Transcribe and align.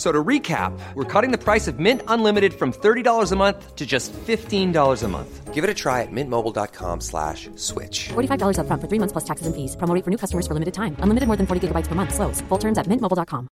F- 0.00 0.06
So 0.06 0.12
to 0.12 0.24
recap, 0.24 0.72
we're 0.94 1.04
cutting 1.04 1.30
the 1.30 1.36
price 1.44 1.68
of 1.68 1.78
Mint 1.78 2.00
Unlimited 2.08 2.54
from 2.54 2.72
$30 2.72 3.32
a 3.32 3.36
month 3.36 3.76
to 3.76 3.84
just 3.84 4.12
$15 4.14 5.02
a 5.04 5.08
month. 5.08 5.52
Give 5.54 5.62
it 5.62 5.68
a 5.68 5.74
try 5.74 6.00
at 6.00 6.10
mintmobile.com 6.10 7.00
slash 7.02 7.50
switch. 7.56 8.08
$45 8.08 8.56
upfront 8.56 8.80
for 8.80 8.88
three 8.88 8.98
months 8.98 9.12
plus 9.12 9.24
taxes 9.24 9.46
and 9.46 9.54
fees. 9.54 9.76
Promo 9.76 10.02
for 10.02 10.10
new 10.10 10.16
customers 10.16 10.46
for 10.46 10.54
limited 10.54 10.72
time. 10.72 10.96
Unlimited 11.00 11.26
more 11.26 11.36
than 11.36 11.46
40 11.46 11.68
gigabytes 11.68 11.86
per 11.86 11.94
month. 11.94 12.14
Slows. 12.14 12.40
Full 12.48 12.58
terms 12.58 12.78
at 12.78 12.86
mintmobile.com. 12.86 13.46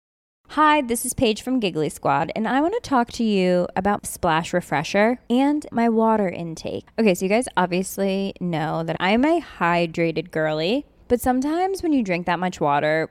Hi, 0.52 0.80
this 0.80 1.04
is 1.04 1.12
Paige 1.12 1.42
from 1.42 1.60
Giggly 1.60 1.90
Squad, 1.90 2.32
and 2.34 2.48
I 2.48 2.62
want 2.62 2.72
to 2.72 2.80
talk 2.80 3.12
to 3.12 3.24
you 3.24 3.66
about 3.76 4.06
Splash 4.06 4.54
Refresher 4.54 5.18
and 5.28 5.66
my 5.70 5.90
water 5.90 6.30
intake. 6.30 6.88
Okay, 6.98 7.14
so 7.14 7.26
you 7.26 7.28
guys 7.28 7.48
obviously 7.58 8.32
know 8.40 8.82
that 8.84 8.96
I'm 8.98 9.26
a 9.26 9.42
hydrated 9.42 10.30
girly, 10.30 10.86
but 11.08 11.20
sometimes 11.20 11.82
when 11.82 11.92
you 11.92 12.02
drink 12.02 12.24
that 12.24 12.38
much 12.38 12.60
water, 12.62 13.10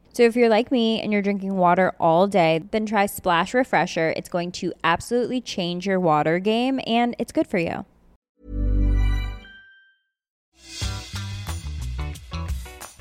So 0.13 0.23
if 0.23 0.35
you're 0.35 0.49
like 0.49 0.71
me 0.71 1.01
and 1.01 1.13
you're 1.13 1.21
drinking 1.21 1.55
water 1.55 1.93
all 1.97 2.27
day, 2.27 2.61
then 2.71 2.85
try 2.85 3.05
Splash 3.05 3.53
Refresher. 3.53 4.13
It's 4.17 4.27
going 4.27 4.51
to 4.59 4.73
absolutely 4.83 5.39
change 5.39 5.87
your 5.87 6.01
water 6.01 6.37
game 6.39 6.81
and 6.85 7.15
it's 7.17 7.31
good 7.31 7.47
for 7.47 7.59
you. 7.59 7.85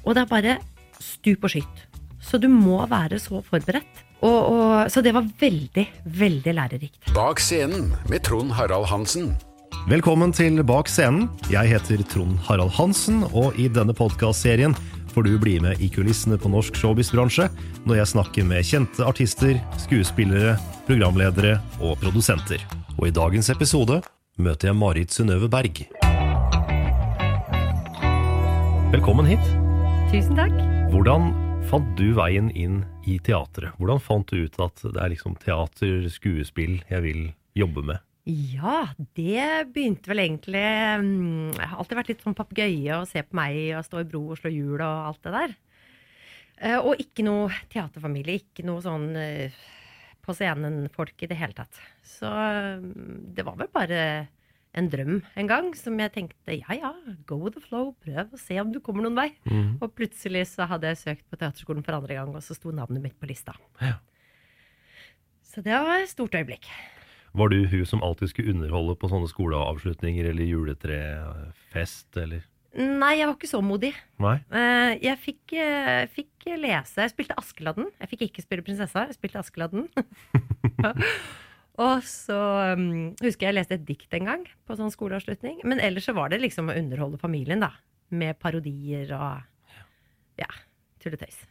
Og 0.04 0.14
det 0.14 0.22
er 0.22 0.30
bare 0.30 0.56
stup 1.00 1.44
og 1.44 1.50
skytt. 1.50 1.82
Så 2.22 2.38
du 2.38 2.48
må 2.48 2.86
være 2.86 3.18
så 3.18 3.42
forberedt. 3.42 4.06
Og, 4.22 4.46
og, 4.46 4.90
så 4.90 5.02
det 5.02 5.14
var 5.14 5.26
veldig, 5.40 5.86
veldig 6.04 6.54
lærerikt. 6.54 7.12
Bak 7.14 7.40
scenen 7.40 7.94
med 8.08 8.20
Trond 8.20 8.52
Harald 8.52 8.86
Hansen. 8.86 9.32
Velkommen 9.88 10.32
til 10.32 10.62
Bak 10.64 10.88
scenen. 10.88 11.28
Jeg 11.50 11.72
heter 11.72 12.02
Trond 12.04 12.38
Harald 12.48 12.70
Hansen, 12.76 13.22
og 13.32 13.56
i 13.58 13.68
denne 13.68 13.94
podkastserien 13.96 14.76
får 15.10 15.26
du 15.26 15.32
bli 15.38 15.56
med 15.60 15.80
i 15.82 15.88
kulissene 15.92 16.38
på 16.40 16.50
norsk 16.52 16.76
showbiz-bransje 16.78 17.48
når 17.88 18.00
jeg 18.00 18.10
snakker 18.12 18.46
med 18.46 18.66
kjente 18.66 19.06
artister, 19.06 19.58
skuespillere, 19.82 20.56
programledere 20.86 21.58
og 21.80 21.98
produsenter. 22.02 22.62
Og 22.98 23.08
i 23.08 23.14
dagens 23.14 23.50
episode 23.52 24.00
møter 24.40 24.70
jeg 24.70 24.78
Marit 24.78 25.14
Synnøve 25.14 25.50
Berg. 25.50 25.82
Velkommen 28.90 29.28
hit. 29.30 29.46
Tusen 30.10 30.38
takk. 30.38 30.54
Hvordan 30.90 31.30
fant 31.70 31.90
du 31.98 32.10
veien 32.16 32.50
inn 32.58 32.82
i 33.06 33.20
teatret? 33.22 33.76
Hvordan 33.78 34.02
fant 34.02 34.30
du 34.30 34.46
ut 34.46 34.62
at 34.62 34.82
det 34.82 34.98
er 34.98 35.12
liksom 35.12 35.38
teater, 35.42 36.06
skuespill 36.10 36.80
jeg 36.90 37.04
vil 37.06 37.26
jobbe 37.58 37.86
med? 37.92 38.02
Ja, 38.30 38.76
det 39.18 39.72
begynte 39.74 40.10
vel 40.12 40.20
egentlig 40.22 40.60
mm, 41.02 41.50
Jeg 41.56 41.66
har 41.72 41.80
alltid 41.82 41.98
vært 41.98 42.10
litt 42.12 42.22
sånn 42.24 42.36
papegøye 42.38 43.00
og 43.00 43.08
se 43.10 43.22
på 43.26 43.36
meg 43.38 43.58
og 43.78 43.86
stå 43.86 44.02
i 44.04 44.08
bro 44.10 44.20
og 44.30 44.38
slå 44.38 44.52
hjul 44.54 44.76
og 44.78 45.06
alt 45.10 45.22
det 45.26 45.32
der. 45.34 45.54
Eh, 46.60 46.76
Og 46.78 47.00
ikke 47.02 47.24
noe 47.26 47.48
teaterfamilie. 47.72 48.42
Ikke 48.44 48.66
noe 48.68 48.82
sånn 48.84 49.08
eh, 49.18 49.56
på 50.20 50.34
scenen-folk 50.36 51.24
i 51.24 51.30
det 51.30 51.38
hele 51.40 51.56
tatt. 51.56 51.80
Så 52.06 52.28
mm, 52.30 53.32
det 53.34 53.46
var 53.48 53.56
vel 53.58 53.72
bare 53.74 54.02
en 54.78 54.86
drøm 54.92 55.16
en 55.40 55.48
gang 55.50 55.72
som 55.74 55.96
jeg 55.98 56.12
tenkte 56.14 56.54
ja 56.54 56.76
ja, 56.78 56.92
go 57.26 57.40
with 57.40 57.56
the 57.56 57.62
flow, 57.64 57.88
prøv 58.04 58.36
å 58.36 58.38
se 58.38 58.54
om 58.62 58.70
du 58.70 58.78
kommer 58.78 59.02
noen 59.02 59.16
vei. 59.18 59.30
Og 59.82 59.90
plutselig 59.98 60.44
så 60.52 60.68
hadde 60.70 60.92
jeg 60.92 61.00
søkt 61.00 61.24
på 61.32 61.40
teaterskolen 61.40 61.82
for 61.82 61.96
andre 61.98 62.20
gang, 62.20 62.30
og 62.38 62.44
så 62.46 62.54
sto 62.54 62.70
navnet 62.70 63.02
mitt 63.02 63.16
på 63.18 63.26
lista. 63.26 63.56
Ja. 63.82 63.96
Så 65.50 65.64
det 65.66 65.74
var 65.74 66.04
et 66.04 66.12
stort 66.12 66.36
øyeblikk. 66.38 66.68
Var 67.32 67.48
du 67.52 67.58
hun 67.70 67.86
som 67.86 68.02
alltid 68.02 68.32
skulle 68.32 68.50
underholde 68.54 68.96
på 68.98 69.08
sånne 69.10 69.28
skoleavslutninger 69.30 70.26
eller 70.32 70.48
juletrefest, 70.50 72.16
eller? 72.18 72.42
Nei, 72.74 73.16
jeg 73.18 73.26
var 73.26 73.34
ikke 73.36 73.50
så 73.50 73.60
modig. 73.66 73.90
Nei? 74.22 74.36
Eh, 74.54 74.92
Jeg 75.02 75.18
fikk, 75.18 75.52
eh, 75.58 76.04
fikk 76.14 76.44
lese 76.58 77.02
Jeg 77.02 77.10
spilte 77.10 77.34
Askeladden. 77.38 77.88
Jeg 77.98 78.08
fikk 78.12 78.22
ikke 78.28 78.42
spille 78.44 78.62
prinsessa, 78.66 79.06
jeg 79.10 79.16
spilte 79.18 79.40
Askeladden. 79.42 79.88
og 81.80 82.02
så 82.06 82.38
um, 82.76 82.84
husker 83.22 83.46
jeg 83.46 83.50
jeg 83.50 83.58
leste 83.58 83.74
et 83.78 83.86
dikt 83.88 84.14
en 84.18 84.28
gang 84.30 84.44
på 84.66 84.76
sånn 84.78 84.92
skoleavslutning. 84.94 85.62
Men 85.66 85.80
ellers 85.82 86.06
så 86.10 86.14
var 86.14 86.30
det 86.30 86.40
liksom 86.44 86.70
å 86.70 86.76
underholde 86.78 87.18
familien, 87.22 87.62
da. 87.66 87.72
Med 88.10 88.38
parodier 88.42 89.10
og 89.14 89.42
ja, 90.40 90.48
tulletøys. 91.02 91.42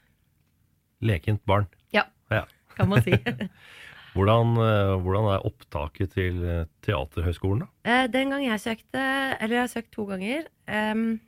Lekent 1.03 1.43
barn. 1.47 1.67
Ja, 1.95 2.07
Ja. 2.31 2.45
kan 2.75 2.89
man 2.91 3.03
si. 3.03 3.11
Hvordan, 4.19 4.57
eh, 4.59 4.93
hvordan 4.99 5.27
er 5.31 5.45
opptaket 5.47 6.11
til 6.11 6.43
eh, 6.43 6.65
Teaterhøgskolen, 6.83 7.63
da? 7.63 7.67
Eh, 7.87 8.07
Den 8.11 8.33
gang 8.33 8.43
jeg 8.43 8.59
søkte, 8.59 9.03
eller 9.39 9.55
jeg 9.55 9.63
har 9.63 9.71
søkt 9.71 9.91
to 9.95 10.03
ganger 10.09 10.49
em, 10.67 11.21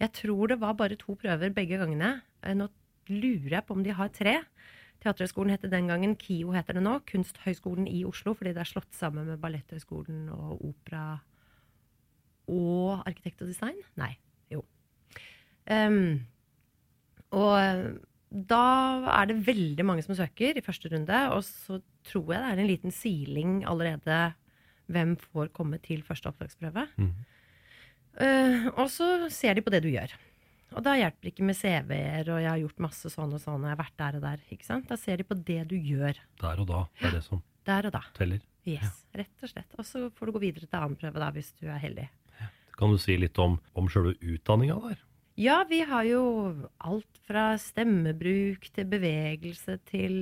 Jeg 0.00 0.12
tror 0.12 0.48
det 0.48 0.60
var 0.60 0.74
bare 0.76 0.98
to 1.00 1.14
prøver 1.16 1.54
begge 1.54 1.78
gangene. 1.80 2.20
Nå 2.44 2.68
lurer 3.08 3.54
jeg 3.56 3.64
på 3.64 3.72
om 3.72 3.82
de 3.82 3.94
har 3.96 4.08
tre. 4.12 4.42
Teaterhøgskolen 5.00 5.54
het 5.54 5.64
den 5.70 5.88
gangen, 5.88 6.16
KIO 6.16 6.52
heter 6.52 6.76
det 6.76 6.82
nå. 6.82 6.98
Kunsthøgskolen 7.08 7.88
i 7.88 8.04
Oslo, 8.04 8.34
fordi 8.34 8.52
det 8.52 8.60
er 8.60 8.68
slått 8.68 8.92
sammen 8.92 9.24
med 9.24 9.40
Balletthøgskolen 9.40 10.28
og 10.28 10.60
opera 10.68 11.20
og 12.52 13.00
arkitekt 13.06 13.40
og 13.40 13.48
design. 13.48 13.80
Nei, 13.96 14.12
jo. 14.52 14.62
Um, 15.66 16.26
og 17.32 17.56
da 18.30 18.62
er 19.16 19.28
det 19.30 19.40
veldig 19.46 19.84
mange 19.86 20.04
som 20.04 20.14
søker 20.18 20.58
i 20.58 20.64
første 20.64 20.92
runde, 20.92 21.22
og 21.32 21.42
så 21.46 21.80
tror 22.06 22.32
jeg 22.34 22.42
det 22.42 22.52
er 22.54 22.62
en 22.64 22.70
liten 22.70 22.94
siling 22.94 23.56
allerede 23.68 24.20
hvem 24.92 25.16
får 25.18 25.50
komme 25.56 25.80
til 25.82 26.04
første 26.06 26.30
opptaksprøve. 26.30 26.86
Eh, 28.22 28.66
og 28.76 28.86
så 28.92 29.28
ser 29.34 29.58
de 29.58 29.64
på 29.66 29.72
det 29.74 29.82
du 29.84 29.90
gjør. 29.92 30.12
Og 30.76 30.82
da 30.84 30.96
hjelper 30.98 31.22
det 31.26 31.32
ikke 31.34 31.46
med 31.46 31.56
CV-er, 31.56 32.28
og 32.32 32.40
jeg 32.42 32.50
har 32.50 32.60
gjort 32.62 32.80
masse 32.88 33.10
sånn 33.12 33.32
og 33.36 33.40
sånn, 33.42 33.60
og 33.62 33.68
jeg 33.68 33.74
har 33.76 33.80
vært 33.82 33.98
der 34.02 34.18
og 34.18 34.24
der. 34.26 34.42
ikke 34.52 34.66
sant? 34.66 34.88
Da 34.90 34.98
ser 34.98 35.20
de 35.20 35.26
på 35.28 35.36
det 35.38 35.60
du 35.70 35.76
gjør. 35.78 36.18
Der 36.42 36.62
og 36.62 36.68
da. 36.70 36.80
Det 37.00 37.10
er 37.10 37.16
det 37.18 37.24
som 37.26 37.42
Der 37.66 37.88
og 37.88 37.92
da. 37.94 38.02
teller. 38.14 38.42
Yes, 38.66 39.04
rett 39.14 39.42
og 39.46 39.50
slett. 39.50 39.74
Og 39.78 39.86
så 39.86 40.08
får 40.10 40.26
du 40.26 40.32
gå 40.34 40.42
videre 40.42 40.66
til 40.66 40.78
annen 40.78 40.98
prøve 40.98 41.22
da, 41.22 41.30
hvis 41.34 41.52
du 41.60 41.68
er 41.70 41.78
heldig. 41.82 42.08
Kan 42.76 42.92
du 42.92 42.98
si 43.00 43.14
litt 43.16 43.38
om, 43.40 43.54
om 43.78 43.86
sjølve 43.88 44.16
utdanninga 44.20 44.76
der? 44.88 44.98
Ja, 45.40 45.60
vi 45.68 45.82
har 45.86 46.04
jo 46.08 46.22
alt 46.84 47.20
fra 47.28 47.54
stemmebruk 47.60 48.66
til 48.74 48.88
bevegelse 48.90 49.78
til 49.88 50.16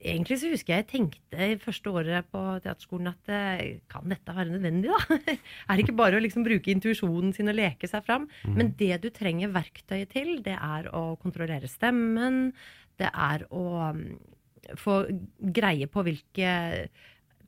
Egentlig 0.00 0.38
så 0.40 0.50
husker 0.50 0.72
jeg 0.72 0.82
jeg 0.82 0.88
tenkte 0.90 1.46
i 1.52 1.58
første 1.60 1.92
året 1.92 2.28
på 2.32 2.40
teaterskolen 2.64 3.10
at 3.12 3.30
eh, 3.30 3.80
kan 3.92 4.08
dette 4.10 4.34
være 4.34 4.54
nødvendig, 4.54 4.90
da? 4.90 5.18
er 5.68 5.78
det 5.78 5.84
ikke 5.84 5.98
bare 6.00 6.18
å 6.18 6.22
liksom 6.22 6.46
bruke 6.46 6.72
intuisjonen 6.72 7.34
sin 7.36 7.52
og 7.52 7.58
leke 7.58 7.90
seg 7.90 8.04
fram? 8.06 8.26
Men 8.48 8.72
det 8.80 8.96
du 9.04 9.10
trenger 9.14 9.52
verktøyet 9.54 10.14
til, 10.14 10.34
det 10.46 10.56
er 10.56 10.88
å 10.96 11.04
kontrollere 11.22 11.70
stemmen. 11.70 12.48
Det 12.98 13.12
er 13.12 13.46
å 13.52 13.66
mm, 13.94 14.04
få 14.80 15.02
greie 15.38 15.90
på 15.90 16.06
hvilke 16.08 16.52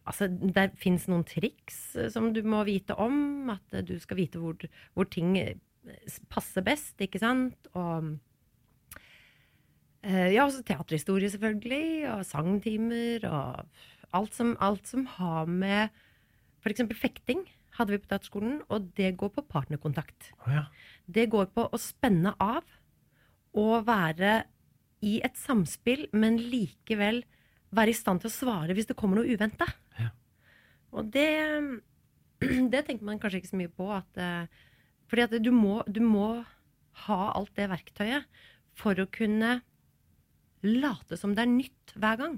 Altså, 0.04 0.26
det 0.28 0.74
fins 0.76 1.06
noen 1.08 1.22
triks 1.24 1.94
eh, 1.96 2.10
som 2.12 2.28
du 2.36 2.42
må 2.44 2.60
vite 2.68 2.96
om. 3.00 3.48
At 3.54 3.78
du 3.88 3.94
skal 4.02 4.18
vite 4.20 4.42
hvor, 4.42 4.58
hvor 4.92 5.08
ting 5.08 5.38
eh, 5.40 5.56
passer 6.28 6.64
best, 6.66 6.98
ikke 7.00 7.22
sant? 7.22 7.70
Og 7.72 8.10
eh, 8.10 8.10
ja, 10.04 10.44
også 10.44 10.62
teaterhistorie, 10.66 11.30
selvfølgelig. 11.32 12.08
Og 12.12 12.24
sangtimer. 12.28 13.24
Og 13.28 14.14
alt 14.14 14.36
som, 14.36 14.54
alt 14.62 14.88
som 14.88 15.06
har 15.16 15.50
med 15.50 15.92
eksempel 16.70 16.96
fekting 16.96 17.44
hadde 17.74 17.94
vi 17.94 18.00
på 18.00 18.08
teaterskolen, 18.10 18.60
og 18.70 18.90
det 18.98 19.16
går 19.18 19.32
på 19.34 19.44
partnerkontakt. 19.50 20.30
Oh, 20.44 20.52
ja. 20.54 20.64
Det 21.06 21.26
går 21.32 21.50
på 21.54 21.66
å 21.66 21.80
spenne 21.80 22.34
av 22.42 22.62
og 23.54 23.86
være 23.86 24.44
i 25.04 25.18
et 25.26 25.36
samspill, 25.38 26.06
men 26.16 26.38
likevel 26.38 27.22
være 27.74 27.92
i 27.92 27.96
stand 27.98 28.22
til 28.22 28.30
å 28.30 28.34
svare 28.34 28.76
hvis 28.76 28.88
det 28.90 28.96
kommer 28.98 29.20
noe 29.20 29.34
uventa. 29.34 29.66
Ja. 29.98 30.12
Og 30.94 31.10
det, 31.14 31.28
det 32.72 32.84
tenker 32.86 33.06
man 33.06 33.20
kanskje 33.22 33.42
ikke 33.42 33.52
så 33.52 33.60
mye 33.60 33.74
på. 33.74 33.90
At, 33.94 34.22
eh, 34.22 34.70
fordi 35.10 35.26
at 35.26 35.36
du 35.42 35.50
må, 35.54 35.80
du 35.90 36.00
må 36.06 36.28
ha 37.04 37.20
alt 37.34 37.54
det 37.58 37.70
verktøyet 37.72 38.30
for 38.78 38.98
å 38.98 39.10
kunne 39.10 39.58
late 40.64 41.18
som 41.20 41.34
det 41.36 41.44
er 41.44 41.52
nytt 41.52 41.94
hver 42.00 42.18
gang. 42.20 42.36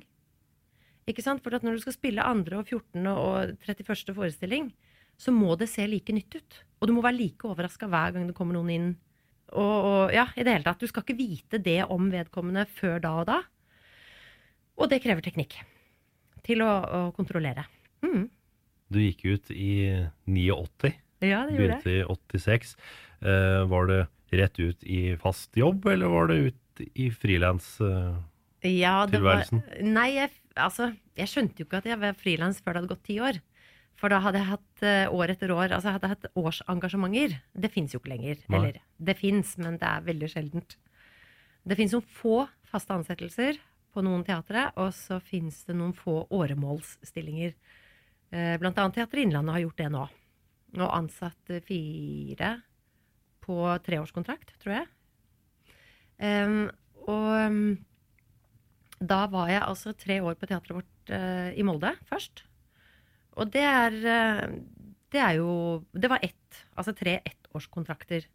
Ikke 1.06 1.22
sant? 1.22 1.42
For 1.44 1.54
at 1.54 1.64
når 1.64 1.76
du 1.76 1.84
skal 1.84 1.94
spille 1.94 2.26
andre 2.26 2.60
og 2.60 2.68
14. 2.68 3.06
og 3.12 3.56
31. 3.62 4.14
forestilling, 4.16 4.70
så 5.16 5.32
må 5.32 5.54
det 5.58 5.68
se 5.72 5.86
like 5.88 6.12
nytt 6.12 6.34
ut. 6.36 6.62
Og 6.80 6.88
du 6.88 6.96
må 6.96 7.04
være 7.04 7.20
like 7.20 7.48
overraska 7.48 7.88
hver 7.90 8.16
gang 8.16 8.26
det 8.28 8.36
kommer 8.36 8.58
noen 8.58 8.72
inn. 8.74 8.88
Og, 9.54 9.76
og 9.86 10.14
ja, 10.14 10.26
i 10.34 10.42
det 10.42 10.56
hele 10.56 10.66
tatt. 10.66 10.82
Du 10.82 10.90
skal 10.90 11.06
ikke 11.06 11.18
vite 11.18 11.62
det 11.62 11.80
om 11.92 12.10
vedkommende 12.12 12.66
før 12.68 12.98
da 13.02 13.14
og 13.22 13.28
da. 13.30 13.40
Og 14.76 14.90
det 14.90 15.00
krever 15.04 15.24
teknikk 15.24 15.56
til 16.46 16.62
å, 16.62 16.72
å 16.82 17.00
kontrollere. 17.16 17.64
Mm. 18.04 18.26
Du 18.92 19.00
gikk 19.00 19.24
ut 19.26 19.50
i 19.50 19.72
89, 20.28 20.92
Ja, 21.24 21.46
det 21.46 21.56
gjorde 21.56 21.80
begynte 21.80 21.94
i 21.94 22.04
86. 22.04 22.76
Uh, 23.22 23.64
var 23.70 23.88
det 23.90 24.02
rett 24.36 24.60
ut 24.60 24.84
i 24.84 25.00
fast 25.22 25.56
jobb, 25.56 25.86
eller 25.90 26.12
var 26.12 26.30
det 26.30 26.38
ut 26.50 26.60
i 26.94 27.10
frilans? 27.10 27.76
Eh, 27.80 28.16
Ja, 28.66 29.04
nei, 29.84 30.08
jeg, 30.16 30.30
altså, 30.58 30.88
jeg 31.16 31.28
skjønte 31.30 31.60
jo 31.62 31.66
ikke 31.68 31.78
at 31.82 31.86
jeg 31.86 32.00
var 32.02 32.16
frilans 32.18 32.58
før 32.64 32.72
det 32.74 32.80
hadde 32.82 32.90
gått 32.94 33.04
ti 33.06 33.18
år. 33.22 33.38
For 33.96 34.12
da 34.12 34.18
hadde 34.20 34.40
jeg 34.42 34.48
hatt 34.50 34.82
eh, 34.84 35.06
år 35.12 35.32
etter 35.32 35.52
år 35.54 35.70
altså 35.72 35.88
jeg 35.88 35.96
hadde 35.96 36.10
hatt 36.10 36.26
årsengasjementer. 36.36 37.36
Det 37.56 37.70
fins 37.72 37.94
jo 37.94 38.00
ikke 38.00 38.12
lenger. 38.12 38.42
Nei. 38.52 38.58
Eller 38.58 38.80
det 39.08 39.16
fins, 39.20 39.54
men 39.62 39.78
det 39.80 39.88
er 39.88 40.04
veldig 40.08 40.28
sjeldent. 40.32 40.76
Det 41.66 41.78
fins 41.78 41.94
noen 41.96 42.10
få 42.18 42.42
faste 42.68 42.92
ansettelser 42.96 43.56
på 43.96 44.02
noen 44.04 44.24
teatre, 44.26 44.66
og 44.76 44.90
så 44.92 45.16
fins 45.24 45.62
det 45.68 45.76
noen 45.78 45.94
få 45.96 46.26
åremålsstillinger. 46.34 47.54
Eh, 48.34 48.56
Blant 48.60 48.76
annet 48.82 48.98
Teater 48.98 49.22
Innlandet 49.22 49.56
har 49.56 49.64
gjort 49.64 49.80
det 49.80 49.88
nå. 49.94 50.04
Og 50.76 50.90
ansatt 50.92 51.54
fire 51.64 52.50
på 53.46 53.56
treårskontrakt, 53.86 54.56
tror 54.60 54.80
jeg. 54.80 54.86
Em, 56.22 56.66
og 57.06 57.28
um, 57.46 57.76
da 59.00 59.24
var 59.32 59.50
jeg 59.52 59.62
altså 59.62 59.92
tre 59.92 60.20
år 60.24 60.36
på 60.38 60.48
teatret 60.48 60.78
vårt 60.78 61.12
uh, 61.12 61.50
i 61.52 61.64
Molde 61.66 61.92
først. 62.08 62.44
Og 63.36 63.52
det 63.52 63.64
er 63.68 63.98
uh, 64.00 64.56
Det 65.12 65.20
er 65.20 65.36
jo 65.38 65.84
Det 65.92 66.10
var 66.10 66.20
ett. 66.22 66.64
Altså 66.76 66.92
tre 66.96 67.20
ettårskontrakter. 67.24 68.26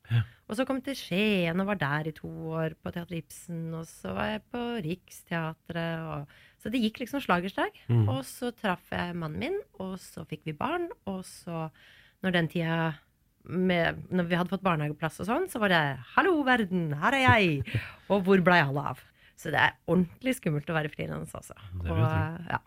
Og 0.48 0.58
så 0.58 0.66
kom 0.66 0.82
jeg 0.82 0.92
til 0.92 0.98
Skien 1.00 1.60
og 1.64 1.68
var 1.70 1.80
der 1.80 2.10
i 2.10 2.16
to 2.16 2.30
år 2.52 2.76
på 2.76 2.92
Teater 2.92 3.16
Ibsen. 3.18 3.74
Og 3.74 3.86
så 3.88 4.14
var 4.14 4.26
jeg 4.34 4.42
på 4.52 4.62
Riksteatret. 4.86 6.02
Og, 6.04 6.28
så 6.60 6.70
det 6.70 6.82
gikk 6.84 7.00
liksom 7.02 7.24
slag 7.24 7.46
i 7.48 7.52
slag. 7.52 7.78
Mm. 7.88 8.10
Og 8.12 8.26
så 8.28 8.52
traff 8.52 8.92
jeg 8.92 9.16
mannen 9.16 9.40
min, 9.40 9.58
og 9.80 9.96
så 10.04 10.26
fikk 10.30 10.44
vi 10.50 10.58
barn. 10.58 10.90
Og 11.10 11.24
så, 11.26 11.70
når 12.22 12.36
den 12.36 12.52
tida 12.52 12.92
med, 13.46 14.02
når 14.14 14.28
vi 14.30 14.38
hadde 14.38 14.54
fått 14.54 14.66
barnehageplass 14.66 15.22
og 15.24 15.30
sånn, 15.30 15.48
så 15.52 15.62
var 15.62 15.74
det 15.74 15.82
'Hallo, 16.14 16.42
verden, 16.48 16.92
her 17.02 17.18
er 17.18 17.24
jeg!' 17.26 17.80
Og 18.12 18.26
hvor 18.26 18.42
blei 18.44 18.60
alle 18.62 18.84
av? 18.94 19.02
Så 19.42 19.50
det 19.50 19.58
er 19.58 19.78
ordentlig 19.90 20.36
skummelt 20.38 20.70
å 20.70 20.78
være 20.78 20.92
frilans, 20.94 21.34
altså. 21.34 21.56
Og, 21.82 21.98
ja. 21.98 22.60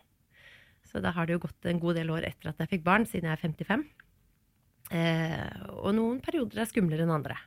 Så 0.90 1.02
da 1.02 1.12
har 1.14 1.26
det 1.26 1.36
jo 1.36 1.44
gått 1.44 1.68
en 1.70 1.82
god 1.82 1.98
del 1.98 2.10
år 2.10 2.26
etter 2.26 2.50
at 2.50 2.62
jeg 2.62 2.72
fikk 2.72 2.86
barn, 2.86 3.06
siden 3.06 3.30
jeg 3.30 3.36
er 3.38 3.42
55. 3.42 3.84
Eh, 4.94 5.62
og 5.80 5.94
noen 5.96 6.20
perioder 6.24 6.62
er 6.62 6.70
skumlere 6.70 7.06
enn 7.06 7.14
andre. 7.14 7.38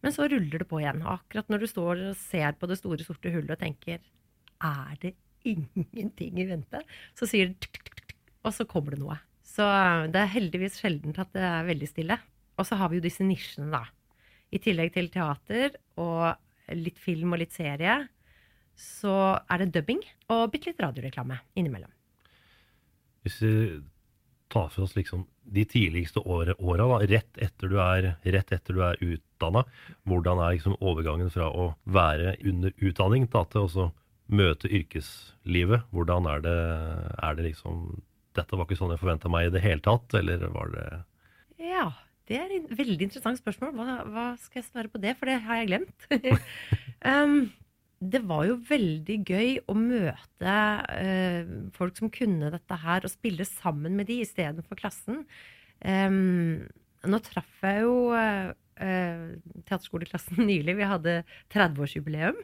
Men 0.00 0.14
så 0.16 0.26
ruller 0.30 0.62
det 0.62 0.68
på 0.68 0.80
igjen. 0.80 1.02
Og 1.04 1.18
akkurat 1.18 1.52
når 1.52 1.64
du 1.64 1.70
står 1.70 2.04
og 2.10 2.18
ser 2.18 2.56
på 2.56 2.68
det 2.70 2.78
store, 2.80 3.04
sorte 3.04 3.32
hullet 3.34 3.52
og 3.52 3.60
tenker 3.60 4.00
Er 4.60 4.96
det 5.00 5.14
ingenting 5.44 6.40
i 6.40 6.48
vente? 6.48 6.82
Så 7.16 7.28
sier 7.28 7.52
det 7.52 7.60
tuk, 7.60 7.80
tuk, 7.84 8.00
tuk, 8.00 8.16
og 8.44 8.56
så 8.56 8.68
kommer 8.68 8.96
det 8.96 9.02
noe. 9.04 9.16
Så 9.44 9.64
eh, 9.64 10.08
det 10.12 10.20
er 10.24 10.34
heldigvis 10.36 10.80
sjeldent 10.80 11.20
at 11.20 11.32
det 11.36 11.44
er 11.44 11.68
veldig 11.68 11.88
stille. 11.88 12.20
Og 12.60 12.68
så 12.68 12.76
har 12.76 12.92
vi 12.92 13.00
jo 13.00 13.06
disse 13.06 13.24
nisjene, 13.24 13.70
da. 13.72 13.86
I 14.52 14.60
tillegg 14.60 14.92
til 14.92 15.08
teater 15.12 15.76
og 16.00 16.34
litt 16.76 16.98
film 17.00 17.32
og 17.34 17.40
litt 17.42 17.54
serie, 17.54 18.02
så 18.80 19.14
er 19.50 19.62
det 19.62 19.72
dubbing 19.74 20.00
og 20.32 20.50
bitte 20.52 20.70
litt 20.70 20.82
radioreklame 20.82 21.38
innimellom. 21.58 21.90
Hvis 23.24 23.40
vi 23.44 23.52
tar 24.50 24.70
for 24.72 24.86
oss 24.86 24.96
liksom 24.96 25.26
de 25.50 25.64
tidligste 25.68 26.22
åra, 26.24 26.54
rett 27.10 27.38
etter 27.42 27.70
du 27.70 27.78
er, 27.82 28.14
rett 28.24 28.52
er 28.52 29.02
utdanna, 29.04 29.64
hvordan 30.08 30.40
er 30.42 30.56
liksom 30.56 30.78
overgangen 30.80 31.30
fra 31.30 31.50
å 31.50 31.72
være 31.84 32.36
under 32.46 32.74
utdanning 32.78 33.28
da, 33.30 33.44
til 33.50 33.68
å 33.68 33.90
møte 34.30 34.70
yrkeslivet? 34.70 35.86
Hvordan 35.94 36.26
er 36.30 36.46
det, 36.46 36.58
er 37.22 37.36
det 37.36 37.50
liksom 37.50 38.00
Dette 38.38 38.54
var 38.54 38.62
ikke 38.62 38.78
sånn 38.78 38.92
jeg 38.94 39.00
forventa 39.02 39.28
meg 39.28 39.48
i 39.48 39.54
det 39.56 39.62
hele 39.64 39.82
tatt, 39.82 40.12
eller 40.14 40.44
var 40.54 40.68
det 40.70 40.84
det 42.30 42.38
er 42.38 42.52
et 42.54 42.68
veldig 42.78 43.08
interessant 43.08 43.40
spørsmål. 43.40 43.72
Hva, 43.74 43.96
hva 44.06 44.26
skal 44.38 44.60
jeg 44.60 44.68
svare 44.68 44.90
på 44.92 45.00
det? 45.02 45.16
For 45.18 45.30
det 45.30 45.40
har 45.46 45.60
jeg 45.60 45.70
glemt. 45.72 46.06
um, 47.10 47.40
det 48.00 48.22
var 48.24 48.46
jo 48.48 48.60
veldig 48.68 49.16
gøy 49.28 49.56
å 49.68 49.76
møte 49.76 50.54
uh, 50.54 51.50
folk 51.76 51.98
som 51.98 52.12
kunne 52.14 52.52
dette 52.54 52.78
her, 52.84 53.04
og 53.04 53.12
spille 53.12 53.46
sammen 53.48 53.98
med 53.98 54.08
de 54.12 54.20
istedenfor 54.24 54.78
klassen. 54.78 55.24
Um, 55.82 56.68
nå 57.10 57.20
traff 57.24 57.66
jeg 57.66 57.82
jo 57.82 58.14
uh, 58.14 58.54
teaterskoleklassen 58.78 60.44
nylig. 60.50 60.78
Vi 60.78 60.90
hadde 60.94 61.20
30-årsjubileum. 61.52 62.38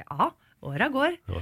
Ja, 0.00 0.32
åra 0.64 0.88
går. 0.88 1.16
Det 1.26 1.36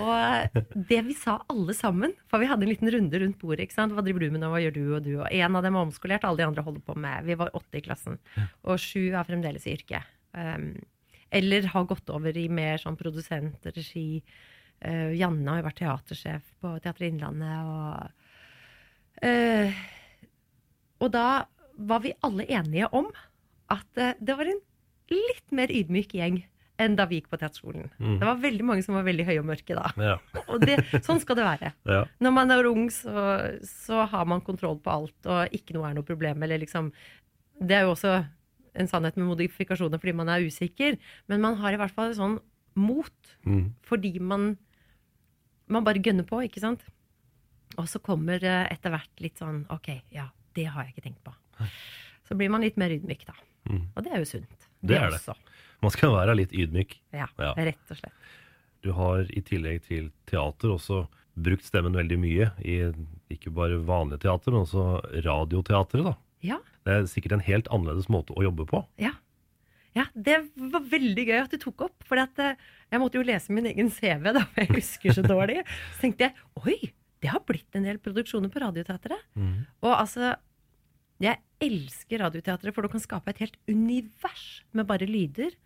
Og 0.00 0.84
det 0.90 0.98
vi 1.06 1.14
sa 1.16 1.38
alle 1.50 1.74
sammen, 1.76 2.14
for 2.30 2.42
vi 2.42 2.48
hadde 2.50 2.66
en 2.66 2.72
liten 2.72 2.90
runde 2.90 3.20
rundt 3.22 3.38
bordet. 3.40 3.66
ikke 3.66 3.76
sant? 3.76 3.94
Hva 3.94 4.04
driver 4.04 4.24
du 4.24 4.34
med 4.34 4.42
nå, 4.42 4.50
hva 4.52 4.60
gjør 4.62 4.74
du 4.74 4.84
og 4.96 5.02
du? 5.06 5.12
Og 5.20 5.26
en 5.30 5.56
av 5.56 5.64
dem 5.64 5.78
er 5.78 5.86
omskolert, 5.86 6.26
alle 6.26 6.42
de 6.42 6.48
andre 6.48 6.64
holder 6.66 6.84
på 6.84 6.96
med. 6.98 7.24
Vi 7.28 7.38
var 7.38 7.54
åtte 7.56 7.78
i 7.78 7.84
klassen. 7.84 8.18
Og 8.64 8.80
sju 8.82 9.10
er 9.12 9.28
fremdeles 9.28 9.66
i 9.66 9.74
yrket. 9.76 10.14
Um, 10.32 10.72
eller 11.30 11.68
har 11.72 11.88
gått 11.88 12.10
over 12.12 12.36
i 12.36 12.48
mer 12.52 12.80
sånn 12.82 12.98
produsent, 12.98 13.70
regi. 13.76 14.22
Uh, 14.84 15.14
Janne 15.16 15.48
har 15.50 15.62
jo 15.62 15.68
vært 15.68 15.80
teatersjef 15.82 16.52
på 16.62 16.74
Teater 16.82 17.08
Innlandet. 17.08 17.56
Og, 17.68 18.12
uh, 19.24 19.82
og 21.04 21.14
da 21.14 21.28
var 21.78 22.02
vi 22.04 22.16
alle 22.26 22.48
enige 22.50 22.90
om 22.96 23.10
at 23.70 23.88
uh, 24.00 24.14
det 24.18 24.38
var 24.38 24.50
en 24.50 24.62
litt 25.08 25.54
mer 25.54 25.72
ydmyk 25.72 26.14
gjeng 26.18 26.42
enn 26.78 26.94
da 26.98 27.04
vi 27.10 27.18
gikk 27.20 27.28
på 27.32 27.38
teaterskolen. 27.40 27.88
Det 27.98 28.22
var 28.26 28.38
veldig 28.42 28.64
mange 28.68 28.84
som 28.86 28.94
var 28.94 29.02
veldig 29.06 29.24
høye 29.26 29.40
og 29.42 29.46
mørke 29.50 29.74
da. 29.74 29.88
Ja. 29.98 30.16
Og 30.52 30.60
det, 30.62 30.76
sånn 31.02 31.18
skal 31.22 31.38
det 31.40 31.46
være. 31.46 31.72
ja. 31.90 32.04
Når 32.22 32.34
man 32.36 32.54
er 32.54 32.68
ung, 32.70 32.84
så, 32.94 33.24
så 33.66 34.04
har 34.12 34.28
man 34.30 34.40
kontroll 34.46 34.78
på 34.84 34.92
alt, 34.92 35.16
og 35.26 35.54
ikke 35.58 35.74
noe 35.74 35.88
er 35.90 35.96
noe 35.98 36.06
problem. 36.06 36.42
Eller 36.46 36.60
liksom, 36.62 36.92
det 37.58 37.76
er 37.80 37.88
jo 37.88 37.96
også 37.96 38.12
en 38.78 38.86
sannhet 38.90 39.16
med 39.18 39.26
modifikasjoner 39.32 39.98
fordi 39.98 40.14
man 40.14 40.28
er 40.30 40.44
usikker, 40.46 40.98
men 41.26 41.42
man 41.42 41.56
har 41.58 41.74
i 41.74 41.80
hvert 41.80 41.94
fall 41.96 42.14
sånn 42.14 42.38
mot 42.78 43.10
Mm. 43.48 43.72
fordi 43.86 44.18
man, 44.22 44.52
man 45.72 45.84
bare 45.86 45.98
gønner 46.04 46.26
på, 46.28 46.38
ikke 46.46 46.60
sant? 46.62 46.84
Og 47.78 47.86
så 47.90 47.98
kommer 48.02 48.42
eh, 48.44 48.66
etter 48.72 48.92
hvert 48.94 49.22
litt 49.22 49.38
sånn 49.40 49.64
OK, 49.74 49.88
ja, 50.14 50.28
det 50.54 50.66
har 50.70 50.86
jeg 50.86 50.94
ikke 50.94 51.04
tenkt 51.08 51.22
på. 51.26 51.34
Så 52.28 52.36
blir 52.38 52.50
man 52.52 52.62
litt 52.62 52.78
mer 52.80 52.92
ydmyk, 52.94 53.24
da. 53.26 53.34
Mm. 53.70 53.82
Og 53.96 54.04
det 54.04 54.12
er 54.14 54.22
jo 54.22 54.28
sunt. 54.30 54.68
Det 54.82 54.98
er 54.98 55.10
det. 55.14 55.20
Man 55.82 55.92
skal 55.94 56.10
være 56.16 56.34
litt 56.36 56.52
ydmyk. 56.52 56.96
Ja, 57.14 57.28
Ja. 57.38 57.52
rett 57.54 57.90
og 57.92 57.96
slett. 58.00 58.12
Du 58.82 58.92
har 58.94 59.26
i 59.30 59.40
tillegg 59.42 59.82
til 59.86 60.10
teater 60.26 60.72
også 60.74 61.04
brukt 61.38 61.62
stemmen 61.66 61.94
veldig 61.94 62.18
mye 62.18 62.48
i 62.66 62.76
ikke 63.30 63.52
bare 63.54 63.78
vanlig 63.86 64.20
teater, 64.22 64.50
men 64.54 64.64
også 64.66 65.22
radioteatret. 65.24 66.04
da. 66.04 66.14
Ja. 66.42 66.58
Det 66.86 66.92
er 66.94 67.02
sikkert 67.10 67.32
en 67.38 67.40
helt 67.46 67.68
annerledes 67.74 68.08
måte 68.08 68.34
å 68.34 68.42
jobbe 68.42 68.66
på. 68.66 68.84
Ja. 68.98 69.12
ja. 69.94 70.06
Det 70.14 70.38
var 70.56 70.80
veldig 70.88 71.26
gøy 71.28 71.40
at 71.42 71.50
du 71.54 71.58
tok 71.58 71.82
opp. 71.88 72.04
For 72.08 72.16
jeg 72.16 73.00
måtte 73.02 73.18
jo 73.20 73.26
lese 73.26 73.50
min 73.54 73.66
egen 73.66 73.90
CV, 73.90 74.32
da, 74.32 74.44
for 74.46 74.62
jeg 74.64 74.74
husker 74.78 75.12
så 75.18 75.22
dårlig. 75.26 75.62
Så 75.96 76.06
tenkte 76.06 76.28
jeg 76.30 76.34
oi, 76.64 76.92
det 77.20 77.30
har 77.34 77.40
blitt 77.46 77.74
en 77.74 77.82
del 77.86 77.98
produksjoner 77.98 78.50
på 78.50 78.62
Radioteatret. 78.62 79.18
Og 79.82 79.92
altså 79.94 80.36
Jeg 81.22 81.40
elsker 81.64 82.22
Radioteatret, 82.22 82.74
for 82.74 82.86
du 82.86 82.92
kan 82.92 83.02
skape 83.02 83.32
et 83.32 83.40
helt 83.42 83.56
univers 83.66 84.62
med 84.72 84.86
bare 84.86 85.08
lyder. 85.08 85.56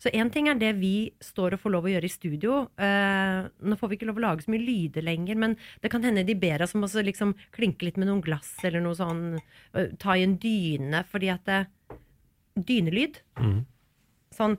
Så 0.00 0.08
én 0.16 0.30
ting 0.32 0.46
er 0.48 0.56
det 0.56 0.70
vi 0.78 1.10
står 1.20 1.56
og 1.56 1.60
får 1.60 1.74
lov 1.74 1.88
å 1.88 1.90
gjøre 1.92 2.08
i 2.08 2.12
studio. 2.12 2.60
Eh, 2.80 3.48
nå 3.60 3.76
får 3.76 3.90
vi 3.90 3.98
ikke 3.98 4.08
lov 4.08 4.20
å 4.20 4.24
lage 4.24 4.46
så 4.46 4.54
mye 4.54 4.62
lyder 4.64 5.04
lenger, 5.04 5.36
men 5.36 5.56
det 5.82 5.90
kan 5.92 6.06
hende 6.06 6.24
de 6.24 6.38
ber 6.40 6.62
oss 6.64 6.72
om 6.78 6.86
å 6.86 6.88
liksom 7.04 7.34
klinke 7.52 7.84
litt 7.84 7.98
med 8.00 8.08
noen 8.08 8.22
glass 8.24 8.54
eller 8.64 8.80
noe 8.80 8.96
sånn. 8.96 9.40
eh, 9.74 9.90
ta 9.98 10.16
i 10.16 10.24
en 10.24 10.38
dyne, 10.40 11.04
fordi 11.10 11.32
at 11.34 11.44
det, 11.44 11.66
Dynelyd. 12.60 13.20
Sånn 14.34 14.56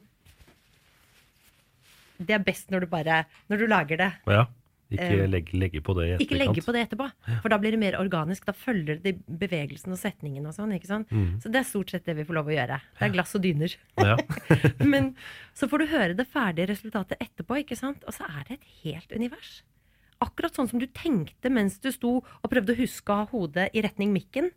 Det 2.18 2.34
er 2.36 2.44
best 2.44 2.72
når 2.72 2.86
du 2.86 2.88
bare 2.92 3.26
Når 3.52 3.62
du 3.62 3.68
lager 3.68 4.00
det 4.00 4.08
Ja, 4.28 4.46
Ikke 4.92 5.28
legge, 5.32 5.58
legge 5.58 5.82
på 5.86 5.96
det 5.98 6.06
etterkant. 6.10 6.26
Ikke 6.26 6.40
legge 6.40 6.64
på 6.66 6.76
det 6.76 6.84
etterpå, 6.88 7.08
for 7.44 7.54
da 7.54 7.60
blir 7.62 7.76
det 7.76 7.80
mer 7.82 7.98
organisk. 8.00 8.46
Da 8.50 8.56
følger 8.58 9.00
det 9.04 9.16
bevegelsen 9.26 9.96
og 9.96 10.00
setningen 10.02 10.46
og 10.50 10.56
sånn. 10.58 10.74
ikke 10.76 10.90
sant? 10.90 11.12
Så 11.42 11.52
det 11.52 11.62
er 11.62 11.68
stort 11.70 11.94
sett 11.94 12.08
det 12.10 12.18
vi 12.20 12.26
får 12.28 12.40
lov 12.42 12.52
å 12.52 12.56
gjøre. 12.56 12.80
Det 13.00 13.08
er 13.08 13.14
glass 13.16 13.36
og 13.38 13.46
dyner. 13.46 13.76
Ja. 14.02 14.18
Men 14.94 15.14
så 15.58 15.70
får 15.72 15.84
du 15.84 15.92
høre 15.94 16.18
det 16.18 16.28
ferdige 16.32 16.72
resultatet 16.74 17.22
etterpå, 17.24 17.62
ikke 17.64 17.80
sant? 17.80 18.04
og 18.08 18.16
så 18.16 18.28
er 18.28 18.48
det 18.48 18.60
et 18.60 18.72
helt 18.84 19.16
univers. 19.16 19.62
Akkurat 20.22 20.54
sånn 20.54 20.70
som 20.70 20.82
du 20.82 20.86
tenkte 20.94 21.50
mens 21.50 21.80
du 21.82 21.90
sto 21.94 22.20
og 22.22 22.52
prøvde 22.52 22.76
å 22.76 22.82
huske 22.84 23.10
å 23.14 23.24
ha 23.24 23.30
hodet 23.32 23.72
i 23.74 23.82
retning 23.82 24.12
mikken. 24.14 24.52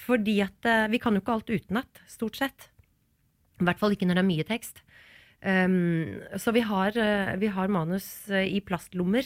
Fordi 0.00 0.40
at 0.44 0.68
eh, 0.68 0.88
vi 0.92 1.00
kan 1.00 1.16
jo 1.16 1.22
ikke 1.22 1.36
alt 1.36 1.50
utenat, 1.52 2.02
stort 2.08 2.38
sett. 2.40 2.68
I 3.60 3.66
hvert 3.68 3.80
fall 3.80 3.96
ikke 3.96 4.08
når 4.08 4.20
det 4.20 4.24
er 4.24 4.30
mye 4.30 4.46
tekst. 4.48 4.82
Um, 5.40 6.20
så 6.36 6.52
vi 6.52 6.60
har, 6.68 6.96
eh, 7.00 7.36
vi 7.40 7.48
har 7.48 7.72
manus 7.72 8.28
eh, 8.28 8.44
i 8.44 8.60
plastlommer 8.60 9.24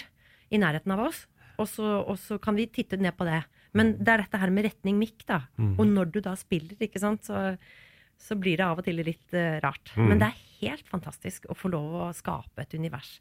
i 0.55 0.61
nærheten 0.63 0.95
av 0.95 1.03
oss, 1.09 1.25
og 1.59 1.69
så, 1.71 1.89
og 2.03 2.17
så 2.19 2.39
kan 2.43 2.57
vi 2.59 2.69
titte 2.71 2.99
ned 3.01 3.15
på 3.19 3.27
det. 3.29 3.43
Men 3.75 3.95
det 3.99 4.11
er 4.11 4.23
dette 4.25 4.39
her 4.39 4.53
med 4.55 4.67
retning 4.69 4.99
mikk, 5.01 5.27
da. 5.29 5.41
Og 5.79 5.87
når 5.91 6.11
du 6.15 6.21
da 6.23 6.35
spiller, 6.39 6.79
ikke 6.83 7.03
sant, 7.03 7.27
så, 7.27 7.57
så 8.19 8.39
blir 8.39 8.59
det 8.59 8.67
av 8.67 8.81
og 8.83 8.87
til 8.87 9.03
litt 9.03 9.35
uh, 9.35 9.59
rart. 9.63 9.93
Men 9.99 10.23
det 10.23 10.31
er 10.31 10.43
helt 10.63 10.91
fantastisk 10.91 11.47
å 11.51 11.59
få 11.59 11.71
lov 11.75 11.95
å 12.07 12.13
skape 12.17 12.63
et 12.63 12.75
univers 12.79 13.19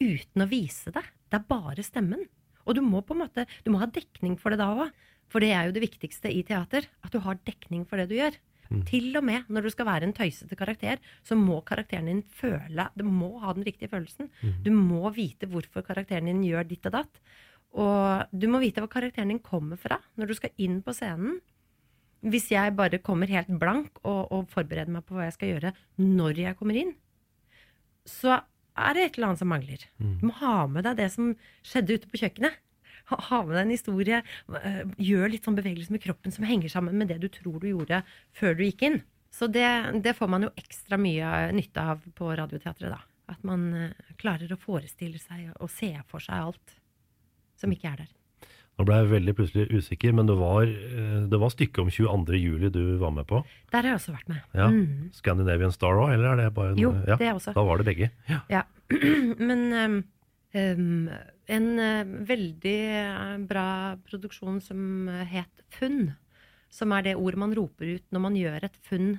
uten 0.00 0.44
å 0.44 0.48
vise 0.48 0.92
det. 0.94 1.04
Det 1.28 1.36
er 1.36 1.48
bare 1.48 1.84
stemmen. 1.84 2.24
Og 2.64 2.76
du 2.76 2.82
må 2.84 3.02
på 3.04 3.16
en 3.16 3.24
måte, 3.24 3.46
du 3.64 3.70
må 3.72 3.80
ha 3.82 3.88
dekning 3.92 4.38
for 4.40 4.52
det 4.52 4.60
da 4.62 4.70
òg. 4.72 4.92
For 5.30 5.44
det 5.44 5.52
er 5.54 5.68
jo 5.68 5.74
det 5.76 5.84
viktigste 5.84 6.32
i 6.32 6.42
teater. 6.46 6.88
At 7.04 7.12
du 7.14 7.20
har 7.22 7.38
dekning 7.46 7.84
for 7.88 8.00
det 8.00 8.08
du 8.10 8.16
gjør. 8.16 8.34
Til 8.86 9.16
og 9.18 9.24
med 9.26 9.48
når 9.50 9.66
du 9.66 9.70
skal 9.74 9.88
være 9.88 10.06
en 10.06 10.14
tøysete 10.14 10.56
karakter, 10.58 11.00
så 11.26 11.34
må 11.34 11.60
karakteren 11.66 12.06
din 12.06 12.22
føle 12.22 12.88
Du 12.96 13.04
må 13.04 13.38
ha 13.42 13.52
den 13.56 13.66
riktige 13.66 13.90
følelsen. 13.90 14.30
Du 14.64 14.70
må 14.70 15.10
vite 15.10 15.48
hvorfor 15.50 15.82
karakteren 15.82 16.30
din 16.30 16.44
gjør 16.46 16.68
ditt 16.68 16.86
og 16.86 16.92
datt. 16.92 17.22
Og 17.74 18.30
du 18.30 18.48
må 18.50 18.60
vite 18.62 18.82
hvor 18.82 18.90
karakteren 18.90 19.28
din 19.28 19.42
kommer 19.42 19.76
fra 19.76 19.98
når 20.16 20.30
du 20.30 20.34
skal 20.38 20.54
inn 20.58 20.80
på 20.82 20.94
scenen. 20.94 21.40
Hvis 22.20 22.50
jeg 22.52 22.76
bare 22.76 22.98
kommer 22.98 23.26
helt 23.26 23.48
blank 23.58 23.98
og, 24.04 24.30
og 24.30 24.48
forbereder 24.52 24.92
meg 24.92 25.06
på 25.08 25.16
hva 25.16 25.26
jeg 25.28 25.38
skal 25.38 25.54
gjøre 25.54 25.74
når 25.98 26.42
jeg 26.42 26.56
kommer 26.58 26.76
inn, 26.76 26.94
så 28.06 28.42
er 28.80 28.94
det 28.94 29.04
et 29.04 29.16
eller 29.16 29.30
annet 29.30 29.40
som 29.40 29.50
mangler. 29.50 29.86
Du 30.20 30.26
må 30.28 30.34
ha 30.40 30.66
med 30.66 30.84
deg 30.84 30.98
det 31.00 31.10
som 31.12 31.32
skjedde 31.66 31.96
ute 31.96 32.10
på 32.10 32.20
kjøkkenet. 32.20 32.58
Ha, 33.10 33.16
ha 33.28 33.40
med 33.44 33.56
deg 33.56 33.64
en 33.66 33.74
historie. 33.74 34.22
øh, 34.48 34.82
Gjør 34.98 35.30
litt 35.32 35.44
sånn 35.48 35.56
bevegelse 35.58 35.90
med 35.94 36.02
kroppen 36.04 36.32
som 36.34 36.44
henger 36.48 36.70
sammen 36.72 36.96
med 36.98 37.08
det 37.10 37.18
du 37.22 37.28
tror 37.28 37.58
du 37.60 37.68
gjorde 37.72 38.02
før 38.36 38.54
du 38.56 38.64
gikk 38.68 38.82
inn. 38.88 39.00
Så 39.30 39.46
det, 39.50 39.66
det 40.02 40.16
får 40.18 40.28
man 40.30 40.42
jo 40.48 40.52
ekstra 40.58 40.96
mye 40.98 41.50
nytte 41.54 41.82
av 41.92 42.00
på 42.18 42.30
Radioteatret, 42.38 42.90
da. 42.90 43.02
At 43.30 43.44
man 43.46 43.68
øh, 43.74 44.14
klarer 44.18 44.50
å 44.50 44.58
forestille 44.58 45.20
seg 45.22 45.52
og 45.60 45.70
se 45.70 45.92
for 46.10 46.18
seg 46.24 46.34
alt 46.48 46.78
som 47.60 47.70
ikke 47.74 47.92
er 47.92 48.00
der. 48.04 48.10
Nå 48.80 48.86
ble 48.88 48.96
jeg 48.96 49.08
veldig 49.10 49.32
plutselig 49.36 49.66
usikker, 49.76 50.14
men 50.16 50.26
det 50.30 50.34
var, 50.40 50.62
eh, 50.64 51.16
det 51.28 51.38
var 51.42 51.50
stykket 51.52 51.82
om 51.82 51.90
22. 51.92 52.38
juli 52.40 52.70
du 52.72 52.80
var 53.02 53.10
med 53.12 53.26
på. 53.28 53.42
Der 53.74 53.82
har 53.84 53.90
jeg 53.92 53.98
også 54.00 54.14
vært 54.14 54.30
med. 54.32 54.38
Ja. 54.56 54.68
Mm. 54.72 55.10
Scandinavian 55.12 55.74
Star 55.74 55.98
òg, 56.00 56.14
eller 56.14 56.30
er 56.32 56.40
det 56.40 56.54
bare 56.56 56.72
en- 56.72 56.80
Jo, 56.80 56.94
ja, 57.06 57.16
det 57.20 57.28
også. 57.34 57.52
Da 57.54 57.64
var 57.66 57.76
det 57.82 57.86
begge. 57.90 58.08
Ja. 58.30 58.40
Ja. 58.48 58.62
Men 59.50 59.66
ehm, 59.76 59.98
en 60.54 61.66
eh, 61.78 62.12
veldig 62.26 62.78
eh, 62.90 63.34
bra 63.46 63.96
produksjon 64.08 64.60
som 64.64 65.08
het 65.30 65.64
Funn, 65.70 66.12
som 66.70 66.90
er 66.96 67.04
det 67.06 67.18
ordet 67.18 67.38
man 67.38 67.54
roper 67.54 67.96
ut 67.96 68.06
når 68.10 68.22
man 68.24 68.38
gjør 68.38 68.64
et 68.66 68.78
funn 68.86 69.12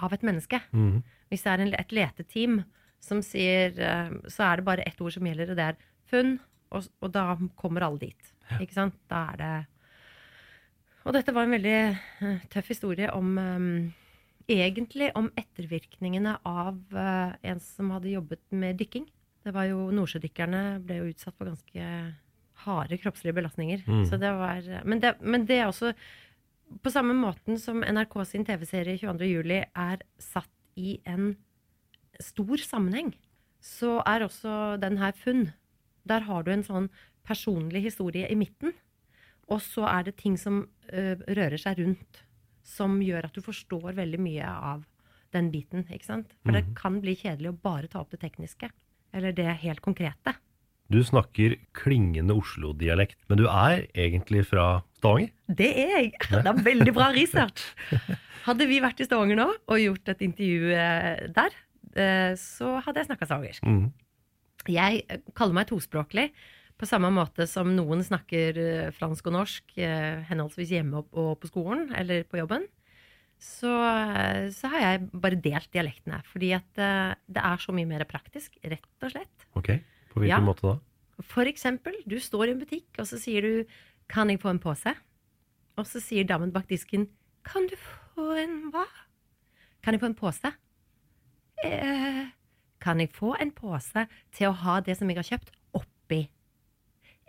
av 0.00 0.14
et 0.16 0.24
menneske. 0.24 0.62
Mm. 0.72 1.02
Hvis 1.28 1.44
det 1.44 1.52
er 1.52 1.64
en, 1.64 1.74
et 1.76 1.92
leteteam 1.92 2.62
som 3.00 3.20
sier 3.24 3.76
eh, 3.76 4.14
Så 4.28 4.44
er 4.46 4.60
det 4.60 4.66
bare 4.66 4.86
ett 4.88 5.00
ord 5.00 5.12
som 5.12 5.28
gjelder, 5.28 5.52
og 5.52 5.60
det 5.60 5.68
er 5.68 5.78
funn. 6.10 6.38
Og, 6.70 6.88
og 7.02 7.12
da 7.12 7.34
kommer 7.58 7.84
alle 7.84 8.06
dit. 8.06 8.32
Ikke 8.60 8.76
sant? 8.76 8.96
Da 9.10 9.26
er 9.32 9.40
det 9.40 9.54
Og 11.04 11.14
dette 11.16 11.34
var 11.34 11.46
en 11.46 11.56
veldig 11.56 11.78
tøff 12.52 12.70
historie 12.72 13.10
om 13.12 13.36
um, 13.38 13.72
Egentlig 14.50 15.12
om 15.14 15.28
ettervirkningene 15.38 16.32
av 16.48 16.78
uh, 16.90 17.36
en 17.46 17.60
som 17.62 17.92
hadde 17.94 18.16
jobbet 18.16 18.42
med 18.50 18.80
dykking. 18.80 19.04
Det 19.44 19.52
var 19.56 19.68
jo 19.70 19.86
Nordsjødykkerne 19.94 20.80
ble 20.84 20.98
jo 21.00 21.10
utsatt 21.12 21.36
for 21.38 21.48
ganske 21.48 21.84
harde 22.64 22.98
kroppslige 23.00 23.36
belastninger. 23.38 23.84
Så 24.08 24.18
det 24.20 24.32
var, 24.36 24.66
men, 24.84 25.00
det, 25.00 25.14
men 25.20 25.46
det 25.48 25.60
er 25.62 25.70
også 25.70 25.94
På 26.84 26.90
samme 26.92 27.16
måten 27.18 27.58
som 27.58 27.80
NRK 27.82 28.12
sin 28.28 28.44
TV-serie 28.46 28.94
22.07 29.00 29.64
er 29.74 30.04
satt 30.22 30.52
i 30.78 31.00
en 31.04 31.32
stor 32.22 32.62
sammenheng, 32.62 33.08
så 33.58 33.96
er 34.06 34.22
også 34.22 34.76
den 34.78 34.98
her 35.00 35.12
funn. 35.18 35.48
Der 36.06 36.20
har 36.28 36.44
du 36.46 36.52
en 36.52 36.62
sånn 36.62 36.86
personlig 37.26 37.82
historie 37.88 38.28
i 38.30 38.36
midten. 38.38 38.76
Og 39.50 39.58
så 39.64 39.82
er 39.90 40.06
det 40.06 40.20
ting 40.20 40.36
som 40.38 40.62
ø, 40.92 41.16
rører 41.26 41.58
seg 41.58 41.80
rundt, 41.82 42.22
som 42.62 43.00
gjør 43.02 43.26
at 43.26 43.34
du 43.34 43.42
forstår 43.42 43.96
veldig 43.98 44.20
mye 44.22 44.46
av 44.46 44.86
den 45.34 45.50
biten. 45.50 45.82
ikke 45.90 46.06
sant? 46.06 46.36
For 46.44 46.54
det 46.54 46.68
kan 46.78 47.00
bli 47.02 47.16
kjedelig 47.18 47.50
å 47.50 47.58
bare 47.66 47.90
ta 47.90 47.98
opp 48.02 48.14
det 48.14 48.22
tekniske. 48.22 48.70
Eller 49.16 49.34
det 49.34 49.48
helt 49.64 49.82
konkrete. 49.84 50.36
Du 50.90 50.98
snakker 51.06 51.54
klingende 51.76 52.34
Oslo-dialekt, 52.34 53.18
men 53.30 53.38
du 53.38 53.44
er 53.46 53.84
egentlig 53.94 54.42
fra 54.48 54.82
Stavanger? 54.98 55.30
Det 55.46 55.70
er 55.70 55.92
jeg! 55.94 56.14
Det 56.32 56.40
er 56.42 56.62
veldig 56.66 56.94
bra 56.96 57.10
research. 57.20 57.62
Hadde 58.42 58.66
vi 58.66 58.80
vært 58.82 59.02
i 59.02 59.06
Stavanger 59.06 59.38
nå 59.38 59.46
og 59.54 59.78
gjort 59.78 60.10
et 60.10 60.24
intervju 60.26 60.72
eh, 60.74 61.28
der, 61.36 61.54
eh, 61.94 62.32
så 62.40 62.80
hadde 62.82 63.04
jeg 63.04 63.10
snakka 63.10 63.28
stavangersk. 63.28 63.68
Mm. 63.70 63.86
Jeg 64.66 65.04
eh, 65.06 65.22
kaller 65.38 65.60
meg 65.60 65.70
tospråklig. 65.70 66.30
På 66.80 66.88
samme 66.88 67.12
måte 67.14 67.46
som 67.46 67.70
noen 67.76 68.02
snakker 68.02 68.56
fransk 68.96 69.26
og 69.28 69.34
norsk 69.34 69.74
henholdsvis 69.76 70.70
hjemme 70.72 71.02
og 71.12 71.34
på 71.42 71.50
skolen 71.50 71.90
eller 71.92 72.24
på 72.24 72.38
jobben. 72.40 72.64
Så, 73.40 73.70
eh, 73.72 74.50
så 74.52 74.68
har 74.68 74.82
jeg 74.84 75.08
bare 75.16 75.38
delt 75.40 75.70
dialektene. 75.72 76.20
Fordi 76.28 76.52
at 76.58 76.80
eh, 76.80 77.14
det 77.26 77.42
er 77.42 77.62
så 77.62 77.72
mye 77.72 77.88
mer 77.88 78.04
praktisk, 78.08 78.58
rett 78.62 79.06
og 79.06 79.14
slett. 79.14 79.46
Ok, 79.56 79.72
på 80.12 80.20
hvilken 80.20 80.28
Ja. 80.36 80.40
måte 80.44 80.66
da? 80.68 80.78
For 81.24 81.44
eksempel, 81.48 81.96
du 82.08 82.18
står 82.20 82.48
i 82.48 82.52
en 82.54 82.60
butikk, 82.60 82.88
og 82.98 83.06
så 83.08 83.18
sier 83.20 83.42
du 83.42 83.64
'Kan 84.08 84.28
jeg 84.30 84.40
få 84.40 84.50
en 84.50 84.58
pose?' 84.58 84.96
Og 85.76 85.86
så 85.86 86.00
sier 86.00 86.24
damen 86.24 86.52
bak 86.52 86.66
disken 86.68 87.08
'Kan 87.44 87.66
du 87.66 87.76
få 87.76 88.36
en 88.36 88.70
hva?' 88.72 88.86
'Kan 89.82 89.94
jeg 89.94 90.00
få 90.00 90.06
en 90.06 90.14
pose?' 90.14 90.52
Eh, 91.64 92.26
'Kan 92.80 93.00
jeg 93.00 93.10
få 93.12 93.36
en 93.40 93.52
pose 93.52 94.06
til 94.32 94.48
å 94.48 94.52
ha 94.52 94.80
det 94.80 94.96
som 94.96 95.08
jeg 95.08 95.16
har 95.16 95.24
kjøpt, 95.24 95.50
oppi?' 95.74 96.28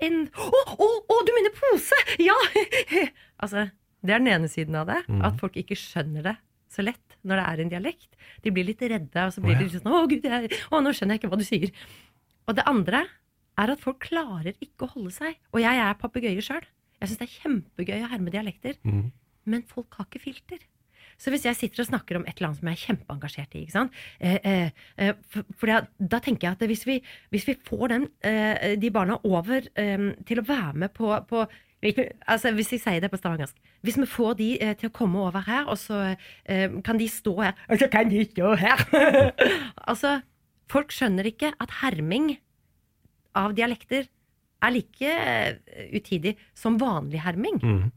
En 0.01 0.27
Å, 0.27 0.39
oh, 0.39 0.75
oh, 0.79 1.01
oh, 1.09 1.21
du 1.25 1.31
mener 1.35 1.51
pose! 1.55 1.95
Ja! 2.19 2.35
altså, 3.43 3.69
det 4.01 4.15
er 4.15 4.23
den 4.23 4.31
ene 4.33 4.49
siden 4.49 4.77
av 4.79 4.89
det. 4.89 5.01
At 5.21 5.37
folk 5.41 5.57
ikke 5.61 5.77
skjønner 5.77 6.25
det 6.31 6.37
så 6.71 6.83
lett 6.85 7.17
når 7.27 7.37
det 7.37 7.47
er 7.47 7.61
en 7.61 7.71
dialekt. 7.73 8.11
De 8.41 8.53
blir 8.53 8.65
litt 8.65 8.81
redde, 8.81 9.25
og 9.25 9.33
så 9.35 9.43
blir 9.43 9.57
oh, 9.57 9.61
ja. 9.61 9.67
de 9.67 9.79
sånn 9.81 9.91
'Å, 9.91 10.03
gud, 10.09 10.25
jeg, 10.25 10.59
å, 10.71 10.81
nå 10.81 10.93
skjønner 10.95 11.17
jeg 11.17 11.21
ikke 11.21 11.31
hva 11.33 11.41
du 11.41 11.47
sier'. 11.47 11.73
Og 12.49 12.57
det 12.57 12.65
andre 12.69 13.05
er 13.61 13.73
at 13.73 13.83
folk 13.83 14.01
klarer 14.07 14.55
ikke 14.57 14.87
å 14.87 14.93
holde 14.95 15.13
seg. 15.13 15.37
Og 15.53 15.61
jeg 15.61 15.81
er 15.83 15.99
papegøye 15.99 16.43
sjøl. 16.43 16.63
Jeg 17.01 17.09
syns 17.09 17.21
det 17.21 17.27
er 17.27 17.39
kjempegøy 17.41 18.05
å 18.05 18.11
herme 18.11 18.33
dialekter. 18.33 18.77
Mm. 18.87 19.09
Men 19.51 19.65
folk 19.69 19.97
har 19.97 20.07
ikke 20.07 20.23
filter. 20.23 20.61
Så 21.21 21.29
hvis 21.29 21.45
jeg 21.45 21.57
sitter 21.57 21.83
og 21.83 21.89
snakker 21.91 22.17
om 22.17 22.23
et 22.25 22.37
eller 22.37 22.49
annet 22.49 22.61
som 22.61 22.69
jeg 22.69 22.77
er 22.77 22.85
kjempeengasjert 22.87 23.57
i? 23.59 23.63
Eh, 23.69 24.37
eh, 24.49 24.85
eh, 24.97 25.19
for, 25.29 25.45
for 25.59 25.69
da, 25.69 25.81
da 25.99 26.19
tenker 26.23 26.47
jeg 26.47 26.57
at 26.57 26.71
hvis 26.71 26.85
vi, 26.87 26.95
hvis 27.33 27.45
vi 27.49 27.57
får 27.67 27.83
den, 27.93 28.07
eh, 28.25 28.73
de 28.81 28.89
barna 28.93 29.19
over 29.27 29.67
eh, 29.75 30.07
til 30.25 30.41
å 30.41 30.47
være 30.47 30.85
med 30.85 30.93
på, 30.97 31.11
på 31.29 31.45
altså 31.81 32.51
Hvis 32.53 32.71
jeg 32.75 32.81
sier 32.83 33.01
det 33.01 33.09
på 33.11 33.17
stavangersk 33.17 33.55
Hvis 33.81 33.97
vi 33.97 34.05
får 34.05 34.35
de 34.39 34.49
eh, 34.61 34.75
til 34.77 34.91
å 34.91 34.93
komme 34.93 35.19
over 35.19 35.41
her, 35.47 35.65
og 35.65 35.79
så 35.81 36.15
eh, 36.45 36.69
kan 36.85 36.99
de 36.99 37.07
stå 37.09 37.33
her 37.39 37.55
Og 37.69 37.81
så 37.81 37.89
kan 37.91 38.09
de 38.11 38.23
stå 38.27 38.53
her! 38.61 38.83
altså, 39.89 40.19
folk 40.71 40.93
skjønner 40.93 41.31
ikke 41.31 41.53
at 41.57 41.79
herming 41.81 42.35
av 43.37 43.55
dialekter 43.55 44.09
er 44.61 44.75
like 44.75 45.09
eh, 45.09 45.87
utidig 45.95 46.35
som 46.57 46.77
vanlig 46.77 47.21
herming. 47.23 47.57
Mm. 47.63 47.89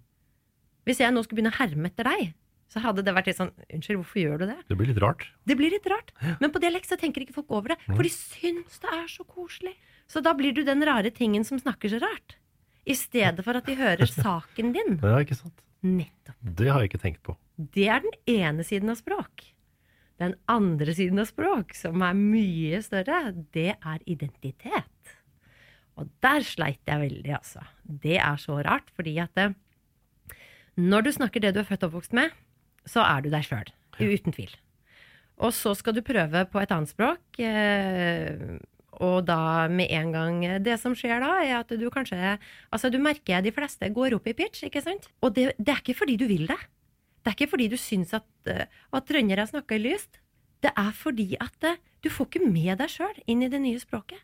Hvis 0.89 1.03
jeg 1.03 1.13
nå 1.13 1.23
skulle 1.25 1.43
begynne 1.43 1.53
å 1.53 1.59
herme 1.59 1.91
etter 1.91 2.09
deg, 2.09 2.31
så 2.73 2.81
hadde 2.83 3.05
det 3.07 3.13
vært 3.15 3.29
litt 3.29 3.39
sånn 3.39 3.53
Unnskyld, 3.69 4.01
hvorfor 4.01 4.21
gjør 4.21 4.41
du 4.41 4.47
det? 4.49 4.57
Det 4.71 4.79
blir 4.79 4.89
litt 4.91 5.03
rart. 5.03 5.27
Det 5.47 5.57
blir 5.59 5.75
litt 5.75 5.89
rart. 5.91 6.15
Men 6.41 6.55
på 6.55 6.63
dialekt 6.63 6.91
så 6.91 6.99
tenker 7.01 7.25
ikke 7.25 7.37
folk 7.37 7.53
over 7.55 7.75
det, 7.75 7.81
for 7.91 8.03
de 8.07 8.13
syns 8.15 8.81
det 8.83 8.95
er 8.95 9.05
så 9.11 9.27
koselig. 9.29 9.75
Så 10.11 10.23
da 10.25 10.35
blir 10.37 10.55
du 10.57 10.65
den 10.67 10.85
rare 10.87 11.13
tingen 11.15 11.47
som 11.47 11.61
snakker 11.61 11.93
så 11.93 12.01
rart. 12.03 12.39
I 12.85 12.95
stedet 12.99 13.45
for 13.47 13.57
at 13.57 13.67
de 13.69 13.77
hører 13.79 14.11
saken 14.11 14.75
din. 14.77 14.99
Ja, 15.05 15.21
ikke 15.25 15.39
sant? 15.39 15.61
Nettopp. 15.85 16.37
Det 16.41 16.71
har 16.71 16.81
jeg 16.81 16.93
ikke 16.93 17.03
tenkt 17.03 17.23
på. 17.27 17.37
Det 17.57 17.89
er 17.93 18.01
den 18.05 18.15
ene 18.41 18.65
siden 18.65 18.93
av 18.93 18.97
språk. 19.01 19.45
Den 20.23 20.37
andre 20.49 20.95
siden 20.97 21.21
av 21.21 21.29
språk, 21.29 21.75
som 21.77 22.03
er 22.07 22.17
mye 22.17 22.81
større, 22.85 23.35
det 23.53 23.75
er 23.75 24.05
identitet. 24.09 25.15
Og 26.01 26.09
der 26.25 26.45
sleit 26.47 26.81
jeg 26.89 27.03
veldig, 27.03 27.35
altså. 27.37 27.63
Det 27.85 28.17
er 28.19 28.41
så 28.41 28.59
rart, 28.67 28.89
fordi 28.97 29.17
at 29.23 29.39
eh, 29.39 29.55
når 30.81 31.07
du 31.07 31.13
snakker 31.15 31.43
det 31.45 31.55
du 31.55 31.61
er 31.63 31.69
født 31.69 31.85
og 31.87 31.93
oppvokst 31.93 32.17
med, 32.17 32.33
så 32.89 33.05
er 33.07 33.25
du 33.25 33.31
deg 33.33 33.47
sjøl. 33.47 33.71
Uten 34.01 34.35
tvil. 34.35 34.55
Og 35.43 35.55
så 35.55 35.75
skal 35.79 35.97
du 35.97 36.03
prøve 36.07 36.45
på 36.51 36.63
et 36.63 36.73
annet 36.75 36.91
språk, 36.91 37.23
eh, 37.43 38.59
og 39.03 39.25
da 39.29 39.67
med 39.71 39.91
en 39.91 40.13
gang 40.15 40.43
Det 40.63 40.77
som 40.81 40.95
skjer 40.99 41.23
da, 41.23 41.33
er 41.43 41.57
at 41.61 41.73
du 41.75 41.87
kanskje 41.91 42.19
Altså, 42.71 42.91
du 42.91 42.99
merker 43.03 43.43
de 43.43 43.53
fleste 43.55 43.89
går 43.95 44.17
opp 44.19 44.29
i 44.31 44.37
pitch, 44.37 44.65
ikke 44.69 44.83
sant? 44.85 45.09
Og 45.23 45.35
det, 45.35 45.53
det 45.59 45.75
er 45.75 45.83
ikke 45.83 45.99
fordi 46.03 46.19
du 46.21 46.27
vil 46.31 46.47
det. 46.51 46.61
Det 47.25 47.33
er 47.33 47.39
ikke 47.39 47.55
fordi 47.55 47.71
du 47.73 47.79
syns 47.81 48.13
at, 48.17 48.29
eh, 48.51 48.69
at 48.69 49.09
trøndere 49.09 49.47
snakker 49.49 49.81
lyst. 49.81 50.21
Det 50.65 50.73
er 50.77 50.93
fordi 50.97 51.35
at 51.41 51.65
eh, 51.65 51.81
du 52.05 52.11
får 52.13 52.29
ikke 52.29 52.47
med 52.47 52.79
deg 52.83 52.93
sjøl 52.93 53.21
inn 53.27 53.45
i 53.45 53.51
det 53.53 53.61
nye 53.63 53.81
språket. 53.81 54.21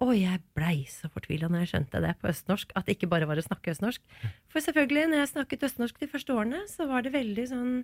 Og 0.00 0.14
jeg 0.16 0.40
blei 0.56 0.86
så 0.88 1.10
fortvila 1.12 1.50
når 1.50 1.66
jeg 1.66 1.72
skjønte 1.74 2.00
det 2.00 2.14
på 2.20 2.30
østnorsk, 2.30 2.70
at 2.72 2.86
det 2.88 2.96
ikke 2.96 3.10
bare 3.12 3.28
var 3.28 3.40
å 3.40 3.44
snakke 3.44 3.74
østnorsk. 3.74 4.00
For 4.48 4.64
selvfølgelig, 4.64 5.10
når 5.10 5.20
jeg 5.20 5.32
snakket 5.34 5.66
østnorsk 5.68 6.00
de 6.00 6.08
første 6.08 6.32
årene, 6.32 6.62
så 6.72 6.86
var 6.88 7.04
det 7.04 7.12
veldig 7.12 7.44
sånn 7.50 7.74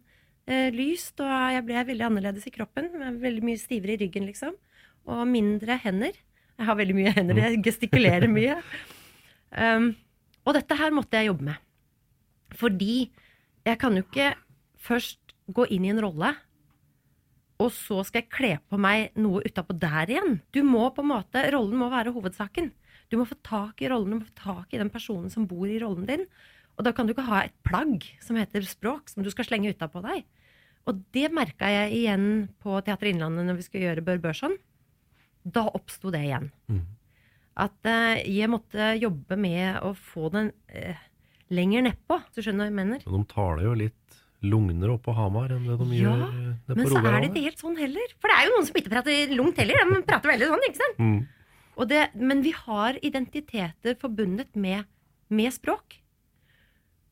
eh, 0.48 0.70
lyst, 0.72 1.20
og 1.20 1.28
jeg 1.52 1.66
ble 1.68 1.82
veldig 1.90 2.06
annerledes 2.08 2.48
i 2.48 2.54
kroppen. 2.54 2.88
Veldig 3.20 3.44
mye 3.44 3.60
stivere 3.60 3.98
i 3.98 4.00
ryggen, 4.06 4.24
liksom. 4.30 4.56
Og 5.06 5.22
mindre 5.30 5.78
hender. 5.82 6.16
Jeg 6.56 6.68
har 6.68 6.78
veldig 6.78 6.96
mye 6.96 7.12
hender, 7.12 7.38
jeg 7.42 7.60
gestikulerer 7.66 8.30
mye. 8.32 8.56
Um, 9.52 9.90
og 10.46 10.56
dette 10.56 10.78
her 10.78 10.94
måtte 10.94 11.20
jeg 11.20 11.28
jobbe 11.28 11.50
med. 11.50 11.62
Fordi 12.56 13.06
jeg 13.66 13.78
kan 13.78 13.96
jo 13.98 14.02
ikke 14.06 14.32
først 14.86 15.36
gå 15.52 15.66
inn 15.74 15.86
i 15.86 15.92
en 15.92 16.02
rolle 16.02 16.32
og 17.62 17.72
så 17.72 18.02
skal 18.04 18.22
jeg 18.22 18.32
kle 18.32 18.50
på 18.68 18.78
meg 18.80 19.14
noe 19.20 19.40
utapå 19.46 19.76
der 19.80 20.12
igjen. 20.12 20.40
Du 20.52 20.60
må 20.66 20.88
på 20.92 21.04
en 21.04 21.12
måte, 21.14 21.44
Rollen 21.54 21.78
må 21.80 21.88
være 21.92 22.12
hovedsaken. 22.12 22.70
Du 23.08 23.16
må 23.20 23.24
få 23.28 23.38
tak 23.46 23.80
i 23.80 23.88
rollen, 23.88 24.12
du 24.12 24.18
må 24.18 24.26
få 24.26 24.36
tak 24.42 24.74
i 24.74 24.80
den 24.80 24.90
personen 24.92 25.30
som 25.32 25.46
bor 25.48 25.68
i 25.70 25.78
rollen 25.80 26.08
din. 26.08 26.26
Og 26.76 26.84
da 26.84 26.92
kan 26.92 27.06
du 27.06 27.14
ikke 27.14 27.28
ha 27.28 27.44
et 27.46 27.54
plagg 27.64 28.04
som 28.20 28.36
heter 28.36 28.66
språk, 28.66 29.08
som 29.08 29.24
du 29.24 29.30
skal 29.32 29.46
slenge 29.48 29.72
utapå 29.72 30.02
deg. 30.04 30.26
Og 30.86 31.00
det 31.16 31.30
merka 31.34 31.70
jeg 31.70 31.94
igjen 32.02 32.26
på 32.62 32.76
Teater 32.84 33.10
Innlandet 33.10 33.48
når 33.48 33.60
vi 33.60 33.66
skulle 33.66 33.88
gjøre 33.88 34.04
Bør 34.04 34.20
Børson. 34.26 34.58
Da 35.46 35.66
oppsto 35.78 36.10
det 36.10 36.24
igjen. 36.26 36.48
Mm. 36.72 36.84
At 37.66 37.88
eh, 37.88 38.22
jeg 38.28 38.50
måtte 38.52 38.92
jobbe 39.00 39.38
med 39.40 39.78
å 39.86 39.92
få 39.96 40.28
den 40.34 40.50
eh, 40.68 40.98
lenger 41.54 41.86
nedpå, 41.86 42.18
hvis 42.24 42.40
du 42.40 42.46
skjønner 42.48 42.66
hva 42.66 42.72
jeg 42.72 42.78
mener. 42.80 43.04
Men 43.06 43.22
de 43.22 43.30
taler 43.32 43.68
jo 43.68 43.76
litt 43.84 44.18
lugnere 44.46 44.92
oppe 44.92 45.08
på 45.08 45.14
Hamar 45.16 45.54
enn 45.54 45.64
det 45.64 45.78
de 45.80 45.86
Ja, 45.96 46.12
gjør 46.12 46.18
nede 46.20 46.56
på 46.66 46.74
Rogaland. 46.74 46.80
Men 46.82 46.90
så 46.92 47.00
er 47.00 47.16
det 47.16 47.30
ikke 47.30 47.44
helt 47.46 47.62
sånn 47.62 47.78
heller. 47.80 48.16
For 48.20 48.30
det 48.30 48.36
er 48.36 48.48
jo 48.48 48.54
noen 48.54 48.68
som 48.68 48.80
ikke 48.80 48.92
prater 48.92 49.36
lungt 49.38 49.62
heller. 49.62 49.80
De 49.92 50.02
prater 50.10 50.32
veldig 50.32 50.50
sånn, 50.50 50.66
ikke 50.68 50.82
sant? 50.82 51.00
Mm. 51.00 51.16
Og 51.76 51.88
det, 51.92 52.02
men 52.16 52.42
vi 52.44 52.52
har 52.56 52.98
identiteter 53.04 53.96
forbundet 54.00 54.52
med, 54.56 54.88
med 55.32 55.54
språk. 55.54 55.98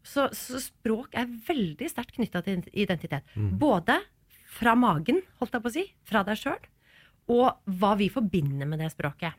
Så, 0.05 0.29
så 0.37 0.61
språk 0.61 1.17
er 1.17 1.31
veldig 1.49 1.89
sterkt 1.89 2.19
knytta 2.19 2.45
til 2.45 2.65
identitet. 2.73 3.25
Mm. 3.37 3.55
Både 3.61 3.99
fra 4.55 4.77
magen, 4.79 5.23
holdt 5.41 5.57
jeg 5.57 5.65
på 5.65 5.73
å 5.73 5.75
si, 5.75 5.85
fra 6.07 6.23
deg 6.27 6.39
sjøl, 6.39 6.61
og 7.33 7.77
hva 7.81 7.95
vi 8.01 8.11
forbinder 8.13 8.69
med 8.69 8.83
det 8.83 8.91
språket. 8.93 9.37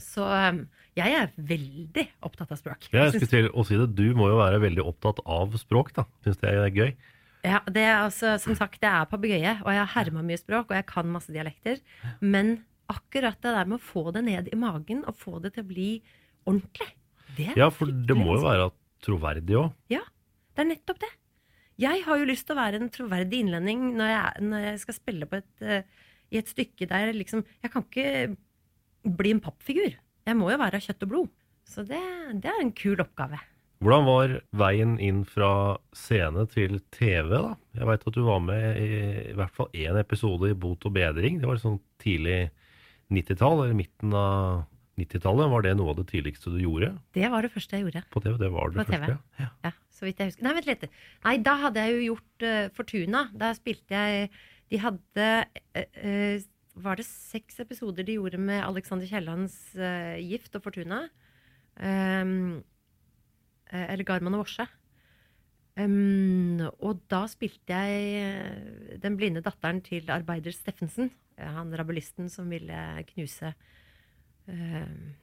Så 0.00 0.24
um, 0.24 0.62
jeg 0.96 1.12
er 1.16 1.32
veldig 1.36 2.06
opptatt 2.24 2.54
av 2.54 2.60
språk. 2.60 2.88
Jeg 2.88 3.02
Jeg 3.02 3.14
skulle 3.14 3.32
til 3.34 3.50
å 3.52 3.64
si 3.68 3.78
det, 3.78 3.88
du 3.98 4.14
må 4.16 4.30
jo 4.32 4.40
være 4.40 4.62
veldig 4.62 4.84
opptatt 4.88 5.20
av 5.28 5.56
språk, 5.60 5.92
da. 5.96 6.06
Syns 6.24 6.40
det 6.40 6.54
er 6.54 6.72
gøy. 6.72 6.94
Ja, 7.46 7.60
det 7.68 7.84
er 7.86 8.02
altså, 8.02 8.34
som 8.40 8.56
sagt, 8.56 8.80
det 8.82 8.88
er 8.88 9.08
papegøye, 9.08 9.54
og 9.62 9.70
jeg 9.72 9.80
har 9.80 9.92
herma 9.94 10.24
mye 10.24 10.40
språk, 10.40 10.72
og 10.72 10.76
jeg 10.76 10.88
kan 10.88 11.08
masse 11.08 11.32
dialekter. 11.32 11.80
Men 12.20 12.58
akkurat 12.90 13.38
det 13.40 13.54
der 13.54 13.70
med 13.70 13.78
å 13.78 13.84
få 13.84 14.10
det 14.16 14.24
ned 14.26 14.50
i 14.52 14.58
magen, 14.60 15.04
og 15.08 15.16
få 15.20 15.38
det 15.44 15.54
til 15.54 15.64
å 15.64 15.70
bli 15.70 15.90
ordentlig, 16.48 16.90
det 17.36 17.52
er 17.52 17.62
Ja, 17.62 17.70
for 17.72 17.88
det 17.88 18.16
må 18.18 18.34
jo 18.34 18.44
være 18.44 18.68
troverdig 19.04 19.56
òg. 19.56 19.72
Ja, 19.92 20.02
det 20.56 20.64
er 20.64 20.70
nettopp 20.74 21.00
det. 21.04 21.12
Jeg 21.80 22.02
har 22.04 22.20
jo 22.20 22.28
lyst 22.28 22.44
til 22.48 22.56
å 22.56 22.60
være 22.60 22.80
en 22.80 22.90
troverdig 22.92 23.40
innlending 23.40 23.94
når 23.96 24.10
jeg, 24.12 24.48
når 24.50 24.64
jeg 24.66 24.80
skal 24.82 24.96
spille 24.98 25.28
på 25.30 25.38
et, 25.38 25.50
eh, 25.64 26.08
i 26.30 26.40
et 26.40 26.50
stykke 26.50 26.88
der 26.90 27.12
liksom 27.16 27.44
Jeg 27.62 27.72
kan 27.72 27.84
ikke 27.86 28.36
bli 29.16 29.34
en 29.34 29.42
pappfigur. 29.42 29.94
Jeg 30.26 30.36
må 30.36 30.50
jo 30.52 30.58
være 30.60 30.78
av 30.78 30.84
kjøtt 30.84 31.06
og 31.06 31.12
blod. 31.12 31.30
Så 31.70 31.84
det, 31.86 32.00
det 32.42 32.50
er 32.50 32.60
en 32.60 32.74
kul 32.76 33.00
oppgave. 33.00 33.38
Hvordan 33.80 34.04
var 34.04 34.32
veien 34.60 34.98
inn 35.00 35.22
fra 35.24 35.78
scene 35.96 36.44
til 36.52 36.82
TV, 36.92 37.30
da? 37.32 37.54
Jeg 37.78 37.88
veit 37.88 38.02
at 38.10 38.16
du 38.16 38.20
var 38.26 38.42
med 38.44 38.76
i, 38.76 38.88
i 39.30 39.36
hvert 39.38 39.54
fall 39.56 39.70
én 39.72 39.96
episode 39.96 40.50
i 40.52 40.58
Bot 40.58 40.84
og 40.84 40.92
bedring. 40.98 41.38
Det 41.40 41.48
var 41.48 41.62
sånn 41.62 41.78
tidlig 42.02 42.50
90-tall, 43.08 43.64
eller 43.64 43.78
midten 43.78 44.12
av 44.12 44.66
90-tallet. 45.00 45.48
Var 45.54 45.64
det 45.64 45.74
noe 45.78 45.94
av 45.94 46.00
det 46.02 46.06
tidligste 46.10 46.52
du 46.52 46.60
gjorde 46.60 46.92
Det 47.16 47.32
var 47.32 47.46
det 47.46 47.52
første 47.54 47.78
jeg 47.78 47.86
gjorde. 47.86 48.04
på 48.12 48.22
TV? 48.26 48.36
Det 48.42 48.52
var 48.52 48.70
det 48.74 48.82
På 48.82 48.92
første? 48.92 49.16
Ja. 49.40 49.48
Ja, 49.64 49.72
så 49.96 50.06
vidt 50.06 50.20
jeg 50.20 50.32
husker. 50.34 50.44
Nei, 50.44 50.54
vent 50.58 50.70
litt. 50.70 50.86
Nei, 51.24 51.36
da 51.48 51.56
hadde 51.64 51.86
jeg 51.86 51.96
jo 51.96 52.06
gjort 52.10 52.46
uh, 52.50 52.62
Fortuna. 52.76 53.24
Da 53.32 53.54
spilte 53.56 53.96
jeg 53.96 54.30
De 54.70 54.78
hadde 54.78 55.28
eh, 55.74 55.86
eh, 55.98 56.42
Var 56.80 57.00
det 57.00 57.06
seks 57.08 57.58
episoder 57.62 58.06
de 58.06 58.18
gjorde 58.18 58.38
med 58.38 58.62
Alexander 58.62 59.08
Kiellands 59.10 59.56
eh, 59.74 60.20
Gift 60.22 60.54
og 60.56 60.64
Fortuna? 60.64 61.06
Um, 61.80 62.60
eller 63.70 64.04
Garman 64.04 64.34
og 64.34 64.42
Vorse. 64.42 64.66
Um, 65.78 66.60
og 66.82 67.00
da 67.08 67.22
spilte 67.30 67.76
jeg 67.78 68.20
eh, 68.20 68.96
den 69.00 69.16
blinde 69.16 69.42
datteren 69.44 69.80
til 69.86 70.10
arbeider 70.12 70.52
Steffensen. 70.54 71.12
Han 71.40 71.70
rabulisten 71.78 72.28
som 72.28 72.50
ville 72.52 72.80
knuse 73.14 73.52
um, 74.50 75.14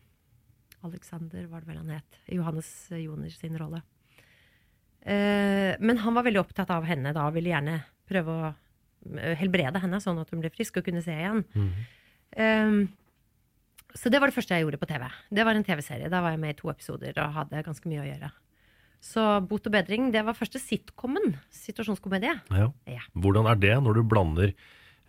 Alexander, 0.88 1.45
var 1.51 1.62
det 1.62 1.69
vel 1.69 1.81
han 1.83 1.93
het. 1.97 2.21
Johannes 2.31 2.71
Joner 2.95 3.33
sin 3.33 3.60
rolle. 3.60 3.83
Uh, 5.03 5.75
men 5.83 6.01
han 6.03 6.15
var 6.17 6.25
veldig 6.25 6.41
opptatt 6.41 6.71
av 6.73 6.88
henne 6.88 7.13
da, 7.15 7.27
og 7.27 7.38
ville 7.38 7.53
gjerne 7.53 7.81
prøve 8.07 8.33
å 8.33 8.55
helbrede 9.39 9.81
henne, 9.83 9.99
sånn 10.03 10.19
at 10.21 10.31
hun 10.33 10.41
ble 10.43 10.51
frisk 10.53 10.79
og 10.79 10.88
kunne 10.88 11.03
se 11.05 11.15
igjen. 11.15 11.43
Eh, 12.38 12.79
så 13.97 14.12
det 14.13 14.19
var 14.21 14.29
det 14.29 14.36
første 14.36 14.57
jeg 14.57 14.65
gjorde 14.65 14.81
på 14.81 14.89
TV. 14.89 15.07
Det 15.33 15.45
var 15.47 15.57
en 15.57 15.65
TV-serie. 15.65 16.10
Da 16.12 16.21
var 16.21 16.36
jeg 16.36 16.41
med 16.43 16.53
i 16.53 16.60
to 16.60 16.69
episoder 16.69 17.17
og 17.23 17.38
hadde 17.38 17.63
ganske 17.65 17.89
mye 17.89 18.03
å 18.03 18.10
gjøre. 18.10 18.31
Så 19.03 19.23
Bot 19.47 19.69
og 19.69 19.73
bedring, 19.73 20.10
det 20.13 20.23
var 20.25 20.38
første 20.38 20.60
sitcomen. 20.62 21.38
Situasjonskomedie. 21.53 22.33
Ja. 22.53 22.71
Ja. 22.89 23.05
Hvordan 23.13 23.49
er 23.49 23.60
det 23.62 23.75
når 23.86 23.99
du 23.99 24.03
blander 24.10 24.53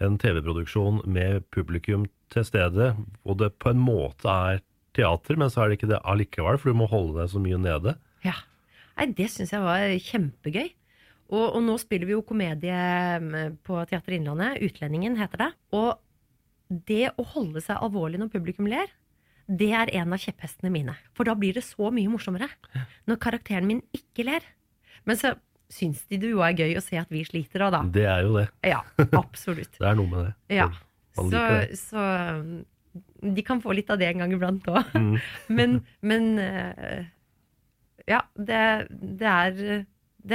en 0.04 0.18
TV-produksjon 0.20 1.02
med 1.10 1.46
publikum 1.54 2.06
til 2.32 2.44
stede, 2.46 2.92
og 3.24 3.40
det 3.40 3.54
på 3.58 3.72
en 3.72 3.80
måte 3.82 4.28
er 4.30 4.60
teater, 4.96 5.38
men 5.40 5.50
så 5.50 5.64
er 5.64 5.70
det 5.70 5.78
ikke 5.78 5.90
det 5.90 6.02
allikevel, 6.06 6.58
for 6.60 6.70
du 6.70 6.78
må 6.78 6.88
holde 6.90 7.16
deg 7.18 7.32
så 7.32 7.42
mye 7.42 7.58
nede? 7.60 7.96
Ja. 8.26 8.36
Nei, 8.98 9.10
det 9.18 9.28
syns 9.32 9.54
jeg 9.54 9.64
var 9.64 9.90
kjempegøy. 10.04 10.70
Og, 11.28 11.44
og 11.44 11.60
nå 11.64 11.74
spiller 11.80 12.08
vi 12.08 12.14
jo 12.14 12.24
komedie 12.24 12.76
mm, 13.20 13.58
på 13.66 13.80
Teater 13.88 14.16
Innlandet. 14.16 14.62
Utlendingen 14.64 15.18
heter 15.18 15.44
det. 15.44 15.50
Og 15.76 15.98
det 16.88 17.10
å 17.16 17.26
holde 17.34 17.60
seg 17.64 17.80
alvorlig 17.80 18.20
når 18.20 18.32
publikum 18.32 18.68
ler, 18.70 18.88
det 19.48 19.70
er 19.76 19.92
en 19.96 20.12
av 20.12 20.20
kjepphestene 20.20 20.72
mine. 20.72 20.94
For 21.16 21.28
da 21.28 21.34
blir 21.38 21.56
det 21.56 21.64
så 21.64 21.90
mye 21.94 22.10
morsommere. 22.12 22.48
Når 23.08 23.20
karakteren 23.20 23.68
min 23.68 23.84
ikke 23.96 24.26
ler. 24.28 24.44
Men 25.08 25.20
så 25.20 25.34
syns 25.72 26.02
de 26.08 26.18
det 26.20 26.32
jo 26.32 26.40
er 26.44 26.56
gøy 26.56 26.76
å 26.80 26.84
se 26.84 26.96
at 27.00 27.10
vi 27.12 27.22
sliter 27.28 27.66
òg, 27.66 27.74
da. 27.76 27.82
Det 27.92 28.04
er 28.08 28.24
jo 28.24 28.34
det. 28.38 28.46
Ja, 28.64 28.80
absolutt. 29.16 29.76
Det 29.80 29.88
er 29.88 29.98
noe 29.98 30.10
med 30.12 30.26
det. 30.28 30.34
Ja. 30.60 30.68
Så, 31.18 31.44
så 31.76 32.02
um, 32.38 32.52
de 33.36 33.44
kan 33.44 33.60
få 33.60 33.74
litt 33.76 33.88
av 33.90 34.00
det 34.00 34.08
en 34.08 34.24
gang 34.24 34.34
iblant 34.36 34.68
òg. 34.70 34.92
Mm. 34.96 35.16
Men, 35.58 35.78
men 36.00 36.26
eh, 36.42 37.08
ja, 38.08 38.22
det, 38.36 38.60
det 38.88 39.28
er 39.28 39.58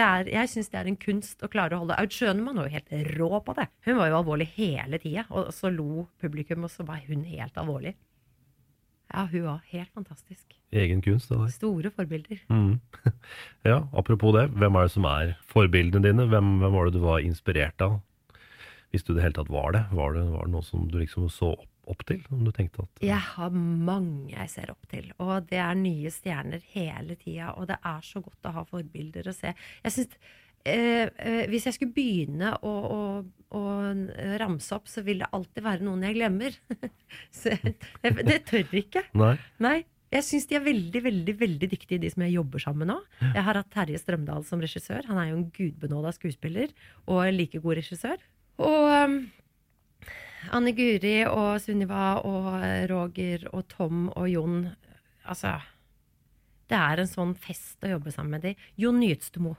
er, 0.02 0.30
jeg 0.32 0.50
syns 0.50 0.72
det 0.72 0.80
er 0.80 0.90
en 0.90 0.98
kunst 0.98 1.44
å 1.46 1.50
klare 1.52 1.76
å 1.76 1.84
holde 1.84 1.98
Aud 2.00 2.16
Schønemann 2.16 2.58
var 2.58 2.70
jo 2.70 2.78
helt 2.78 2.94
rå 3.18 3.30
på 3.46 3.54
det. 3.60 3.68
Hun 3.86 4.00
var 4.00 4.10
jo 4.10 4.18
alvorlig 4.22 4.48
hele 4.56 4.98
tida, 5.04 5.28
og 5.30 5.52
så 5.54 5.70
lo 5.74 6.08
publikum, 6.24 6.66
og 6.66 6.74
så 6.74 6.86
var 6.88 7.04
hun 7.06 7.26
helt 7.28 7.60
alvorlig. 7.60 7.94
Ja, 9.14 9.28
hun 9.30 9.44
var 9.46 9.60
helt 9.70 9.92
fantastisk. 9.94 10.56
Egen 10.74 11.04
kunst, 11.06 11.30
det 11.30 11.38
der. 11.38 11.52
Store 11.54 11.92
forbilder. 11.94 12.40
Mm. 12.50 12.80
Ja, 13.70 13.84
apropos 13.94 14.34
det, 14.36 14.48
hvem 14.58 14.76
er 14.76 14.88
det 14.88 14.94
som 14.96 15.06
er 15.08 15.36
forbildene 15.48 16.04
dine? 16.08 16.26
Hvem, 16.32 16.58
hvem 16.64 16.74
var 16.74 16.90
det 16.90 16.98
du 16.98 17.04
var 17.04 17.22
inspirert 17.24 17.84
av? 17.86 18.00
Hvis 18.92 19.06
du 19.06 19.14
i 19.14 19.18
det 19.18 19.24
hele 19.24 19.38
tatt 19.38 19.52
var 19.54 19.72
det, 19.76 19.86
var 19.94 20.18
det, 20.18 20.26
var 20.34 20.48
det 20.48 20.54
noe 20.54 20.66
som 20.66 20.90
du 20.90 20.98
liksom 21.00 21.30
så 21.32 21.54
opp, 21.56 21.70
opp 21.92 22.06
til? 22.08 22.22
Om 22.34 22.46
du 22.48 22.52
tenkte 22.56 22.86
at 22.86 23.04
Jeg 23.04 23.20
har 23.34 23.54
mange 23.54 24.32
jeg 24.34 24.52
ser 24.52 24.72
opp 24.74 24.88
til, 24.92 25.10
og 25.24 25.50
det 25.50 25.60
er 25.64 25.76
nye 25.80 26.12
stjerner 26.14 26.64
hele 26.74 27.18
tida. 27.20 27.54
Og 27.58 27.68
det 27.72 27.80
er 27.80 28.02
så 28.06 28.24
godt 28.24 28.50
å 28.50 28.56
ha 28.58 28.66
forbilder 28.70 29.30
å 29.30 29.36
se. 29.36 29.54
Jeg 29.84 29.96
synes, 29.96 30.18
eh, 30.66 31.08
eh, 31.18 31.46
Hvis 31.52 31.66
jeg 31.70 31.78
skulle 31.78 31.96
begynne 31.96 32.54
å, 32.62 32.74
å, 32.98 33.02
å 33.58 33.64
ramse 34.42 34.76
opp, 34.76 34.88
så 34.88 35.04
vil 35.06 35.24
det 35.24 35.32
alltid 35.32 35.64
være 35.64 35.86
noen 35.88 36.06
jeg 36.08 36.20
glemmer. 36.20 36.60
så 37.40 37.56
jeg, 37.56 37.76
det 38.24 38.44
tør 38.50 38.80
ikke. 38.84 39.08
Nei? 39.14 39.36
Nei. 39.64 39.80
Jeg 40.14 40.26
syns 40.28 40.46
de 40.46 40.58
er 40.60 40.62
veldig 40.62 41.00
veldig, 41.02 41.34
veldig 41.40 41.68
dyktige, 41.72 42.02
de 42.04 42.10
som 42.14 42.22
jeg 42.22 42.36
jobber 42.36 42.62
sammen 42.62 42.86
med 42.86 42.92
nå. 42.92 42.98
Jeg 43.34 43.46
har 43.48 43.58
hatt 43.58 43.72
Terje 43.74 43.98
Strømdal 43.98 44.44
som 44.46 44.62
regissør. 44.62 45.08
Han 45.10 45.18
er 45.18 45.32
jo 45.32 45.40
en 45.40 45.48
gudbenåda 45.56 46.12
skuespiller 46.14 46.70
og 47.08 47.24
en 47.24 47.34
like 47.34 47.62
god 47.64 47.80
regissør. 47.80 48.22
Og 48.62 48.92
um, 48.94 49.16
Anne 50.52 50.74
Guri 50.76 51.24
og 51.30 51.60
Sunniva 51.64 52.20
og 52.26 52.48
Roger 52.92 53.48
og 53.54 53.68
Tom 53.72 54.10
og 54.16 54.28
Jon 54.30 54.58
Altså, 55.24 55.54
det 56.68 56.76
er 56.76 57.00
en 57.00 57.08
sånn 57.08 57.30
fest 57.40 57.80
å 57.86 57.94
jobbe 57.94 58.12
sammen 58.12 58.32
med 58.36 58.42
de. 58.44 58.56
Jon 58.76 58.98
Nyhetstumo. 59.00 59.54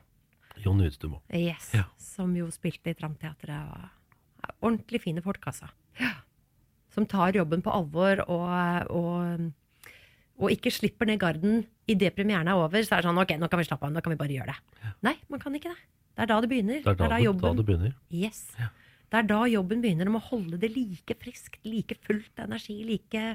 Jon 0.60 0.76
Nyhetstumo. 0.78 1.22
yes, 1.32 1.70
Ja. 1.72 1.84
som 1.96 2.34
jo 2.36 2.50
spilte 2.52 2.90
i 2.90 2.94
Tramteatret. 2.94 3.48
er 3.48 4.52
Ordentlig 4.60 5.00
fine 5.00 5.22
folk, 5.22 5.40
altså. 5.46 5.70
Ja. 5.98 6.10
som 6.90 7.06
tar 7.06 7.32
jobben 7.32 7.62
på 7.62 7.72
alvor 7.72 8.20
og, 8.28 8.90
og, 8.90 9.52
og 10.38 10.50
ikke 10.50 10.70
slipper 10.70 11.06
ned 11.06 11.18
garden 11.18 11.66
idet 11.88 12.14
premieren 12.14 12.46
er 12.46 12.54
over, 12.54 12.82
så 12.82 12.94
er 12.98 13.02
det 13.02 13.08
sånn 13.08 13.18
ok, 13.18 13.32
nå 13.40 13.48
kan 13.50 13.58
vi 13.58 13.64
slappe 13.64 13.86
av, 13.88 13.90
nå 13.92 14.02
kan 14.04 14.12
vi 14.12 14.20
bare 14.20 14.36
gjøre 14.36 14.52
det. 14.52 14.92
Nei, 15.02 15.16
man 15.28 15.40
kan 15.40 15.54
ikke 15.54 15.72
det. 15.72 15.80
Det 16.14 16.22
er 16.22 16.26
da 16.30 16.40
det 16.40 16.50
begynner. 16.52 16.82
Det 16.84 16.92
er 16.92 16.94
da, 16.94 17.08
det, 17.18 17.40
da 17.40 17.52
det 17.58 17.66
begynner. 17.66 17.94
Yes. 18.12 18.44
Det 19.14 19.20
er 19.20 19.28
da 19.30 19.44
jobben 19.46 19.82
begynner 19.84 20.08
om 20.10 20.18
å 20.18 20.26
holde 20.26 20.58
det 20.58 20.72
like 20.74 21.14
friskt, 21.22 21.60
like 21.62 21.94
fullt 22.02 22.40
energi, 22.42 22.80
like 22.82 23.26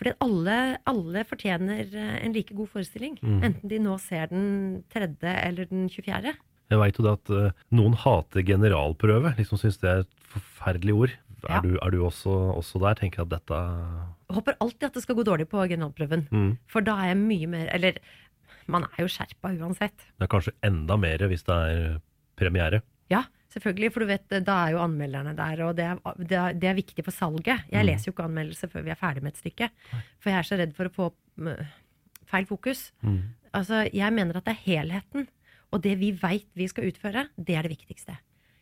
Fordi 0.00 0.14
alle, 0.24 0.54
alle 0.88 1.24
fortjener 1.28 1.90
eh, 1.92 2.14
en 2.24 2.32
like 2.32 2.54
god 2.56 2.70
forestilling. 2.72 3.18
Mm. 3.20 3.42
Enten 3.44 3.68
de 3.68 3.80
nå 3.84 3.98
ser 4.00 4.30
den 4.30 4.46
tredje 4.88 5.34
eller 5.44 5.68
den 5.68 5.90
24. 5.92 6.32
Jeg 6.70 6.80
veit 6.80 6.96
jo 6.96 7.04
det 7.04 7.12
at 7.18 7.32
uh, 7.34 7.58
noen 7.76 7.96
hater 7.98 8.46
generalprøve, 8.46 9.34
liksom 9.36 9.60
syns 9.60 9.76
det 9.82 9.90
er 9.90 10.04
et 10.06 10.30
forferdelig 10.32 10.94
ord. 10.96 11.16
Ja. 11.42 11.58
Er 11.58 11.66
du, 11.66 11.74
er 11.76 11.92
du 11.92 11.98
også, 12.06 12.32
også 12.54 12.80
der? 12.80 12.96
Tenker 13.00 13.24
at 13.24 13.32
dette 13.32 13.58
Jeg 13.58 14.36
håper 14.38 14.56
alltid 14.60 14.86
at 14.88 14.96
det 14.96 15.02
skal 15.04 15.16
gå 15.18 15.24
dårlig 15.28 15.48
på 15.52 15.60
generalprøven. 15.68 16.24
Mm. 16.32 16.50
For 16.70 16.84
da 16.84 16.96
er 17.02 17.12
jeg 17.12 17.20
mye 17.20 17.48
mer 17.48 17.68
Eller 17.76 18.00
man 18.70 18.84
er 18.86 19.04
jo 19.04 19.10
skjerpa 19.10 19.52
uansett. 19.56 20.06
Det 20.16 20.26
er 20.26 20.32
kanskje 20.32 20.56
enda 20.64 20.96
mer 21.00 21.24
hvis 21.28 21.44
det 21.48 21.56
er 21.56 22.00
premiere. 22.40 22.82
Ja, 23.12 23.24
selvfølgelig, 23.50 23.92
for 23.92 24.00
du 24.04 24.06
vet, 24.06 24.28
da 24.46 24.56
er 24.66 24.72
jo 24.76 24.82
anmelderne 24.84 25.34
der, 25.36 25.62
og 25.66 25.76
det 25.76 25.84
er, 25.84 25.98
det 26.18 26.36
er, 26.38 26.52
det 26.54 26.68
er 26.70 26.74
viktig 26.78 27.04
for 27.04 27.10
salget. 27.14 27.64
Jeg 27.70 27.82
Mm. 27.82 27.86
leser 27.90 28.06
jo 28.08 28.12
ikke 28.12 28.24
anmeldelser 28.28 28.68
før 28.70 28.82
vi 28.86 28.90
er 28.90 29.00
ferdig 29.00 29.22
med 29.22 29.32
et 29.32 29.38
stykke, 29.42 29.70
for 30.20 30.30
jeg 30.30 30.38
er 30.38 30.42
så 30.48 30.58
redd 30.60 30.74
for 30.76 30.84
å 30.86 30.94
få 30.94 31.12
mm, 31.36 31.66
feil 32.30 32.46
fokus. 32.46 32.92
Mm. 33.02 33.22
Altså, 33.52 33.88
jeg 33.92 34.12
mener 34.12 34.36
at 34.36 34.44
det 34.46 34.54
er 34.56 34.64
helheten, 34.66 35.28
og 35.72 35.82
det 35.82 35.98
vi 35.98 36.12
veit 36.12 36.46
vi 36.54 36.66
skal 36.70 36.84
utføre, 36.90 37.28
det 37.36 37.56
er 37.56 37.62
det 37.66 37.76
viktigste. 37.78 38.16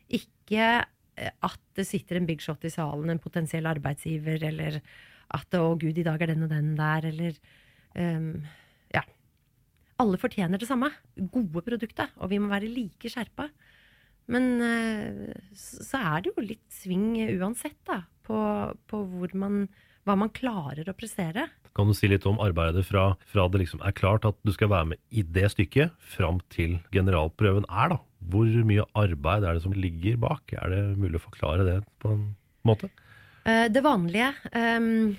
Ikke 0.08 0.84
eh, 1.16 1.30
at 1.42 1.58
det 1.76 1.86
sitter 1.86 2.16
en 2.16 2.26
big 2.26 2.40
shot 2.40 2.64
i 2.64 2.70
salen, 2.72 3.10
en 3.10 3.18
potensiell 3.18 3.66
arbeidsgiver, 3.66 4.42
eller 4.48 4.80
at 5.30 5.50
'å 5.52 5.76
gud, 5.78 5.98
i 5.98 6.02
dag 6.02 6.22
er 6.22 6.26
den 6.32 6.42
og 6.44 6.48
den 6.48 6.76
der', 6.76 7.04
eller 7.04 7.32
um, 7.96 8.44
Ja. 8.94 9.02
Alle 10.00 10.16
fortjener 10.16 10.58
det 10.58 10.68
samme. 10.68 10.90
Gode 11.30 11.60
produkter. 11.60 12.08
Og 12.18 12.30
vi 12.30 12.38
må 12.38 12.48
være 12.48 12.68
like 12.72 13.10
skjerpa. 13.10 13.50
Men 14.28 14.48
eh, 14.60 15.36
så 15.56 16.00
er 16.00 16.24
det 16.24 16.34
jo 16.34 16.44
litt 16.44 16.66
sving 16.72 17.14
uansett, 17.38 17.78
da, 17.88 18.02
på, 18.28 18.38
på 18.90 19.02
man, 19.38 19.64
hva 20.04 20.18
man 20.20 20.32
klarer 20.36 20.88
å 20.88 20.96
prestere. 20.96 21.48
Kan 21.76 21.88
du 21.88 21.94
si 21.94 22.08
litt 22.10 22.26
om 22.26 22.40
arbeidet 22.42 22.82
fra, 22.88 23.12
fra 23.30 23.46
det 23.48 23.62
liksom 23.62 23.80
er 23.86 23.94
klart 23.96 24.26
at 24.28 24.36
du 24.44 24.52
skal 24.52 24.72
være 24.72 24.90
med 24.92 25.00
i 25.14 25.22
det 25.22 25.46
stykket, 25.54 25.94
fram 26.16 26.40
til 26.52 26.78
generalprøven 26.94 27.68
er, 27.70 27.94
da? 27.94 28.00
Hvor 28.28 28.48
mye 28.66 28.84
arbeid 28.98 29.46
er 29.46 29.56
det 29.56 29.62
som 29.62 29.76
ligger 29.76 30.18
bak? 30.20 30.52
Er 30.58 30.72
det 30.74 30.82
mulig 30.98 31.20
å 31.20 31.26
forklare 31.28 31.64
det 31.68 31.76
på 32.02 32.16
en 32.16 32.24
måte? 32.66 32.90
Eh, 33.46 33.68
Det 33.72 33.82
vanlige 33.84 34.32
em, 34.58 35.14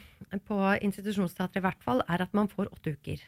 på 0.45 0.57
institusjonsteatret 0.83 1.61
i 1.61 1.65
hvert 1.65 1.85
fall, 1.85 2.03
er 2.11 2.25
at 2.27 2.35
man 2.35 2.51
får 2.51 2.69
åtte 2.75 2.93
uker. 2.99 3.23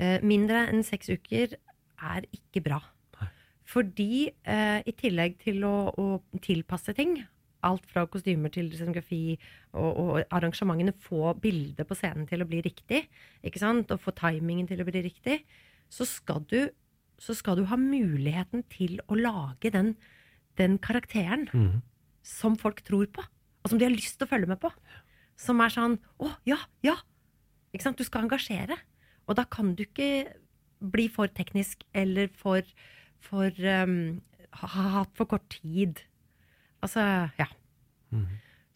Eh, 0.00 0.18
Mindre 0.24 0.64
enn 0.72 0.82
seks 0.86 1.12
uker 1.12 1.58
er 1.98 2.26
ikke 2.32 2.64
bra. 2.64 2.80
Fordi 3.68 4.28
eh, 4.28 4.80
i 4.88 4.94
tillegg 4.96 5.36
til 5.42 5.64
å, 5.68 5.90
å 5.92 6.40
tilpasse 6.44 6.94
ting, 6.96 7.18
alt 7.66 7.86
fra 7.90 8.04
kostymer 8.08 8.52
til 8.54 8.70
scenografi 8.72 9.36
og, 9.74 9.88
og 9.88 10.12
arrangementene, 10.34 10.94
få 11.04 11.34
bildet 11.42 11.88
på 11.88 11.96
scenen 11.98 12.28
til 12.30 12.44
å 12.44 12.48
bli 12.48 12.62
riktig, 12.64 13.02
ikke 13.44 13.60
sant? 13.60 13.90
og 13.92 14.02
få 14.02 14.14
timingen 14.16 14.68
til 14.70 14.80
å 14.82 14.86
bli 14.88 15.02
riktig, 15.04 15.40
så 15.92 16.06
skal 16.08 16.44
du, 16.48 16.70
så 17.20 17.34
skal 17.36 17.58
du 17.58 17.66
ha 17.68 17.78
muligheten 17.80 18.64
til 18.72 19.02
å 19.08 19.18
lage 19.18 19.72
den, 19.74 19.94
den 20.60 20.78
karakteren 20.82 21.48
mm. 21.52 21.80
som 22.24 22.56
folk 22.60 22.84
tror 22.86 23.08
på, 23.12 23.24
og 23.62 23.72
som 23.72 23.80
de 23.80 23.88
har 23.88 23.94
lyst 23.94 24.16
til 24.18 24.28
å 24.28 24.32
følge 24.32 24.50
med 24.50 24.62
på. 24.62 24.72
Som 25.38 25.60
er 25.62 25.70
sånn 25.70 26.00
Å, 26.18 26.32
ja, 26.48 26.56
ja! 26.82 26.96
Ikke 27.70 27.84
sant? 27.84 28.00
Du 28.00 28.06
skal 28.06 28.24
engasjere. 28.24 28.74
Og 29.28 29.36
da 29.38 29.44
kan 29.46 29.74
du 29.76 29.84
ikke 29.84 30.32
bli 30.78 31.06
for 31.12 31.30
teknisk 31.30 31.84
eller 31.96 32.30
for, 32.38 32.64
for 33.24 33.52
um, 33.82 34.20
ha 34.60 34.70
ha 34.74 34.84
hatt 34.98 35.16
for 35.18 35.30
kort 35.30 35.48
tid. 35.52 36.02
Altså, 36.82 37.02
ja. 37.38 37.48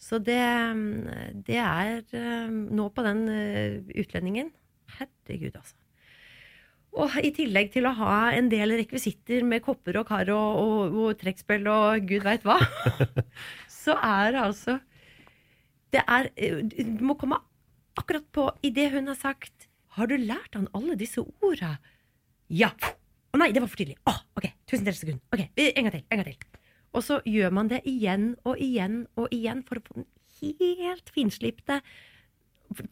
Så 0.02 0.18
det, 0.18 0.40
um, 0.72 1.06
det 1.46 1.60
er 1.62 2.02
um, 2.48 2.66
nå 2.74 2.88
på 2.90 3.04
den 3.06 3.22
uh, 3.30 3.94
utlendingen 4.02 4.50
Herregud, 4.98 5.54
altså. 5.54 5.76
Og 6.92 7.14
i 7.24 7.30
tillegg 7.32 7.70
til 7.72 7.86
å 7.88 7.94
ha 7.96 8.16
en 8.36 8.50
del 8.52 8.74
rekvisitter 8.76 9.46
med 9.48 9.62
kopper 9.64 9.96
og 10.02 10.10
kar 10.10 10.28
og, 10.34 10.58
og, 10.60 10.96
og 11.00 11.20
trekkspill 11.22 11.64
og 11.72 12.08
gud 12.10 12.26
veit 12.26 12.44
hva, 12.44 12.58
så 13.82 13.96
er 13.96 14.34
det 14.34 14.42
altså 14.42 14.74
Det 15.94 16.02
er 16.04 16.28
eh, 16.36 16.60
Du 16.68 17.00
må 17.06 17.16
komme 17.20 17.38
akkurat 17.96 18.26
på 18.34 18.44
idet 18.66 18.90
hun 18.92 19.08
har 19.08 19.16
sagt 19.16 19.70
'Har 19.92 20.08
du 20.08 20.16
lært 20.16 20.54
han 20.56 20.68
alle 20.74 20.96
disse 20.96 21.20
orda?' 21.20 21.78
Ja. 22.48 22.70
Å 23.32 23.40
nei, 23.40 23.48
det 23.52 23.62
var 23.64 23.70
for 23.72 23.80
tidlig. 23.80 23.96
Å, 24.08 24.12
ok. 24.36 24.48
Tusen 24.68 24.84
del 24.88 24.96
sekund. 24.98 25.22
Ok, 25.32 25.46
en 25.56 25.86
gang 25.86 25.94
til. 25.94 26.04
En 26.12 26.20
gang 26.20 26.28
til. 26.28 26.60
Og 26.92 27.04
så 27.06 27.18
gjør 27.24 27.54
man 27.56 27.70
det 27.70 27.80
igjen 27.88 28.34
og 28.44 28.60
igjen 28.60 29.06
og 29.16 29.32
igjen 29.32 29.62
for 29.64 29.80
å 29.80 29.84
få 29.86 30.02
den 30.02 30.08
helt 30.42 31.12
finslipte 31.14 31.80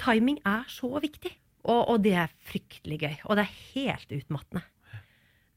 Timing 0.00 0.42
er 0.44 0.66
så 0.68 0.90
viktig. 1.00 1.33
Og, 1.64 1.81
og 1.92 2.03
det 2.05 2.12
er 2.20 2.33
fryktelig 2.48 2.98
gøy. 3.00 3.14
Og 3.29 3.38
det 3.38 3.46
er 3.46 3.55
helt 3.74 4.12
utmattende. 4.12 4.64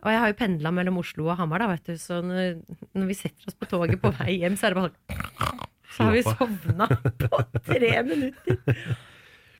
Og 0.04 0.12
jeg 0.12 0.20
har 0.20 0.32
jo 0.32 0.38
pendla 0.40 0.72
mellom 0.76 1.00
Oslo 1.00 1.30
og 1.30 1.38
Hamar, 1.40 1.64
da, 1.64 1.70
vet 1.72 1.88
du, 1.88 2.00
så 2.00 2.20
når, 2.24 2.58
når 2.92 3.08
vi 3.08 3.16
setter 3.16 3.48
oss 3.48 3.56
på 3.56 3.70
toget 3.72 4.02
på 4.02 4.12
vei 4.18 4.38
hjem, 4.42 4.58
så 4.60 4.68
er 4.68 4.74
det 4.74 4.82
bare 4.82 4.92
sånn 4.92 5.62
Så 5.94 6.08
har 6.08 6.16
vi 6.16 6.24
sovna 6.28 6.88
på 7.22 7.44
tre 7.70 7.92
minutter. 8.08 8.82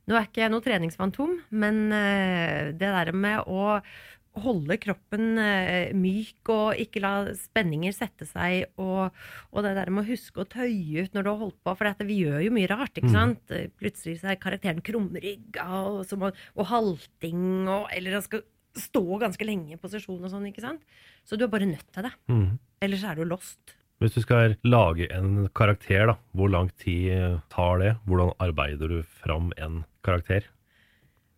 Nå 0.04 0.18
er 0.20 0.28
ikke 0.28 0.44
jeg 0.44 0.52
noe 0.52 0.66
treningsfantom, 0.66 1.38
men 1.56 1.80
eh, 1.96 2.74
det 2.76 2.90
der 2.92 3.14
med 3.16 3.48
å 3.48 3.78
holde 4.42 4.78
kroppen 4.82 5.38
eh, 5.42 5.92
myk 5.98 6.50
og 6.50 6.80
ikke 6.82 7.02
la 7.04 7.12
spenninger 7.38 7.94
sette 7.94 8.26
seg, 8.26 8.72
og, 8.82 9.14
og 9.52 9.66
det 9.66 9.76
der 9.78 9.92
med 9.94 10.04
å 10.04 10.10
huske 10.10 10.42
å 10.42 10.48
tøye 10.50 11.06
ut 11.06 11.14
når 11.14 11.26
du 11.26 11.30
har 11.30 11.42
holdt 11.44 11.60
på, 11.60 11.76
for 11.76 11.90
dette, 11.90 12.08
vi 12.10 12.22
gjør 12.24 12.42
jo 12.48 12.56
mye 12.56 12.72
rart, 12.72 12.98
ikke 12.98 13.14
sant? 13.14 13.54
Plutselig 13.80 14.18
så 14.22 14.32
er 14.34 14.42
karakteren 14.42 14.82
krumrygga, 14.86 15.68
og, 15.84 16.18
og, 16.18 16.42
og 16.58 16.68
halting, 16.72 17.46
og, 17.68 17.88
eller 17.94 18.18
han 18.18 18.26
skal 18.26 18.44
stå 18.74 19.04
ganske 19.22 19.46
lenge 19.46 19.76
i 19.76 19.80
posisjon 19.82 20.24
og 20.24 20.34
sånn, 20.34 20.50
ikke 20.50 20.66
sant? 20.66 20.84
Så 21.28 21.38
du 21.38 21.46
er 21.46 21.54
bare 21.54 21.70
nødt 21.70 21.90
til 21.94 22.10
det. 22.10 22.14
Mhm. 22.32 22.60
Ellers 22.84 23.06
er 23.08 23.16
du 23.16 23.28
lost. 23.30 23.78
Hvis 24.02 24.18
du 24.18 24.24
skal 24.26 24.58
lage 24.68 25.06
en 25.16 25.46
karakter, 25.56 26.10
da, 26.10 26.18
hvor 26.36 26.50
lang 26.52 26.68
tid 26.82 27.40
tar 27.54 27.78
det? 27.80 27.94
Hvordan 28.10 28.34
arbeider 28.44 28.92
du 28.92 28.98
fram 29.22 29.54
en 29.56 29.84
karakter? 30.04 30.50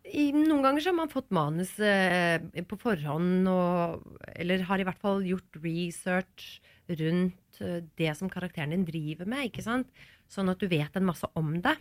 I, 0.06 0.30
noen 0.36 0.62
ganger 0.62 0.84
så 0.84 0.92
har 0.92 1.00
man 1.00 1.12
fått 1.12 1.34
manus 1.34 1.74
eh, 1.82 2.38
på 2.70 2.78
forhånd, 2.78 3.48
og, 3.50 4.04
eller 4.36 4.68
har 4.70 4.82
i 4.82 4.86
hvert 4.86 5.02
fall 5.02 5.26
gjort 5.26 5.58
research 5.64 6.60
rundt 6.92 7.62
eh, 7.66 7.82
det 7.98 8.12
som 8.20 8.30
karakteren 8.30 8.76
din 8.76 8.86
driver 8.86 9.30
med, 9.30 9.50
ikke 9.50 9.66
sant? 9.66 9.90
Sånn 10.30 10.52
at 10.52 10.62
du 10.62 10.70
vet 10.70 10.94
en 10.98 11.08
masse 11.08 11.30
om 11.38 11.56
det. 11.64 11.74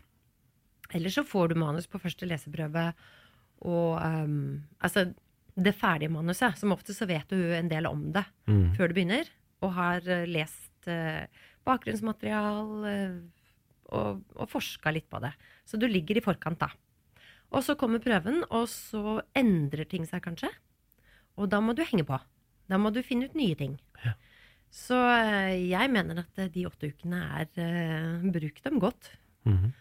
Eller 0.94 1.12
så 1.12 1.24
får 1.26 1.52
du 1.52 1.60
manus 1.60 1.88
på 1.90 2.00
første 2.00 2.28
leseprøve, 2.28 2.90
og 3.64 4.00
um, 4.00 4.64
altså 4.84 5.06
det 5.54 5.74
ferdige 5.78 6.12
manuset. 6.12 6.58
Som 6.58 6.74
ofte 6.74 6.94
så 6.96 7.06
vet 7.08 7.30
du 7.30 7.38
en 7.54 7.70
del 7.70 7.88
om 7.88 8.08
det 8.14 8.24
mm. 8.50 8.74
før 8.76 8.90
du 8.90 8.98
begynner, 8.98 9.30
og 9.64 9.74
har 9.78 10.08
eh, 10.10 10.26
lest 10.28 10.88
eh, 10.90 11.24
bakgrunnsmaterial 11.64 12.88
eh, 12.90 13.18
og, 13.94 14.24
og 14.34 14.50
forska 14.50 14.92
litt 14.94 15.08
på 15.12 15.20
det. 15.24 15.32
Så 15.68 15.80
du 15.80 15.86
ligger 15.88 16.18
i 16.18 16.24
forkant, 16.24 16.60
da. 16.60 16.70
Og 17.54 17.62
så 17.62 17.76
kommer 17.78 18.02
prøven, 18.02 18.42
og 18.50 18.66
så 18.70 19.20
endrer 19.38 19.86
ting 19.88 20.06
seg 20.08 20.24
kanskje. 20.24 20.50
Og 21.38 21.50
da 21.50 21.60
må 21.62 21.74
du 21.74 21.84
henge 21.86 22.06
på. 22.06 22.18
Da 22.70 22.78
må 22.80 22.90
du 22.90 23.02
finne 23.06 23.28
ut 23.28 23.36
nye 23.38 23.56
ting. 23.58 23.76
Så 24.74 24.98
eh, 24.98 25.70
jeg 25.70 25.90
mener 25.94 26.24
at 26.24 26.40
eh, 26.42 26.50
de 26.50 26.66
åtte 26.66 26.90
ukene 26.90 27.20
er 27.38 27.46
uh, 27.62 28.26
Bruk 28.34 28.58
dem 28.64 28.80
godt. 28.82 29.12
Mm 29.46 29.58
-hmm. 29.58 29.72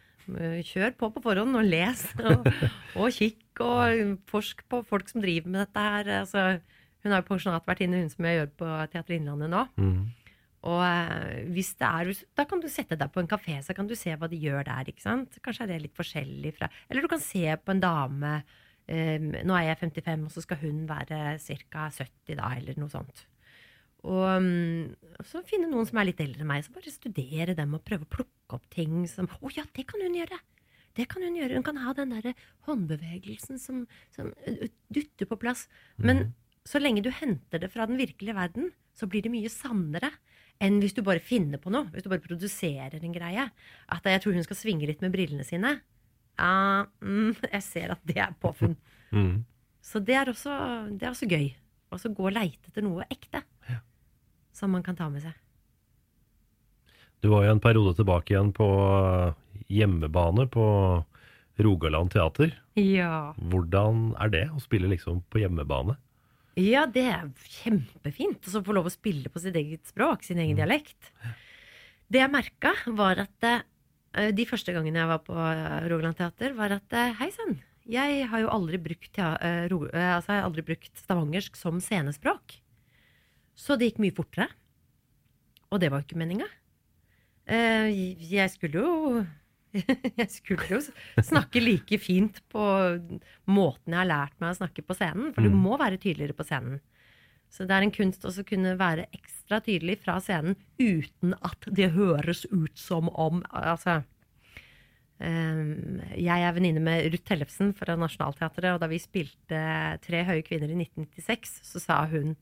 Kjør 0.64 0.92
på 0.98 1.10
på 1.10 1.22
forhånd 1.22 1.56
og 1.56 1.66
les, 1.66 2.06
og, 2.16 2.46
og 3.02 3.12
kikk 3.12 3.60
og 3.60 4.20
forsk 4.28 4.64
på 4.70 4.84
folk 4.84 5.10
som 5.10 5.22
driver 5.22 5.50
med 5.50 5.60
dette 5.60 5.80
her. 5.80 6.20
Altså, 6.20 6.60
hun 7.04 7.12
har 7.12 7.22
jo 7.22 7.28
pensjonatvertinne, 7.34 8.00
hun 8.00 8.10
som 8.10 8.26
jeg 8.26 8.38
gjør 8.38 8.52
på 8.58 8.92
Teater 8.92 9.16
Innlandet 9.16 9.50
nå. 9.50 9.68
Mhm. 9.78 10.06
Og 10.63 10.80
eh, 10.80 11.43
hvis 11.52 11.73
det 11.80 11.88
er, 11.88 12.12
da 12.39 12.45
kan 12.47 12.62
du 12.63 12.69
sette 12.71 12.95
deg 12.99 13.12
på 13.12 13.19
en 13.19 13.30
kafé, 13.30 13.58
så 13.65 13.76
kan 13.76 13.88
du 13.89 13.95
se 13.99 14.13
hva 14.15 14.30
de 14.32 14.39
gjør 14.39 14.63
der. 14.69 14.88
ikke 14.88 15.04
sant? 15.04 15.36
Kanskje 15.43 15.65
er 15.65 15.73
det 15.73 15.82
litt 15.88 15.97
forskjellig 15.97 16.54
fra 16.56 16.69
Eller 16.88 17.04
du 17.04 17.10
kan 17.12 17.23
se 17.23 17.43
på 17.60 17.73
en 17.73 17.84
dame 17.84 18.32
um, 18.88 19.28
Nå 19.43 19.58
er 19.60 19.67
jeg 19.69 19.82
55, 19.82 20.26
og 20.30 20.32
så 20.32 20.45
skal 20.45 20.62
hun 20.63 20.86
være 20.88 21.19
ca. 21.43 21.89
70 21.91 22.39
da, 22.39 22.54
eller 22.56 22.80
noe 22.80 22.93
sånt. 22.93 23.26
Og 24.08 24.23
um, 24.39 24.88
så 25.28 25.43
finne 25.47 25.67
noen 25.71 25.88
som 25.88 25.99
er 25.99 26.10
litt 26.12 26.23
eldre 26.23 26.45
enn 26.45 26.52
meg, 26.54 26.63
så 26.63 26.76
bare 26.76 26.95
studere 26.95 27.58
dem 27.60 27.76
og 27.76 27.84
prøve 27.88 28.08
å 28.08 28.13
plukke 28.17 28.60
opp 28.60 28.65
ting 28.71 29.04
som 29.12 29.28
Å 29.28 29.52
ja, 29.56 29.67
det 29.76 29.88
kan 29.89 30.04
hun 30.04 30.15
gjøre! 30.19 30.39
Det 30.93 31.08
kan 31.10 31.23
hun 31.26 31.39
gjøre. 31.39 31.58
Hun 31.58 31.65
kan 31.65 31.80
ha 31.82 31.91
den 31.97 32.12
derre 32.13 32.36
håndbevegelsen 32.67 33.58
som, 33.58 33.80
som 34.13 34.30
dytter 34.93 35.26
på 35.26 35.39
plass. 35.41 35.65
Men 35.97 36.36
så 36.69 36.78
lenge 36.78 37.02
du 37.02 37.10
henter 37.10 37.63
det 37.63 37.71
fra 37.73 37.88
den 37.89 37.97
virkelige 37.97 38.36
verden, 38.38 38.69
så 38.93 39.10
blir 39.10 39.26
det 39.26 39.32
mye 39.34 39.49
sannere 39.49 40.12
enn 40.63 40.80
hvis 40.82 40.95
du 40.95 41.04
bare 41.06 41.23
finner 41.23 41.62
på 41.62 41.71
noe. 41.73 41.89
Hvis 41.93 42.06
du 42.06 42.12
bare 42.12 42.23
produserer 42.23 42.99
en 42.99 43.15
greie. 43.15 43.47
At 43.91 44.08
jeg 44.08 44.23
tror 44.23 44.38
hun 44.38 44.45
skal 44.45 44.60
svinge 44.60 44.88
litt 44.89 45.04
med 45.04 45.13
brillene 45.15 45.45
sine. 45.47 45.78
Ja, 46.39 46.86
mm, 47.04 47.36
jeg 47.56 47.63
ser 47.65 47.95
at 47.95 48.04
det 48.08 48.19
er 48.23 48.36
påfunn. 48.41 48.78
Mm. 49.13 49.43
Så 49.84 49.99
det 49.99 50.15
er 50.17 50.32
også, 50.32 50.54
det 50.95 51.08
er 51.08 51.13
også 51.13 51.30
gøy. 51.30 51.52
Og 51.93 52.02
gå 52.17 52.26
og 52.26 52.34
leite 52.34 52.71
etter 52.71 52.86
noe 52.86 53.06
ekte. 53.12 53.43
Som 54.54 54.73
man 54.73 54.86
kan 54.86 54.97
ta 54.97 55.10
med 55.10 55.26
seg. 55.26 55.34
Du 57.23 57.30
var 57.32 57.45
jo 57.45 57.54
en 57.54 57.63
periode 57.63 57.93
tilbake 57.95 58.34
igjen 58.34 58.52
på 58.56 58.67
hjemmebane 59.71 60.45
på 60.52 60.65
Rogaland 61.63 62.12
teater. 62.12 62.52
Ja. 62.76 63.34
Hvordan 63.38 64.12
er 64.21 64.34
det 64.34 64.43
å 64.52 64.62
spille 64.62 64.89
liksom 64.91 65.21
på 65.32 65.43
hjemmebane? 65.43 65.95
Ja, 66.60 66.84
det 66.86 67.04
er 67.10 67.30
kjempefint 67.50 68.46
å 68.46 68.62
få 68.62 68.76
lov 68.78 68.86
å 68.86 68.94
spille 68.94 69.30
på 69.34 69.42
sitt 69.42 69.56
eget 69.58 69.88
språk, 69.89 70.22
sin 70.26 70.42
egen 70.42 70.60
dialekt. 70.60 71.10
Det 72.13 72.22
jeg 72.22 72.30
merka, 72.30 72.76
var 72.94 73.24
at 73.24 73.48
eh, 73.50 74.30
de 74.38 74.46
første 74.46 74.76
gangene 74.76 75.02
jeg 75.02 75.10
var 75.10 75.24
på 75.26 75.34
eh, 75.34 75.88
Rogaland 75.89 76.20
teater, 76.20 76.54
var 76.54 76.76
at 76.76 76.94
eh, 76.94 77.16
hei 77.18 77.32
sann, 77.34 77.58
jeg 77.89 78.28
har 78.30 78.44
jo 78.44 78.52
aldri 78.54 78.78
brukt, 78.80 79.18
altså, 79.18 79.89
jeg 79.89 80.30
har 80.30 80.46
aldri 80.46 80.63
brukt 80.68 81.02
stavangersk 81.02 81.58
som 81.60 81.82
scenespråk. 81.84 82.60
Så 83.58 83.76
det 83.76 83.89
gikk 83.89 84.04
mye 84.06 84.16
fortere. 84.16 84.48
Og 85.74 85.82
det 85.82 85.89
var 85.92 86.00
jo 86.00 86.08
ikke 86.08 86.22
meninga. 86.22 86.48
Jeg 87.44 88.54
skulle 88.54 88.86
jo 88.86 89.26
Jeg 90.22 90.30
skulle 90.30 90.68
jo 90.70 90.80
snakke 91.26 91.62
like 91.64 91.98
fint 92.02 92.40
på 92.54 92.64
måten 93.50 93.94
jeg 93.94 94.00
har 94.00 94.10
lært 94.10 94.36
meg 94.42 94.54
å 94.54 94.60
snakke 94.62 94.86
på 94.86 94.96
scenen. 94.98 95.32
For 95.34 95.46
du 95.46 95.54
må 95.54 95.78
være 95.82 95.98
tydeligere 96.02 96.38
på 96.38 96.46
scenen. 96.48 96.82
Så 97.54 97.68
det 97.70 97.76
er 97.76 97.86
en 97.86 97.94
kunst 97.94 98.24
også 98.26 98.42
å 98.42 98.50
kunne 98.50 98.74
være 98.80 99.08
ekstra 99.14 99.60
tydelig 99.66 100.00
fra 100.02 100.18
scenen 100.24 100.56
uten 100.82 101.36
at 101.46 101.68
det 101.70 101.92
høres 101.94 102.48
ut 102.50 102.80
som 102.80 103.12
om 103.14 103.44
Altså 103.54 104.00
um, 105.22 106.02
Jeg 106.18 106.48
er 106.48 106.56
venninne 106.56 106.82
med 106.82 107.12
Ruth 107.14 107.28
Tellefsen 107.30 107.76
fra 107.78 107.98
Nationaltheatret, 108.00 108.74
og 108.74 108.82
da 108.82 108.90
vi 108.90 109.02
spilte 109.02 109.62
Tre 110.06 110.24
høye 110.26 110.42
kvinner 110.48 110.74
i 110.74 110.80
1996, 110.82 111.60
så 111.70 111.84
sa 111.84 112.02
hun 112.10 112.34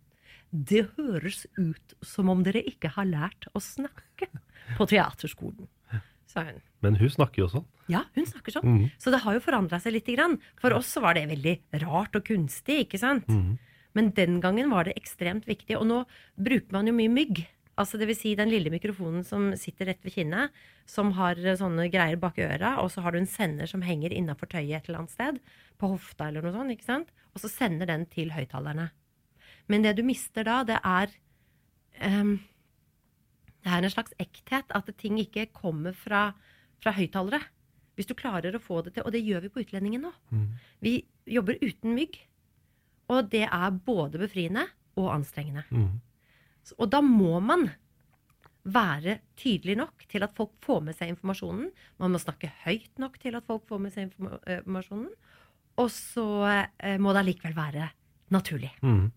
det 0.51 0.81
høres 0.97 1.45
ut 1.55 1.93
som 2.03 2.27
om 2.31 2.41
dere 2.43 2.59
ikke 2.67 2.89
har 2.97 3.07
lært 3.07 3.47
å 3.55 3.61
snakke 3.63 4.27
på 4.75 4.87
teaterskolen, 4.91 5.69
sa 6.31 6.45
hun. 6.47 6.59
Men 6.81 6.97
hun 6.97 7.11
snakker 7.13 7.43
jo 7.43 7.49
sånn. 7.51 7.67
Ja, 7.91 8.05
hun 8.15 8.25
snakker 8.25 8.55
sånn. 8.55 8.67
Så 9.01 9.11
det 9.13 9.21
har 9.25 9.35
jo 9.37 9.43
forandra 9.43 9.79
seg 9.83 9.93
lite 9.97 10.15
grann. 10.15 10.37
For 10.61 10.73
oss 10.73 10.89
så 10.95 11.03
var 11.03 11.17
det 11.19 11.27
veldig 11.29 11.57
rart 11.83 12.15
og 12.17 12.23
kunstig, 12.27 12.85
ikke 12.87 12.99
sant? 13.01 13.27
Men 13.93 14.13
den 14.15 14.39
gangen 14.43 14.71
var 14.71 14.87
det 14.87 14.95
ekstremt 14.95 15.45
viktig. 15.49 15.75
Og 15.77 15.85
nå 15.89 16.03
bruker 16.39 16.71
man 16.77 16.87
jo 16.87 16.93
mye 16.95 17.11
mygg. 17.11 17.43
Altså 17.79 17.97
det 17.97 18.07
vil 18.09 18.17
si 18.19 18.33
den 18.35 18.51
lille 18.51 18.71
mikrofonen 18.71 19.23
som 19.25 19.51
sitter 19.57 19.87
rett 19.89 20.03
ved 20.05 20.13
kinnet, 20.13 20.51
som 20.85 21.13
har 21.17 21.39
eh, 21.39 21.55
sånne 21.57 21.87
greier 21.89 22.19
bak 22.19 22.37
øra, 22.43 22.75
og 22.83 22.91
så 22.91 23.01
har 23.01 23.15
du 23.15 23.21
en 23.21 23.29
sender 23.29 23.69
som 23.69 23.81
henger 23.81 24.13
innafor 24.13 24.51
tøyet 24.51 24.75
et 24.83 24.89
eller 24.89 25.01
annet 25.01 25.13
sted, 25.15 25.39
på 25.79 25.89
hofta 25.93 26.27
eller 26.27 26.43
noe 26.45 26.53
sånt, 26.53 26.73
ikke 26.75 26.85
sant? 26.85 27.13
Og 27.33 27.41
så 27.41 27.49
sender 27.49 27.89
den 27.89 28.05
til 28.11 28.33
høyttalerne. 28.35 28.89
Men 29.71 29.85
det 29.85 29.95
du 29.97 30.03
mister 30.03 30.45
da, 30.45 30.61
det 30.67 30.77
er 30.83 31.15
ehm, 32.03 32.35
Det 33.63 33.71
er 33.71 33.83
en 33.85 33.93
slags 33.93 34.13
ekthet. 34.19 34.65
At 34.73 34.89
ting 34.97 35.19
ikke 35.21 35.47
kommer 35.53 35.93
fra, 35.93 36.31
fra 36.81 36.91
høyttalere. 36.97 37.41
Hvis 37.95 38.07
du 38.09 38.15
klarer 38.17 38.55
å 38.55 38.61
få 38.63 38.81
det 38.85 38.93
til, 38.95 39.03
og 39.05 39.11
det 39.13 39.21
gjør 39.25 39.41
vi 39.45 39.49
på 39.53 39.61
Utlendingen 39.65 40.01
nå. 40.07 40.11
Vi 40.81 40.95
jobber 41.27 41.59
uten 41.61 41.93
mygg. 41.95 42.17
Og 43.11 43.29
det 43.29 43.43
er 43.51 43.71
både 43.85 44.17
befriende 44.21 44.63
og 44.97 45.11
anstrengende. 45.13 45.65
Så- 46.63 46.75
Og 46.79 46.89
da 46.89 47.01
må 47.01 47.41
man 47.43 47.69
være 48.63 49.19
tydelig 49.35 49.75
nok 49.77 50.05
til 50.07 50.23
at 50.23 50.35
folk 50.37 50.51
får 50.61 50.81
med 50.85 50.95
seg 50.95 51.09
informasjonen. 51.15 51.71
Man 51.99 52.11
må 52.13 52.19
snakke 52.21 52.51
høyt 52.65 52.99
nok 53.01 53.17
til 53.19 53.35
at 53.35 53.45
folk 53.47 53.65
får 53.67 53.79
med 53.81 53.91
seg 53.93 54.11
eh, 54.47 54.59
informasjonen. 54.61 55.09
Og 55.81 55.89
så 55.89 56.25
eh, 56.79 56.97
må 57.01 57.13
det 57.13 57.23
allikevel 57.23 57.55
være 57.57 57.89
naturlig. 58.31 58.71
Mm. 58.85 59.11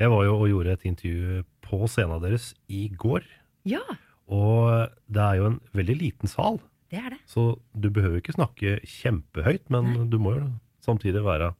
Jeg 0.00 0.10
var 0.10 0.24
jo 0.24 0.34
og 0.40 0.48
gjorde 0.50 0.72
et 0.72 0.86
intervju 0.90 1.44
på 1.62 1.86
scenen 1.88 2.22
deres 2.24 2.54
i 2.68 2.88
går. 2.88 3.22
Ja, 3.64 3.82
Og 4.28 4.88
det 5.12 5.20
er 5.20 5.36
jo 5.40 5.46
en 5.50 5.60
veldig 5.76 5.96
liten 6.00 6.30
sal, 6.30 6.58
det 6.90 7.00
er 7.00 7.10
det. 7.12 7.20
så 7.28 7.58
du 7.76 7.90
behøver 7.90 8.20
ikke 8.20 8.36
snakke 8.36 8.78
kjempehøyt, 8.88 9.68
men 9.72 10.08
du 10.08 10.18
må 10.18 10.34
jo 10.38 10.46
samtidig 10.84 11.24
være 11.24 11.50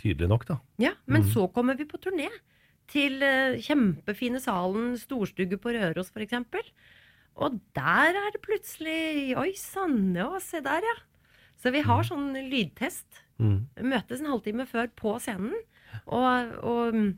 tydelig 0.00 0.28
nok, 0.30 0.46
da. 0.48 0.56
Ja, 0.82 0.92
Men 1.06 1.22
så 1.30 1.46
kommer 1.52 1.76
vi 1.78 1.86
på 1.86 2.00
turné 2.02 2.28
til 2.90 3.22
eh, 3.22 3.60
kjempefine 3.62 4.40
salen 4.42 4.96
Storstugge 4.98 5.58
på 5.62 5.74
Røros, 5.74 6.10
f.eks. 6.10 6.34
Og 7.38 7.60
der 7.76 8.18
er 8.18 8.30
det 8.34 8.42
plutselig 8.44 9.36
Oi 9.38 9.52
sann, 9.56 10.14
ja, 10.16 10.28
se 10.42 10.60
der, 10.64 10.82
ja. 10.82 10.96
Så 11.62 11.70
vi 11.70 11.84
har 11.86 12.02
sånn 12.02 12.32
lydtest. 12.50 13.22
Mm. 13.38 13.68
Møtes 13.86 14.20
en 14.20 14.30
halvtime 14.32 14.66
før 14.66 14.90
på 14.98 15.14
scenen 15.22 15.54
og, 16.06 16.52
og 16.62 16.94
mm, 16.96 17.08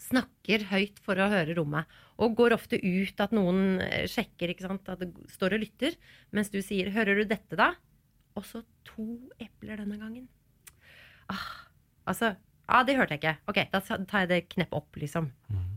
snakker 0.00 0.66
høyt 0.70 1.00
for 1.04 1.18
å 1.20 1.28
høre 1.32 1.56
rommet. 1.58 1.88
Og 2.20 2.34
går 2.36 2.54
ofte 2.56 2.76
ut 2.76 3.22
at 3.24 3.32
noen 3.36 3.80
eh, 3.84 4.04
sjekker 4.10 4.52
ikke 4.52 4.66
sant, 4.66 4.88
at 4.92 5.00
det 5.00 5.10
står 5.32 5.56
og 5.56 5.64
lytter, 5.64 5.96
mens 6.36 6.52
du 6.52 6.60
sier 6.62 6.90
'Hører 6.92 7.22
du 7.22 7.24
dette, 7.24 7.56
da?' 7.56 7.74
Og 8.38 8.44
så 8.46 8.62
to 8.86 9.06
epler 9.40 9.80
denne 9.80 9.98
gangen. 9.98 10.28
Ah, 11.28 11.66
altså 12.06 12.36
Ja, 12.70 12.84
det 12.86 12.94
hørte 12.94 13.16
jeg 13.16 13.18
ikke. 13.18 13.38
Ok, 13.50 13.58
da 13.72 13.80
tar 13.82 14.20
jeg 14.20 14.28
det 14.28 14.48
kneppet 14.52 14.76
opp, 14.78 14.94
liksom. 14.94 15.32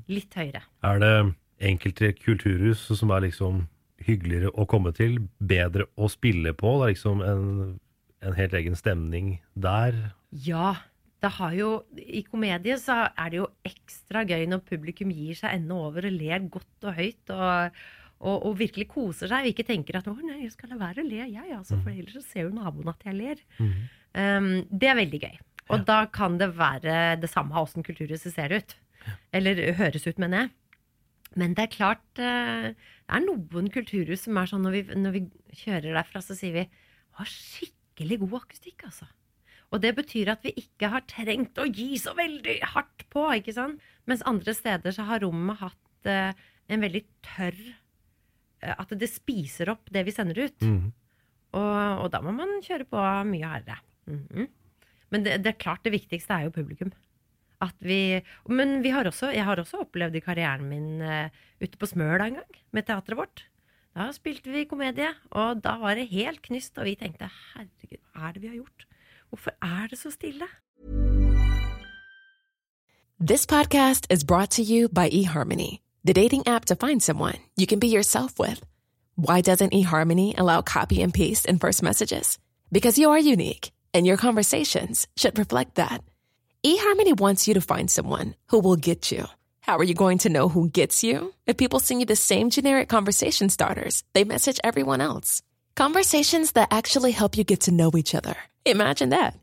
Litt 0.08 0.36
høyere. 0.38 0.62
Er 0.86 1.00
det 1.02 1.34
enkelte 1.58 2.12
kulturhus 2.14 2.84
som 3.00 3.10
er 3.10 3.26
liksom 3.26 3.64
hyggeligere 3.98 4.52
å 4.54 4.68
komme 4.70 4.94
til, 4.94 5.18
bedre 5.40 5.88
å 5.98 6.06
spille 6.06 6.54
på? 6.54 6.76
Det 6.78 6.86
er 6.86 6.94
liksom 6.94 7.24
en, 7.26 7.80
en 8.22 8.38
helt 8.38 8.54
egen 8.54 8.78
stemning 8.78 9.40
der. 9.56 10.14
Ja. 10.30 10.76
Det 11.24 11.32
har 11.38 11.54
jo, 11.56 11.70
I 11.96 12.24
komedie 12.28 12.76
så 12.82 13.06
er 13.08 13.32
det 13.32 13.40
jo 13.40 13.50
ekstra 13.68 14.26
gøy 14.28 14.44
når 14.52 14.66
publikum 14.68 15.14
gir 15.16 15.38
seg 15.40 15.56
ende 15.56 15.78
over 15.78 16.10
og 16.10 16.18
ler 16.18 16.48
godt 16.52 16.88
og 16.90 16.98
høyt. 16.98 17.32
Og, 17.32 17.80
og, 18.24 18.36
og 18.50 18.58
virkelig 18.60 18.90
koser 18.92 19.32
seg 19.32 19.48
og 19.48 19.54
ikke 19.54 19.68
tenker 19.68 20.00
at 20.00 20.08
'å 20.08 20.16
nei, 20.20 20.44
jeg 20.44 20.54
skal 20.56 20.74
la 20.74 20.80
være 20.82 21.04
å 21.04 21.08
le', 21.08 21.30
jeg, 21.32 21.56
altså, 21.56 21.80
for 21.80 21.92
ellers 21.92 22.20
så 22.20 22.24
ser 22.24 22.48
jo 22.48 22.56
naboen 22.56 22.92
at 22.92 23.04
jeg 23.08 23.16
ler. 23.20 23.42
Um, 24.14 24.52
det 24.72 24.92
er 24.92 25.00
veldig 25.00 25.22
gøy. 25.24 25.38
Og 25.72 25.86
da 25.88 26.04
kan 26.12 26.36
det 26.38 26.52
være 26.58 27.16
det 27.22 27.30
samme 27.32 27.56
åssen 27.56 27.86
kulturhuset 27.88 28.36
ser 28.36 28.52
ut. 28.52 28.76
Eller 29.36 29.74
høres 29.80 30.08
ut, 30.08 30.20
mener 30.20 30.44
jeg. 30.44 30.54
Men 31.40 31.56
det 31.58 31.64
er 31.66 31.74
klart, 31.74 32.06
eh, 32.22 32.74
det 32.76 33.16
er 33.18 33.24
noen 33.26 33.70
kulturhus 33.74 34.28
som 34.28 34.38
er 34.38 34.50
sånn 34.50 34.64
når 34.68 34.76
vi, 34.76 34.82
når 35.02 35.16
vi 35.16 35.22
kjører 35.64 35.96
derfra, 35.96 36.22
så 36.22 36.38
sier 36.38 36.54
vi 36.54 36.66
har 37.18 37.30
skikkelig 37.30 38.20
god 38.26 38.36
akustikk, 38.44 38.86
altså. 38.90 39.08
Og 39.74 39.82
det 39.82 39.94
betyr 39.98 40.30
at 40.36 40.44
vi 40.46 40.54
ikke 40.62 40.92
har 40.94 41.06
trengt 41.10 41.58
å 41.58 41.66
gi 41.66 41.98
så 42.02 42.14
veldig 42.18 42.60
hardt 42.76 43.06
på, 43.14 43.26
ikke 43.40 43.56
sant? 43.56 43.82
Mens 44.10 44.26
andre 44.30 44.54
steder 44.54 44.94
så 44.94 45.08
har 45.08 45.24
rommet 45.24 45.62
hatt 45.64 46.10
eh, 46.10 46.34
en 46.70 46.84
veldig 46.84 47.02
tørr 47.26 47.62
eh, 48.64 48.76
At 48.76 48.94
det 49.00 49.10
spiser 49.10 49.72
opp 49.74 49.90
det 49.94 50.06
vi 50.06 50.14
sender 50.14 50.44
ut. 50.46 50.60
Og, 51.58 52.04
og 52.04 52.12
da 52.14 52.22
må 52.26 52.34
man 52.36 52.60
kjøre 52.66 52.88
på 52.90 53.08
mye 53.30 53.50
hardere. 53.50 53.82
Mhm. 54.10 54.52
Men 55.14 55.26
det, 55.26 55.34
det 55.46 55.52
er 55.52 55.62
klart 55.62 55.84
det 55.86 55.94
viktigste 55.94 56.34
er 56.34 56.48
jo 56.48 56.56
publikum. 56.56 56.90
At 57.62 57.76
vi, 57.86 58.18
men 58.50 58.80
vi 58.84 58.92
har 58.92 59.06
også, 59.08 59.30
jeg 59.32 59.46
har 59.46 59.60
også 59.62 59.84
opplevd 59.86 60.18
i 60.18 60.24
karrieren 60.26 60.66
min 60.68 61.04
uh, 61.06 61.30
ute 61.62 61.78
på 61.80 61.88
Smøla 61.88 62.26
en 62.26 62.40
gang, 62.40 62.58
med 62.74 62.88
teatret 62.88 63.20
vårt. 63.20 63.44
Da 63.94 64.08
spilte 64.16 64.50
vi 64.50 64.66
komedie, 64.66 65.12
og 65.38 65.62
da 65.62 65.76
var 65.84 66.00
det 66.00 66.10
helt 66.10 66.42
knyst, 66.44 66.82
og 66.82 66.90
vi 66.90 66.96
tenkte 66.98 67.30
herregud, 67.54 68.02
hva 68.10 68.26
er 68.26 68.34
det 68.34 68.42
vi 68.42 68.50
har 68.50 68.58
gjort? 68.58 68.88
Hvorfor 69.34 69.52
er 69.62 69.88
det 69.88 70.00
så 70.00 70.12
stille? 70.12 70.46
This 73.28 73.46
podcast 73.48 74.08
is 74.14 74.24
brought 74.24 74.52
to 74.52 74.62
you 74.62 74.90
by 74.90 75.10
eHarmony, 75.10 75.80
the 76.06 76.14
dating 76.14 76.44
app 76.48 76.66
to 76.66 76.76
find 76.76 77.02
someone 77.02 77.40
you 77.58 77.66
can 77.68 77.80
be 77.80 77.88
yourself 77.88 78.40
with. 78.40 78.62
Why 79.16 79.42
doesn't 79.42 79.74
eHarmony 79.74 80.34
allow 80.38 80.62
copy 80.62 81.02
and 81.02 81.14
paste 81.14 81.50
in 81.50 81.60
first 81.60 81.82
messages? 81.84 82.38
Because 82.72 83.02
you 83.02 83.10
are 83.10 83.34
unique, 83.34 83.72
and 83.94 84.06
your 84.06 84.18
conversations 84.18 85.08
should 85.18 85.40
reflect 85.40 85.76
that. 85.76 86.04
eHarmony 86.64 87.20
wants 87.20 87.48
you 87.48 87.56
to 87.56 87.62
find 87.62 87.90
someone 87.90 88.36
who 88.52 88.60
will 88.60 88.78
get 88.90 89.12
you. 89.12 89.26
How 89.62 89.78
are 89.78 89.90
you 89.90 89.96
going 89.96 90.20
to 90.20 90.30
know 90.30 90.48
who 90.50 90.70
gets 90.70 91.04
you? 91.04 91.34
If 91.48 91.58
people 91.58 91.80
send 91.80 92.00
you 92.02 92.06
the 92.06 92.16
same 92.16 92.50
generic 92.52 92.88
conversation 92.90 93.50
starters, 93.50 94.04
they 94.14 94.26
message 94.26 94.60
everyone 94.64 95.02
else. 95.02 95.42
Conversations 95.76 96.52
that 96.52 96.68
actually 96.70 97.12
help 97.12 97.36
you 97.36 97.44
get 97.44 97.62
to 97.62 97.72
know 97.72 97.92
each 97.96 98.14
other. 98.14 98.36
Imagine 98.66 99.10
that. 99.10 99.34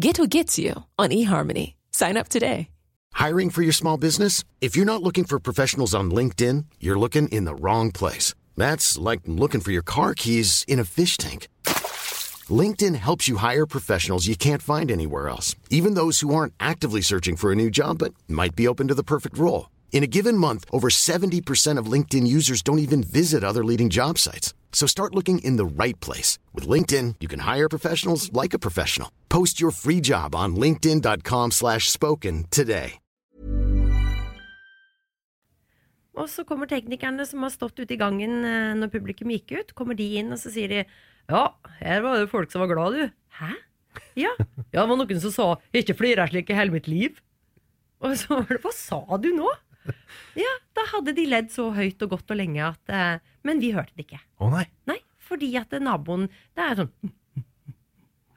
Get 0.00 0.16
who 0.16 0.28
gets 0.28 0.56
you 0.56 0.84
on 0.96 1.10
eHarmony. 1.10 1.74
Sign 1.90 2.16
up 2.16 2.28
today. 2.28 2.68
Hiring 3.12 3.50
for 3.50 3.62
your 3.62 3.72
small 3.72 3.96
business? 3.96 4.44
If 4.60 4.76
you're 4.76 4.86
not 4.86 5.02
looking 5.02 5.24
for 5.24 5.40
professionals 5.40 5.92
on 5.92 6.12
LinkedIn, 6.12 6.66
you're 6.78 6.98
looking 6.98 7.26
in 7.28 7.44
the 7.44 7.56
wrong 7.56 7.90
place. 7.90 8.34
That's 8.56 8.96
like 8.96 9.20
looking 9.26 9.60
for 9.60 9.72
your 9.72 9.82
car 9.82 10.14
keys 10.14 10.64
in 10.68 10.78
a 10.78 10.84
fish 10.84 11.16
tank. 11.16 11.48
LinkedIn 12.48 12.94
helps 12.94 13.26
you 13.26 13.36
hire 13.36 13.66
professionals 13.66 14.28
you 14.28 14.36
can't 14.36 14.62
find 14.62 14.90
anywhere 14.92 15.28
else, 15.28 15.56
even 15.70 15.94
those 15.94 16.20
who 16.20 16.32
aren't 16.32 16.54
actively 16.60 17.02
searching 17.02 17.36
for 17.36 17.50
a 17.50 17.56
new 17.56 17.68
job 17.68 17.98
but 17.98 18.14
might 18.28 18.54
be 18.54 18.68
open 18.68 18.86
to 18.88 18.94
the 18.94 19.02
perfect 19.02 19.36
role. 19.36 19.68
In 19.92 20.04
a 20.04 20.12
given 20.16 20.36
month, 20.38 20.64
over 20.72 20.88
70% 20.88 21.78
of 21.78 21.86
LinkedIn 21.86 22.26
users 22.28 22.62
don't 22.62 22.78
even 22.78 23.02
visit 23.02 23.42
other 23.42 23.64
leading 23.64 23.90
job 23.90 24.18
sites. 24.18 24.54
So 24.72 24.86
start 24.86 25.14
looking 25.14 25.40
in 25.44 25.56
the 25.56 25.66
right 25.84 26.00
place. 26.00 26.38
With 26.54 26.66
LinkedIn, 26.66 27.16
you 27.20 27.28
can 27.28 27.40
hire 27.40 27.68
professionals 27.68 28.32
like 28.32 28.54
a 28.54 28.58
professional. 28.58 29.10
Post 29.28 29.60
your 29.60 29.70
free 29.72 30.00
job 30.00 30.34
on 30.34 30.56
linkedin.com 30.56 31.50
slash 31.50 31.90
spoken 31.90 32.46
today. 32.50 32.96
Og 36.20 36.28
så 36.28 36.44
kommer 36.44 36.68
teknikerne 36.68 37.24
som 37.26 37.44
har 37.46 37.52
stått 37.54 37.78
ute 37.80 37.94
i 37.94 38.00
gangen 38.00 38.42
eh, 38.44 38.74
når 38.76 38.90
publikum 38.92 39.30
gikk 39.32 39.54
ut. 39.54 39.74
Kommer 39.78 39.96
de 39.96 40.08
inn, 40.20 40.32
og 40.34 40.40
så 40.42 40.52
sier 40.52 40.68
de 40.72 40.84
Ja, 41.30 41.44
her 41.78 42.02
var 42.02 42.18
det 42.18 42.30
folk 42.32 42.50
som 42.52 42.64
var 42.64 42.72
glad, 42.72 42.96
du. 42.98 43.12
Hæ? 43.38 43.52
Ja. 44.18 44.30
ja, 44.38 44.46
det 44.74 44.82
var 44.90 44.98
noen 44.98 45.20
som 45.22 45.32
sa 45.34 45.46
'ikke 45.74 45.96
flirer 45.98 46.30
slik 46.30 46.50
i 46.50 46.58
hele 46.58 46.74
mitt 46.74 46.86
liv'. 46.90 47.18
Og 48.00 48.16
så 48.18 48.34
var 48.34 48.46
det 48.50 48.62
Hva 48.62 48.72
sa 48.74 49.00
du 49.22 49.30
nå? 49.34 49.50
Ja, 50.38 50.50
da 50.76 50.84
hadde 50.92 51.14
de 51.16 51.24
ledd 51.28 51.48
så 51.54 51.70
høyt 51.74 52.02
og 52.04 52.12
godt 52.12 52.30
og 52.30 52.38
lenge 52.38 52.62
at 52.62 52.92
eh, 52.92 53.22
Men 53.46 53.62
vi 53.62 53.72
hørte 53.74 53.96
det 53.96 54.06
ikke. 54.06 54.20
Å 54.38 54.50
nei. 54.52 54.66
Nei, 54.90 55.00
fordi 55.22 55.54
at 55.58 55.74
naboen 55.82 56.28
Det 56.54 56.66
er 56.66 56.82
sånn 56.82 56.92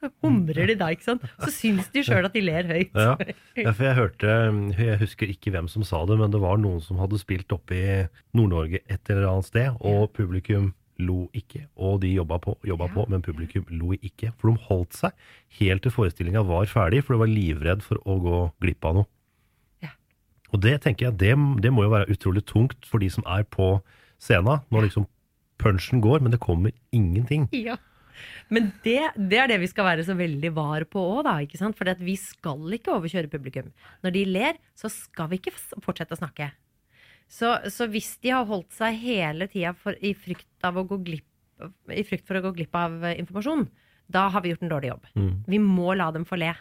Humrer 0.23 0.67
de 0.67 0.75
da, 0.75 0.89
ikke 0.91 1.05
sant? 1.05 1.25
Så 1.45 1.51
syns 1.53 1.87
de 1.93 2.03
sjøl 2.03 2.27
at 2.27 2.33
de 2.35 2.41
ler 2.43 2.67
høyt. 2.67 2.91
Ja. 2.91 3.13
ja, 3.55 3.71
for 3.71 3.85
jeg 3.87 3.95
hørte 3.95 4.33
Jeg 4.75 4.99
husker 4.99 5.31
ikke 5.31 5.53
hvem 5.55 5.69
som 5.71 5.85
sa 5.87 6.01
det, 6.09 6.17
men 6.19 6.33
det 6.33 6.41
var 6.43 6.59
noen 6.59 6.81
som 6.83 6.99
hadde 6.99 7.21
spilt 7.21 7.53
oppe 7.55 7.77
i 7.77 7.99
Nord-Norge 8.35 8.81
et 8.83 9.13
eller 9.13 9.29
annet 9.29 9.47
sted, 9.47 9.77
og 9.79 10.09
publikum 10.17 10.73
lo 11.01 11.27
ikke. 11.37 11.65
Og 11.79 12.01
de 12.03 12.11
jobba 12.13 12.37
på, 12.43 12.55
jobba 12.67 12.89
på, 12.93 13.05
men 13.09 13.23
publikum 13.25 13.65
lo 13.71 13.95
ikke. 13.95 14.33
For 14.37 14.51
de 14.51 14.67
holdt 14.67 14.97
seg 14.97 15.15
helt 15.59 15.85
til 15.85 15.93
forestillinga 15.93 16.43
var 16.47 16.67
ferdig, 16.69 17.03
for 17.05 17.15
de 17.15 17.23
var 17.23 17.31
livredd 17.31 17.85
for 17.85 18.01
å 18.05 18.19
gå 18.21 18.39
glipp 18.63 18.89
av 18.89 18.99
noe. 18.99 19.09
Ja. 20.53 20.57
Og 20.57 20.61
det 20.61 20.75
tenker 20.83 21.09
jeg, 21.09 21.17
det, 21.17 21.33
det 21.65 21.71
må 21.73 21.87
jo 21.87 21.93
være 21.95 22.13
utrolig 22.13 22.45
tungt 22.45 22.85
for 22.85 23.01
de 23.01 23.09
som 23.09 23.25
er 23.25 23.45
på 23.49 23.75
scenen, 24.21 24.61
når 24.69 24.87
liksom 24.87 25.07
punchen 25.61 26.01
går, 26.03 26.21
men 26.21 26.33
det 26.33 26.41
kommer 26.43 26.73
ingenting. 26.93 27.49
Ja. 27.57 27.79
Men 28.53 28.69
det, 28.85 28.99
det 29.17 29.39
er 29.41 29.49
det 29.49 29.57
vi 29.63 29.67
skal 29.71 29.87
være 29.87 30.05
så 30.05 30.13
veldig 30.15 30.51
var 30.53 30.85
på 30.85 31.01
òg, 31.01 31.23
da. 31.25 31.37
ikke 31.41 31.57
sant? 31.57 31.77
For 31.79 31.89
vi 32.05 32.13
skal 32.19 32.77
ikke 32.77 32.93
overkjøre 32.93 33.31
publikum. 33.31 33.71
Når 34.05 34.13
de 34.13 34.25
ler, 34.29 34.59
så 34.77 34.91
skal 34.93 35.31
vi 35.31 35.41
ikke 35.41 35.55
fortsette 35.81 36.13
å 36.13 36.21
snakke. 36.21 36.51
Så, 37.25 37.55
så 37.73 37.87
hvis 37.89 38.13
de 38.21 38.35
har 38.35 38.45
holdt 38.45 38.75
seg 38.75 38.99
hele 39.01 39.49
tida 39.49 39.73
i 40.05 40.13
frykt 40.13 40.45
glipp 40.61 41.29
i 41.95 42.03
frykt 42.05 42.27
for 42.27 42.37
å 42.37 42.43
gå 42.47 42.51
glipp 42.57 42.75
av 42.75 43.03
eh, 43.07 43.17
informasjon, 43.21 43.65
da 44.11 44.27
har 44.33 44.43
vi 44.43 44.51
gjort 44.51 44.65
en 44.65 44.71
dårlig 44.73 44.89
jobb. 44.91 45.05
Vi 45.47 45.59
må 45.63 45.93
la 45.95 46.09
dem 46.11 46.25
få 46.27 46.37
le. 46.41 46.51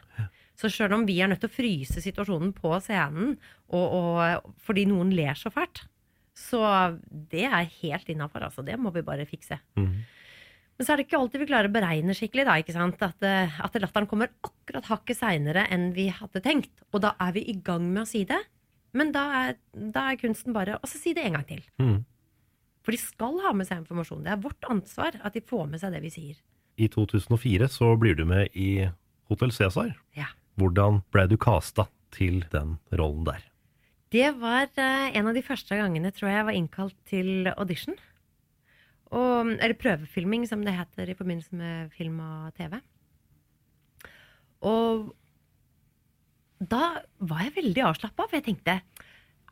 Så 0.59 0.69
sjøl 0.71 0.93
om 0.99 1.07
vi 1.09 1.19
er 1.23 1.31
nødt 1.31 1.41
til 1.43 1.51
å 1.51 1.55
fryse 1.55 2.03
situasjonen 2.05 2.53
på 2.55 2.75
scenen 2.85 3.37
og, 3.73 3.87
og, 3.87 4.51
fordi 4.63 4.85
noen 4.91 5.13
ler 5.17 5.39
så 5.39 5.51
fælt, 5.53 5.87
så 6.37 6.61
det 7.09 7.47
er 7.49 7.71
helt 7.81 8.11
innafor. 8.13 8.45
Altså. 8.49 8.65
Det 8.67 8.77
må 8.81 8.93
vi 8.95 9.05
bare 9.07 9.29
fikse. 9.29 9.59
Men 10.77 10.87
så 10.87 10.95
er 10.95 11.01
det 11.01 11.07
ikke 11.07 11.19
alltid 11.21 11.43
vi 11.43 11.49
klarer 11.51 11.69
å 11.71 11.75
beregne 11.75 12.17
skikkelig. 12.17 12.47
Da, 12.49 12.57
ikke 12.61 12.75
sant? 12.77 13.03
At, 13.05 13.25
eh, 13.27 13.59
at 13.65 13.77
latteren 13.81 14.09
kommer 14.11 14.33
akkurat 14.45 14.89
hakket 14.89 15.21
seinere 15.21 15.67
enn 15.73 15.91
vi 15.97 16.09
hadde 16.13 16.43
tenkt. 16.45 16.73
Og 16.93 17.05
da 17.05 17.13
er 17.23 17.37
vi 17.37 17.45
i 17.53 17.57
gang 17.65 17.85
med 17.93 18.05
å 18.05 18.09
si 18.09 18.25
det. 18.29 18.41
Men 18.97 19.13
da 19.15 19.25
er, 19.43 19.61
da 19.73 20.09
er 20.11 20.21
kunsten 20.21 20.57
bare 20.57 20.79
å 20.81 20.89
si 20.91 21.15
det 21.17 21.27
en 21.27 21.39
gang 21.39 21.47
til. 21.49 21.63
Mm. 21.81 22.01
For 22.83 22.95
de 22.95 23.01
skal 23.01 23.39
ha 23.45 23.53
med 23.57 23.69
seg 23.69 23.85
informasjon. 23.85 24.25
Det 24.25 24.33
er 24.35 24.43
vårt 24.43 24.69
ansvar 24.69 25.17
at 25.23 25.37
de 25.37 25.45
får 25.45 25.69
med 25.71 25.83
seg 25.83 25.95
det 25.95 26.03
vi 26.03 26.13
sier. 26.13 26.41
I 26.81 26.89
2004 26.91 27.69
så 27.71 27.93
blir 28.01 28.17
du 28.19 28.25
med 28.29 28.51
i 28.59 28.89
Hotell 29.31 29.53
Cæsar. 29.55 29.95
Ja. 30.17 30.33
Hvordan 30.61 31.01
ble 31.15 31.27
du 31.31 31.39
casta 31.41 31.87
til 32.13 32.43
den 32.53 32.77
rollen 32.93 33.25
der? 33.29 33.43
Det 34.13 34.29
var 34.37 34.69
eh, 34.77 35.09
en 35.17 35.31
av 35.31 35.37
de 35.37 35.45
første 35.45 35.77
gangene 35.79 36.13
tror 36.13 36.29
jeg 36.29 36.41
jeg 36.41 36.49
var 36.49 36.59
innkalt 36.59 36.99
til 37.09 37.49
audition. 37.55 37.97
Og, 39.13 39.55
eller 39.57 39.77
prøvefilming, 39.77 40.45
som 40.49 40.65
det 40.65 40.77
heter 40.77 41.13
i 41.13 41.17
forbindelse 41.17 41.57
med 41.57 41.93
film 41.97 42.21
og 42.25 42.53
TV. 42.57 42.79
Og 44.69 45.11
da 46.63 47.03
var 47.19 47.47
jeg 47.47 47.57
veldig 47.57 47.85
avslappa, 47.89 48.29
for 48.29 48.39
jeg 48.39 48.47
tenkte 48.51 48.79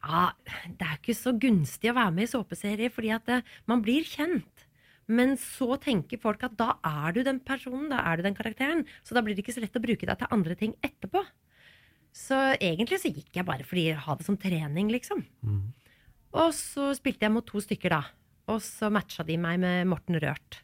ja, 0.01 0.31
det 0.79 0.87
er 0.87 0.97
ikke 0.97 1.17
så 1.17 1.35
gunstig 1.37 1.91
å 1.91 1.97
være 1.99 2.15
med 2.17 2.29
i 2.29 2.33
såpeserie, 2.33 2.93
fordi 2.93 3.13
at 3.13 3.33
eh, 3.33 3.57
man 3.69 3.83
blir 3.85 4.07
kjent. 4.09 4.69
Men 5.11 5.35
så 5.41 5.75
tenker 5.83 6.21
folk 6.23 6.45
at 6.47 6.55
da 6.59 6.77
er 6.87 7.17
du 7.17 7.25
den 7.27 7.41
personen, 7.43 7.89
da 7.91 8.05
er 8.07 8.21
du 8.21 8.27
den 8.27 8.37
karakteren. 8.39 8.85
Så 9.03 9.17
da 9.17 9.25
blir 9.27 9.35
det 9.35 9.45
ikke 9.45 9.57
så 9.57 9.65
lett 9.65 9.77
å 9.77 9.83
bruke 9.83 10.07
deg 10.07 10.21
til 10.21 10.35
andre 10.37 10.57
ting 10.59 10.77
etterpå. 10.87 11.25
Så 12.15 12.39
egentlig 12.59 13.01
så 13.03 13.11
gikk 13.11 13.37
jeg 13.39 13.47
bare 13.47 13.67
fordi 13.67 13.91
ha 13.95 14.17
det 14.19 14.27
som 14.27 14.39
trening, 14.41 14.91
liksom. 14.91 15.23
Og 16.31 16.51
så 16.55 16.91
spilte 16.99 17.27
jeg 17.27 17.35
mot 17.35 17.47
to 17.47 17.63
stykker, 17.63 17.95
da. 17.95 18.03
Og 18.51 18.59
så 18.63 18.91
matcha 18.91 19.27
de 19.27 19.37
meg 19.39 19.61
med 19.63 19.87
Morten 19.91 20.19
Rørt. 20.23 20.63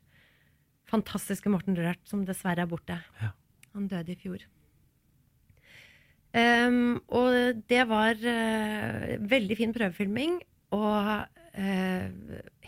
Fantastiske 0.90 1.50
Morten 1.50 1.78
Rørt, 1.78 2.02
som 2.06 2.24
dessverre 2.26 2.62
er 2.62 2.70
borte. 2.70 2.98
Han 3.74 3.88
døde 3.90 4.14
i 4.14 4.20
fjor. 4.20 4.44
Um, 6.36 6.98
og 7.16 7.62
det 7.70 7.82
var 7.88 8.18
uh, 8.20 9.16
veldig 9.30 9.56
fin 9.56 9.72
prøvefilming, 9.72 10.38
og 10.76 11.08
uh, 11.56 12.06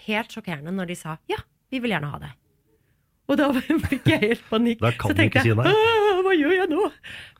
helt 0.07 0.33
sjokkerende 0.33 0.73
når 0.73 0.93
de 0.93 0.97
sa 0.97 1.19
ja, 1.29 1.37
vi 1.73 1.81
vil 1.85 1.95
gjerne 1.95 2.13
ha 2.13 2.21
deg. 2.23 2.37
Og 3.29 3.37
da 3.41 3.49
fikk 3.91 4.09
jeg 4.09 4.25
helt 4.25 4.45
panikk. 4.49 4.81
Da 4.83 4.93
kan 4.97 5.13
Så 5.13 5.17
du 5.19 5.25
ikke 5.27 5.43
jeg, 5.45 5.53
si 5.53 5.59
nei. 5.59 5.73
«Åh, 5.73 6.23
Hva 6.25 6.35
gjør 6.37 6.55
jeg 6.57 6.71
nå? 6.73 6.87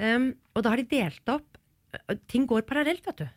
Um, 0.01 0.33
og 0.55 0.63
da 0.63 0.69
har 0.71 0.77
de 0.79 0.87
delt 0.89 1.29
opp 1.29 1.57
eh, 1.57 1.60
Ting 2.31 2.47
går 2.49 2.65
parallelt, 2.67 3.05
vet 3.07 3.23
du. 3.23 3.27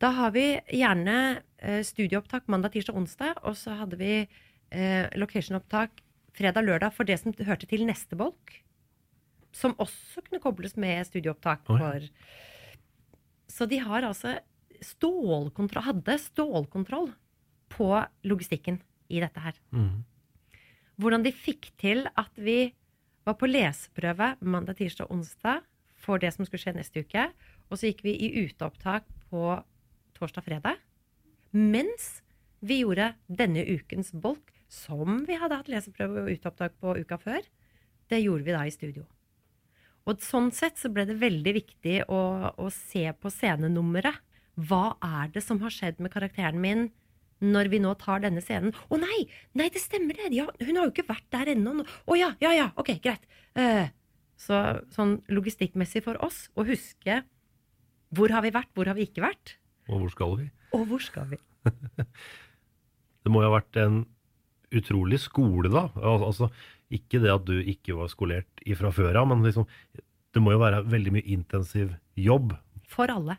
Da 0.00 0.12
har 0.16 0.32
vi 0.32 0.44
gjerne 0.72 1.16
eh, 1.60 1.82
studieopptak 1.84 2.48
mandag, 2.48 2.72
tirsdag, 2.74 2.96
onsdag, 2.96 3.42
og 3.44 3.56
så 3.58 3.76
hadde 3.82 3.98
vi 4.00 4.14
eh, 4.24 5.06
location-opptak 5.20 6.00
fredag-lørdag 6.36 6.94
for 6.96 7.08
det 7.08 7.18
som 7.20 7.34
hørte 7.46 7.68
til 7.68 7.84
neste 7.88 8.16
bolk. 8.18 8.54
Som 9.52 9.74
også 9.82 10.22
kunne 10.24 10.40
kobles 10.42 10.76
med 10.80 11.04
studieopptak. 11.08 11.66
For. 11.68 12.06
Så 13.50 13.66
de 13.68 13.80
har 13.82 14.06
altså 14.06 14.38
stålkontroll, 14.80 15.84
hadde 15.90 16.16
stålkontroll 16.22 17.10
på 17.70 17.90
logistikken 18.24 18.80
i 19.10 19.20
dette 19.20 19.42
her. 19.42 19.58
Mm. 19.74 20.06
Hvordan 21.00 21.24
de 21.26 21.34
fikk 21.34 21.72
til 21.80 22.06
at 22.08 22.32
vi 22.40 22.70
var 23.26 23.36
på 23.40 23.48
leseprøve 23.50 24.34
mandag, 24.40 24.78
tirsdag 24.80 25.10
onsdag 25.12 25.66
for 26.00 26.20
det 26.22 26.32
som 26.34 26.46
skulle 26.46 26.62
skje 26.62 26.76
neste 26.78 27.04
uke. 27.04 27.28
Og 27.70 27.78
så 27.78 27.90
gikk 27.90 28.02
vi 28.06 28.16
i 28.18 28.46
uteopptak 28.46 29.06
på 29.30 29.44
torsdag 30.18 30.46
fredag. 30.46 30.80
Mens 31.54 32.20
vi 32.60 32.82
gjorde 32.82 33.14
denne 33.26 33.62
ukens 33.64 34.12
bolk, 34.12 34.52
som 34.70 35.24
vi 35.26 35.38
hadde 35.38 35.56
hatt 35.58 35.70
leseprøve 35.70 36.24
og 36.24 36.34
uteopptak 36.34 36.76
på 36.82 36.94
uka 37.00 37.18
før. 37.18 37.46
Det 38.10 38.20
gjorde 38.20 38.46
vi 38.46 38.54
da 38.54 38.66
i 38.66 38.74
studio. 38.74 39.06
Og 40.08 40.22
sånn 40.24 40.50
sett 40.54 40.78
så 40.80 40.90
ble 40.92 41.04
det 41.06 41.18
veldig 41.20 41.52
viktig 41.54 41.96
å, 42.10 42.20
å 42.58 42.66
se 42.74 43.04
på 43.14 43.32
scenenummeret. 43.32 44.18
Hva 44.60 44.96
er 45.04 45.30
det 45.32 45.42
som 45.44 45.60
har 45.62 45.72
skjedd 45.72 46.00
med 46.02 46.12
karakteren 46.12 46.60
min 46.60 46.88
når 47.40 47.70
vi 47.72 47.80
nå 47.80 47.94
tar 48.00 48.22
denne 48.24 48.42
scenen? 48.44 48.74
Å 48.90 48.98
nei! 49.00 49.22
Nei, 49.56 49.70
det 49.72 49.82
stemmer 49.82 50.18
det! 50.18 50.32
Ja, 50.36 50.48
hun 50.60 50.76
har 50.76 50.88
jo 50.88 50.94
ikke 50.94 51.08
vært 51.08 51.28
der 51.32 51.52
ennå. 51.54 51.84
Å 51.86 52.18
ja, 52.18 52.32
ja, 52.42 52.52
ja, 52.56 52.68
ok, 52.80 52.96
greit. 53.04 53.24
Uh, 53.56 53.86
så 54.40 54.60
sånn 54.94 55.20
logistikkmessig 55.32 56.04
for 56.04 56.20
oss 56.24 56.48
å 56.58 56.66
huske 56.68 57.22
hvor 58.16 58.32
har 58.34 58.42
vi 58.42 58.50
vært, 58.54 58.70
hvor 58.74 58.88
har 58.90 58.96
vi 58.98 59.06
ikke 59.08 59.22
vært, 59.24 59.56
Og 59.90 60.00
hvor 60.04 60.10
skal 60.14 60.36
vi? 60.40 60.48
og 60.76 60.86
hvor 60.90 61.02
skal 61.02 61.26
vi? 61.32 61.38
Det 63.24 63.32
må 63.32 63.42
jo 63.42 63.50
ha 63.50 63.56
vært 63.58 63.76
en 63.82 64.00
utrolig 64.72 65.18
skole, 65.20 65.68
da. 65.72 65.88
Al- 66.00 66.24
Altså, 66.28 66.50
Ikke 66.90 67.20
det 67.22 67.30
at 67.30 67.44
du 67.46 67.58
ikke 67.60 67.94
var 67.94 68.08
skolert 68.10 68.62
ifra 68.66 68.90
før 68.90 69.20
av, 69.20 69.28
men 69.30 69.44
liksom, 69.46 69.66
det 70.34 70.40
må 70.42 70.50
jo 70.56 70.58
være 70.62 70.80
veldig 70.90 71.12
mye 71.14 71.26
intensiv 71.30 71.92
jobb. 72.18 72.56
For 72.90 73.06
alle. 73.12 73.36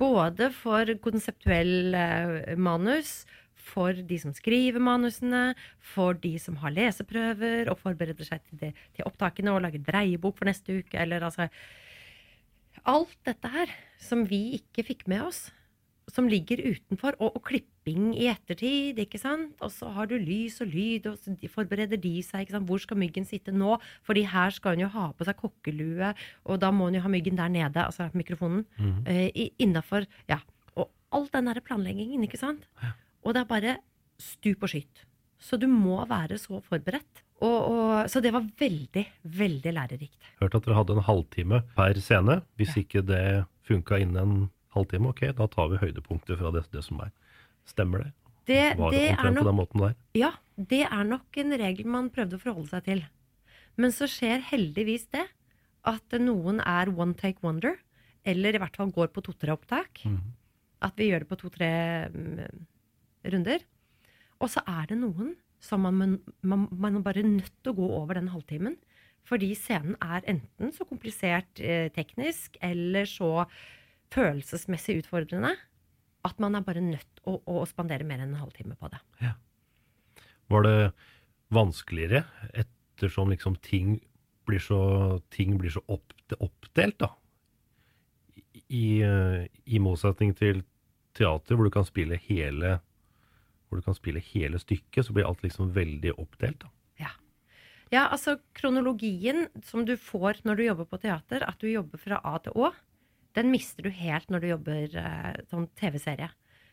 Både 0.00 0.50
for 0.52 0.84
konseptuell 1.00 1.94
eh, 1.96 2.56
manus, 2.60 3.22
for 3.56 3.94
de 3.96 4.18
som 4.20 4.34
skriver 4.36 4.76
manusene, 4.82 5.54
for 5.94 6.12
de 6.20 6.34
som 6.42 6.58
har 6.60 6.74
leseprøver 6.76 7.70
og 7.72 7.78
forbereder 7.80 8.28
seg 8.28 8.42
til, 8.44 8.58
det, 8.60 8.72
til 8.98 9.06
opptakene 9.08 9.54
og 9.54 9.62
lager 9.64 9.80
dreiebok 9.86 10.36
for 10.36 10.50
neste 10.50 10.82
uke, 10.82 10.98
eller 11.00 11.24
altså 11.30 11.46
Alt 12.88 13.14
dette 13.26 13.50
her 13.52 13.72
som 14.02 14.24
vi 14.26 14.56
ikke 14.58 14.84
fikk 14.86 15.04
med 15.10 15.22
oss, 15.28 15.50
som 16.10 16.26
ligger 16.28 16.58
utenfor, 16.60 17.14
og, 17.22 17.36
og 17.38 17.44
klipping 17.46 18.10
i 18.18 18.26
ettertid, 18.32 18.98
ikke 18.98 19.20
sant. 19.20 19.54
Og 19.62 19.70
så 19.72 19.90
har 19.94 20.08
du 20.10 20.16
lys 20.18 20.58
og 20.64 20.72
lyd, 20.72 21.06
og 21.08 21.20
så 21.22 21.34
forbereder 21.52 22.00
de 22.00 22.16
seg, 22.26 22.42
ikke 22.42 22.56
sant. 22.56 22.66
Hvor 22.68 22.82
skal 22.82 22.98
myggen 23.00 23.28
sitte 23.28 23.54
nå? 23.54 23.76
Fordi 24.06 24.24
her 24.28 24.50
skal 24.54 24.74
hun 24.74 24.84
jo 24.84 24.90
ha 24.96 25.06
på 25.14 25.28
seg 25.28 25.38
kokkelue, 25.38 26.10
og 26.44 26.58
da 26.62 26.72
må 26.74 26.90
hun 26.90 26.98
jo 26.98 27.04
ha 27.06 27.12
myggen 27.12 27.38
der 27.38 27.52
nede, 27.54 27.86
altså 27.86 28.10
mikrofonen, 28.18 28.66
eh, 29.06 29.30
Uh, 29.32 29.48
innafor 29.62 30.06
Ja. 30.28 30.40
Og 30.74 30.90
all 31.12 31.28
den 31.32 31.46
derre 31.46 31.62
planleggingen, 31.62 32.22
ikke 32.24 32.40
sant. 32.40 32.66
Og 33.22 33.34
det 33.34 33.42
er 33.42 33.48
bare 33.48 33.76
stup 34.18 34.62
og 34.62 34.72
skyt. 34.72 35.06
Så 35.42 35.58
du 35.58 35.66
må 35.70 35.98
være 36.08 36.38
så 36.38 36.60
forberedt. 36.62 37.22
Og, 37.42 37.58
og, 37.72 38.10
så 38.10 38.22
det 38.22 38.30
var 38.34 38.46
veldig, 38.60 39.02
veldig 39.26 39.72
lærerikt. 39.74 40.30
Hørte 40.38 40.60
at 40.60 40.66
dere 40.68 40.78
hadde 40.78 40.94
en 40.94 41.06
halvtime 41.08 41.62
per 41.74 41.98
scene. 41.98 42.38
Hvis 42.60 42.76
ikke 42.78 43.02
det 43.06 43.22
funka 43.66 43.98
innen 44.02 44.20
en 44.22 44.50
halvtime, 44.76 45.10
ok, 45.10 45.24
da 45.38 45.48
tar 45.50 45.72
vi 45.72 45.80
høydepunkter 45.82 46.38
fra 46.38 46.52
det, 46.54 46.64
det 46.74 46.84
som 46.86 47.02
er. 47.02 47.10
Stemmer 47.68 48.04
det? 48.04 48.12
Det, 48.46 48.62
Var 48.78 48.94
det 48.94 49.02
er 49.10 49.34
nok? 49.34 49.82
Ja, 50.18 50.32
det 50.56 50.82
er 50.86 51.04
nok 51.06 51.38
en 51.38 51.54
regel 51.60 51.90
man 51.90 52.10
prøvde 52.14 52.38
å 52.38 52.42
forholde 52.42 52.70
seg 52.72 52.86
til. 52.86 53.04
Men 53.78 53.94
så 53.94 54.08
skjer 54.10 54.42
heldigvis 54.50 55.08
det 55.14 55.24
at 55.88 56.16
noen 56.22 56.60
er 56.62 56.90
one 56.94 57.14
take 57.18 57.42
wonder, 57.42 57.78
eller 58.26 58.54
i 58.54 58.60
hvert 58.62 58.76
fall 58.78 58.90
går 58.94 59.10
på 59.14 59.22
to-tre 59.26 59.54
opptak. 59.54 60.02
At 60.82 60.98
vi 60.98 61.10
gjør 61.10 61.22
det 61.24 61.30
på 61.30 61.38
to-tre 61.38 61.70
mm, 62.10 62.66
runder. 63.34 63.62
Og 64.42 64.50
så 64.50 64.62
er 64.68 64.88
det 64.90 64.98
noen 65.00 65.36
som 65.62 65.84
man, 65.86 66.18
man, 66.42 66.66
man, 66.70 66.98
er 67.06 67.22
nødt 67.22 67.54
til 67.62 67.72
å 67.72 67.78
gå 67.78 67.88
over 68.00 68.18
den 68.18 68.32
halvtimen. 68.32 68.76
Fordi 69.22 69.52
scenen 69.54 69.94
er 70.02 70.24
enten 70.26 70.72
så 70.74 70.86
komplisert 70.88 71.60
eh, 71.62 71.86
teknisk 71.94 72.58
eller 72.64 73.06
så 73.06 73.44
følelsesmessig 74.12 74.98
utfordrende 75.04 75.54
at 76.26 76.42
man 76.42 76.58
er 76.58 76.66
bare 76.66 76.82
nødt 76.82 77.06
til 77.18 77.30
å, 77.30 77.38
å 77.46 77.62
spandere 77.70 78.06
mer 78.06 78.22
enn 78.22 78.34
en 78.34 78.42
halvtime 78.42 78.74
på 78.78 78.90
det. 78.90 79.00
Var 80.52 80.66
det 80.66 80.76
vanskeligere 81.54 82.24
ettersom 82.50 83.30
liksom 83.32 83.56
ting 83.62 83.96
blir 84.48 84.62
så, 84.62 84.82
ting 85.30 85.56
blir 85.60 85.74
så 85.74 85.82
opp, 85.90 86.14
oppdelt, 86.38 86.98
da? 87.02 87.12
I, 88.72 89.02
eh, 89.06 89.46
I 89.46 89.82
motsetning 89.82 90.34
til 90.38 90.64
teater, 91.16 91.54
hvor 91.54 91.68
du 91.68 91.74
kan 91.74 91.86
spille 91.86 92.18
hele 92.26 92.80
hvor 93.72 93.80
du 93.80 93.86
kan 93.88 93.96
spille 93.96 94.20
hele 94.20 94.60
stykket, 94.60 95.06
så 95.06 95.16
blir 95.16 95.24
alt 95.24 95.40
liksom 95.40 95.72
veldig 95.72 96.12
oppdelt. 96.20 96.60
da. 96.60 96.68
Ja. 97.00 97.12
ja, 97.88 98.02
altså 98.04 98.36
kronologien 98.52 99.46
som 99.64 99.86
du 99.88 99.96
får 99.96 100.42
når 100.44 100.60
du 100.60 100.64
jobber 100.66 100.90
på 100.90 101.00
teater, 101.00 101.46
at 101.48 101.56
du 101.64 101.70
jobber 101.70 102.02
fra 102.02 102.20
A 102.20 102.36
til 102.44 102.52
Å, 102.52 102.68
den 103.32 103.48
mister 103.48 103.88
du 103.88 103.90
helt 103.96 104.28
når 104.28 104.44
du 104.44 104.48
jobber 104.50 105.00
eh, 105.00 105.40
sånn 105.48 105.70
TV-serie. 105.80 106.28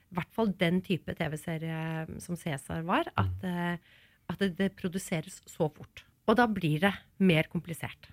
I 0.09 0.17
hvert 0.17 0.35
fall 0.35 0.51
den 0.59 0.81
type 0.83 1.15
TV-serie 1.15 2.19
som 2.19 2.35
Cæsar 2.35 2.83
var, 2.83 3.07
at, 3.15 3.47
eh, 3.47 3.79
at 4.27 4.43
det, 4.43 4.57
det 4.59 4.73
produseres 4.75 5.39
så 5.47 5.69
fort. 5.71 6.03
Og 6.27 6.35
da 6.35 6.49
blir 6.51 6.83
det 6.83 6.91
mer 7.23 7.47
komplisert. 7.47 8.11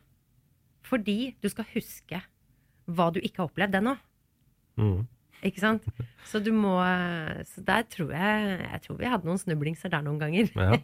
Fordi 0.86 1.34
du 1.42 1.50
skal 1.50 1.66
huske 1.74 2.22
hva 2.86 3.10
du 3.10 3.18
ikke 3.18 3.42
har 3.42 3.50
opplevd 3.50 3.80
ennå. 3.80 3.96
Mm. 4.78 5.02
Ikke 5.44 5.60
sant? 5.60 5.84
Så 6.26 6.40
du 6.40 6.48
må 6.56 6.72
Så 7.44 7.60
der 7.66 7.84
tror 7.92 8.12
jeg 8.16 8.54
Jeg 8.62 8.80
tror 8.86 8.96
vi 8.98 9.10
hadde 9.10 9.28
noen 9.28 9.40
snublingser 9.40 9.92
der 9.92 10.04
noen 10.06 10.20
ganger. 10.22 10.48
Ja. 10.56 10.78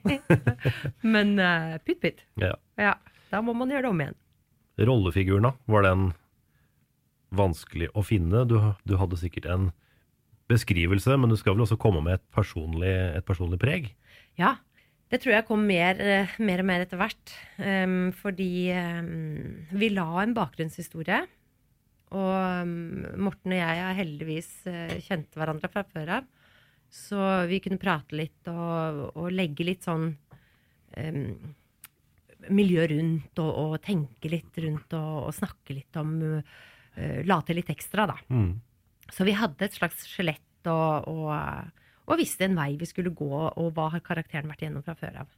Men 1.14 1.38
uh, 1.40 1.78
pytt 1.86 2.02
pytt. 2.02 2.24
Ja. 2.40 2.52
Ja. 2.80 2.96
Da 3.32 3.40
må 3.44 3.54
man 3.56 3.72
gjøre 3.72 3.86
det 3.86 3.92
om 3.94 4.02
igjen. 4.04 4.18
Rollefiguren, 4.82 5.48
da? 5.48 5.52
Var 5.72 5.86
den 5.86 6.10
vanskelig 7.32 7.88
å 7.96 8.04
finne? 8.04 8.44
Du, 8.48 8.58
du 8.88 8.98
hadde 9.00 9.20
sikkert 9.20 9.48
en 9.48 9.70
beskrivelse, 10.52 11.16
men 11.16 11.32
du 11.32 11.38
skal 11.40 11.56
vel 11.56 11.64
også 11.64 11.78
komme 11.80 12.02
med 12.04 12.18
et 12.18 12.24
personlig, 12.34 12.92
et 13.16 13.26
personlig 13.28 13.60
preg? 13.62 13.88
Ja. 14.40 14.58
Det 15.12 15.20
tror 15.20 15.34
jeg 15.34 15.44
kom 15.44 15.66
mer, 15.68 15.98
eh, 16.00 16.36
mer 16.40 16.62
og 16.62 16.68
mer 16.70 16.84
etter 16.86 16.96
hvert. 16.96 17.34
Um, 17.60 18.12
fordi 18.16 18.72
um, 18.72 19.66
vi 19.76 19.90
la 19.92 20.06
en 20.22 20.32
bakgrunnshistorie. 20.36 21.18
Og 22.12 22.66
um, 22.66 22.72
Morten 23.24 23.54
og 23.54 23.58
jeg 23.58 23.80
har 23.86 23.96
heldigvis 23.96 24.50
uh, 24.68 24.94
kjent 25.04 25.38
hverandre 25.38 25.70
fra 25.72 25.84
før 25.88 26.18
av. 26.18 26.28
Så 26.92 27.18
vi 27.48 27.60
kunne 27.64 27.80
prate 27.80 28.16
litt 28.18 28.48
og, 28.52 29.06
og 29.16 29.32
legge 29.32 29.64
litt 29.64 29.86
sånn 29.86 30.10
um, 30.12 31.22
miljø 32.52 32.84
rundt, 32.90 33.40
og, 33.40 33.52
og 33.62 33.78
tenke 33.84 34.28
litt 34.32 34.58
rundt 34.60 34.92
og, 34.98 35.14
og 35.28 35.36
snakke 35.36 35.78
litt 35.78 36.00
om 36.00 36.18
uh, 36.20 36.60
La 37.24 37.38
til 37.40 37.56
litt 37.56 37.70
ekstra, 37.72 38.04
da. 38.10 38.18
Mm. 38.28 38.50
Så 39.12 39.24
vi 39.24 39.32
hadde 39.36 39.64
et 39.64 39.78
slags 39.78 40.04
skjelett 40.10 40.68
og, 40.68 41.08
og, 41.08 41.30
og 42.04 42.20
visste 42.20 42.44
en 42.44 42.58
vei 42.58 42.74
vi 42.76 42.88
skulle 42.90 43.14
gå, 43.16 43.30
og 43.32 43.72
hva 43.72 43.88
har 43.94 44.04
karakteren 44.04 44.52
vært 44.52 44.66
igjennom 44.66 44.84
fra 44.84 44.98
før 44.98 45.22
av. 45.24 45.32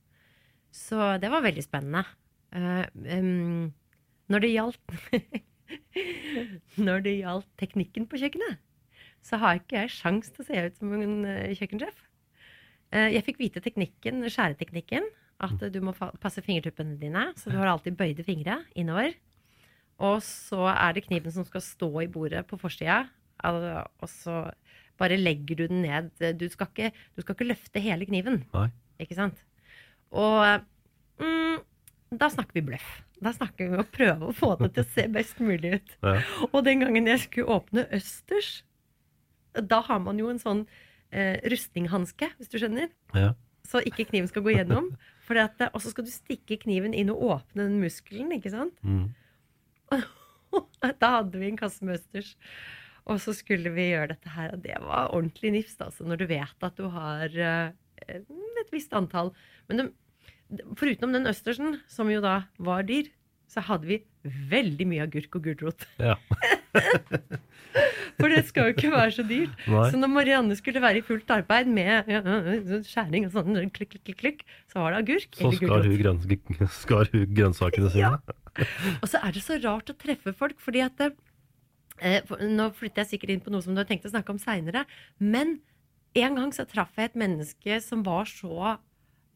Så 0.75 0.99
det 1.23 1.31
var 1.31 1.45
veldig 1.47 1.63
spennende. 1.63 2.03
Uh, 2.51 2.83
um, 3.15 3.71
når 4.33 4.43
det 4.43 4.55
gjaldt 4.57 4.97
Når 6.87 7.05
det 7.05 7.19
gjaldt 7.19 7.51
teknikken 7.61 8.09
på 8.11 8.21
kjøkkenet, 8.23 8.63
så 9.25 9.41
har 9.41 9.61
ikke 9.61 9.83
jeg 9.83 9.95
sjans 9.97 10.33
til 10.33 10.45
å 10.45 10.49
se 10.49 10.65
ut 10.67 10.81
som 10.81 10.95
en 10.97 11.21
eh, 11.29 11.55
kjøkkensjef. 11.57 12.01
Eh, 12.95 13.11
jeg 13.17 13.27
fikk 13.27 13.41
vite 13.41 13.63
teknikken, 13.65 14.25
skjæreteknikken. 14.29 15.07
At 15.45 15.59
du 15.75 15.81
må 15.83 15.93
passe 16.23 16.43
fingertuppene 16.45 16.95
dine, 17.01 17.27
så 17.37 17.51
du 17.51 17.57
har 17.59 17.69
alltid 17.73 17.97
bøyde 17.99 18.25
fingre 18.25 18.61
innover. 18.79 19.17
Og 20.03 20.23
så 20.25 20.69
er 20.71 20.95
det 20.95 21.05
kniven 21.09 21.35
som 21.35 21.47
skal 21.47 21.63
stå 21.65 21.91
i 22.05 22.11
bordet 22.11 22.45
på 22.49 22.59
forsida, 22.59 23.03
og 23.45 24.07
så 24.11 24.45
bare 24.99 25.19
legger 25.19 25.59
du 25.59 25.67
den 25.67 25.83
ned. 25.83 26.11
Du 26.39 26.47
skal 26.51 26.71
ikke, 26.71 26.93
du 27.15 27.23
skal 27.23 27.37
ikke 27.37 27.49
løfte 27.51 27.83
hele 27.83 28.07
kniven. 28.09 28.45
Nei. 28.55 28.69
Ikke 29.03 29.19
sant? 29.19 29.43
Og 30.15 30.63
mm, 31.19 31.59
da 32.15 32.31
snakker 32.31 32.61
vi 32.61 32.67
bløff. 32.71 33.04
Da 33.23 33.33
snakker 33.35 33.69
vi 33.69 33.77
om 33.77 33.83
å 33.85 33.89
prøve 33.95 34.29
å 34.29 34.35
få 34.35 34.55
det 34.61 34.73
til 34.75 34.85
å 34.85 34.91
se 34.97 35.07
best 35.13 35.41
mulig 35.43 35.77
ut. 35.79 35.97
Ja. 36.03 36.19
Og 36.51 36.65
den 36.67 36.83
gangen 36.83 37.09
jeg 37.09 37.23
skulle 37.23 37.59
åpne 37.61 37.87
østers, 37.95 38.65
da 39.55 39.81
har 39.87 40.01
man 40.03 40.19
jo 40.19 40.31
en 40.33 40.43
sånn 40.43 40.65
eh, 41.15 41.39
rustninghanske, 41.51 42.33
hvis 42.39 42.51
du 42.51 42.59
skjønner. 42.59 42.91
Ja. 43.15 43.33
Så 43.65 43.81
ikke 43.87 44.09
kniven 44.11 44.29
skal 44.31 44.45
gå 44.45 44.57
gjennom. 44.57 44.93
At, 45.41 45.63
og 45.71 45.81
så 45.81 45.89
skal 45.89 46.05
du 46.05 46.13
stikke 46.13 46.59
kniven 46.61 46.93
inn 46.93 47.09
og 47.13 47.23
åpne 47.31 47.65
den 47.65 47.79
muskelen, 47.81 48.35
ikke 48.37 48.53
sant? 48.53 48.77
Mm. 48.85 49.07
da 51.01 51.13
hadde 51.19 51.41
vi 51.41 51.49
en 51.49 51.61
kasse 51.61 51.87
med 51.87 51.97
østers. 51.97 52.35
Og 53.09 53.21
så 53.21 53.33
skulle 53.37 53.73
vi 53.73 53.91
gjøre 53.91 54.13
dette 54.15 54.33
her, 54.33 54.53
og 54.53 54.61
det 54.65 54.77
var 54.81 55.13
ordentlig 55.17 55.55
nifst, 55.59 55.81
altså, 55.85 56.05
når 56.09 56.21
du 56.21 56.27
vet 56.29 56.69
at 56.69 56.77
du 56.77 56.87
har 56.93 57.33
eh, 57.33 57.73
et 58.09 58.73
visst 58.73 58.93
antall. 58.97 59.33
Men 59.69 59.81
de, 59.81 59.89
foruten 60.79 61.15
den 61.17 61.29
østersen, 61.31 61.79
som 61.91 62.11
jo 62.13 62.23
da 62.25 62.45
var 62.59 62.87
dyr, 62.89 63.11
så 63.51 63.63
hadde 63.65 63.89
vi 63.89 64.01
veldig 64.51 64.87
mye 64.89 65.05
agurk 65.05 65.37
og 65.39 65.45
gulrot. 65.47 65.85
Ja. 66.01 66.17
For 68.19 68.31
det 68.31 68.45
skal 68.49 68.69
jo 68.69 68.75
ikke 68.75 68.91
være 68.93 69.13
så 69.17 69.25
dyrt. 69.27 69.53
Nei. 69.71 69.85
Så 69.91 69.99
når 69.99 70.11
Marianne 70.13 70.57
skulle 70.59 70.83
være 70.83 71.01
i 71.01 71.05
fullt 71.07 71.31
arbeid 71.35 71.69
med 71.71 72.09
sånn 72.09 72.87
skjæring 72.87 73.29
og 73.29 73.35
sånn, 73.35 73.59
klikk, 73.75 73.95
klikk, 73.95 74.05
klikk, 74.07 74.21
klikk, 74.23 74.47
så 74.71 74.81
var 74.81 74.95
det 74.95 75.03
agurk 75.03 75.39
Så 75.39 75.51
eller 75.51 75.91
gulrot. 75.91 76.57
Så 76.63 76.71
skar 76.81 77.13
hun 77.13 77.27
grønnsakene 77.37 77.93
sine. 77.95 78.17
Og 79.01 79.07
så 79.11 79.21
er 79.21 79.37
det 79.37 79.45
så 79.45 79.59
rart 79.63 79.93
å 79.93 79.99
treffe 79.99 80.35
folk, 80.39 80.59
fordi 80.63 80.85
at 80.87 81.05
eh, 81.05 82.21
for, 82.29 82.43
Nå 82.43 82.71
flytter 82.79 83.03
jeg 83.03 83.15
sikkert 83.15 83.35
inn 83.35 83.45
på 83.45 83.55
noe 83.55 83.67
som 83.67 83.75
du 83.75 83.83
har 83.83 83.89
tenkt 83.91 84.07
å 84.07 84.15
snakke 84.15 84.35
om 84.35 84.41
seinere, 84.43 84.87
men 85.19 85.59
en 86.15 86.39
gang 86.39 86.55
så 86.55 86.67
traff 86.71 86.95
jeg 86.99 87.11
et 87.11 87.19
menneske 87.19 87.81
som 87.83 88.07
var 88.07 88.31
så 88.31 88.77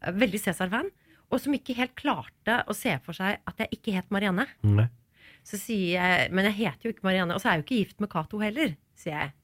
veldig 0.01 0.41
Cæsar-fan, 0.43 0.91
og 1.29 1.43
som 1.43 1.55
ikke 1.57 1.77
helt 1.77 1.95
klarte 1.99 2.63
å 2.69 2.77
se 2.77 2.95
for 3.05 3.17
seg 3.17 3.43
at 3.49 3.61
jeg 3.63 3.79
ikke 3.79 3.95
het 3.99 4.09
Marianne. 4.15 4.47
Nei. 4.65 4.89
Så 5.47 5.59
sier 5.61 5.97
jeg 5.97 6.33
Men 6.35 6.49
jeg 6.51 6.59
heter 6.59 6.89
jo 6.89 6.95
ikke 6.95 7.07
Marianne, 7.07 7.37
og 7.37 7.41
så 7.41 7.49
er 7.49 7.57
jeg 7.57 7.63
jo 7.63 7.67
ikke 7.67 7.83
gift 7.83 8.03
med 8.03 8.11
Cato 8.13 8.41
heller, 8.43 8.75
sier 8.99 9.15
jeg. 9.17 9.35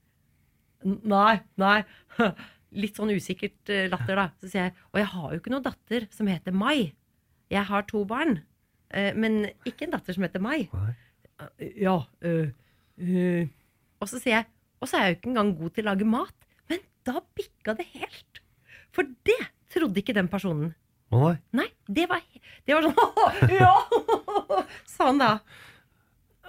Nei, 0.85 1.37
nei. 1.61 1.79
Litt 2.83 2.99
sånn 2.99 3.13
usikkert 3.15 3.71
eh, 3.73 3.87
latter, 3.93 4.19
da. 4.19 4.27
Så 4.43 4.51
sier 4.51 4.67
jeg 4.67 4.75
Og 4.91 5.01
jeg 5.01 5.11
har 5.13 5.29
jo 5.31 5.41
ikke 5.41 5.53
noen 5.55 5.65
datter 5.65 6.09
som 6.13 6.29
heter 6.29 6.57
Mai. 6.57 6.93
Jeg 7.53 7.69
har 7.69 7.87
to 7.89 8.03
barn, 8.09 8.41
eh, 8.91 9.13
men 9.17 9.45
ikke 9.69 9.87
en 9.87 9.95
datter 9.95 10.17
som 10.17 10.27
heter 10.27 10.43
Mai. 10.45 10.67
Nei. 10.73 10.95
Ja. 11.81 11.99
øh, 12.23 12.51
øh. 12.99 13.49
Og 13.99 14.07
så 14.07 14.21
sier 14.23 14.37
jeg 14.37 14.47
Og 14.79 14.87
så 14.87 14.97
er 14.97 15.07
jeg 15.07 15.15
jo 15.15 15.17
ikke 15.19 15.31
engang 15.33 15.51
god 15.59 15.75
til 15.75 15.85
å 15.85 15.91
lage 15.91 16.09
mat. 16.09 16.49
Men 16.71 16.85
da 17.07 17.21
bikka 17.37 17.75
det 17.79 17.87
helt. 17.95 18.43
For 18.95 19.09
det 19.27 19.41
trodde 19.75 20.01
ikke 20.01 20.17
den 20.17 20.31
personen. 20.33 20.73
Nei. 21.15 21.35
Nei, 21.55 21.69
det 21.87 22.09
var, 22.11 22.23
det 22.67 22.75
var 22.75 22.87
sånn 22.89 23.53
Ja! 23.61 23.75
Sa 24.95 25.11
han 25.11 25.21
da. 25.21 25.31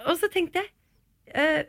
Og 0.06 0.16
så 0.18 0.30
tenkte 0.32 0.62
jeg 0.62 0.70
eh, 1.36 1.68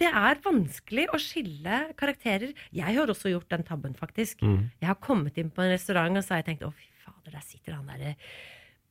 Det 0.00 0.08
er 0.08 0.40
vanskelig 0.44 1.08
å 1.12 1.20
skille 1.20 1.80
karakterer. 1.98 2.54
Jeg 2.74 2.98
har 2.98 3.12
også 3.12 3.32
gjort 3.32 3.50
den 3.52 3.66
tabben, 3.66 3.96
faktisk. 3.98 4.44
Mm. 4.44 4.70
Jeg 4.80 4.90
har 4.90 5.00
kommet 5.02 5.36
inn 5.40 5.50
på 5.52 5.64
en 5.64 5.72
restaurant, 5.74 6.16
og 6.16 6.24
så 6.24 6.36
har 6.36 6.44
jeg 6.44 6.52
tenkt 6.52 6.66
å, 6.68 6.72
fy 6.74 6.88
fader, 7.04 7.34
der 7.34 7.44
sitter 7.46 7.76
han 7.76 7.90
derre 7.90 8.14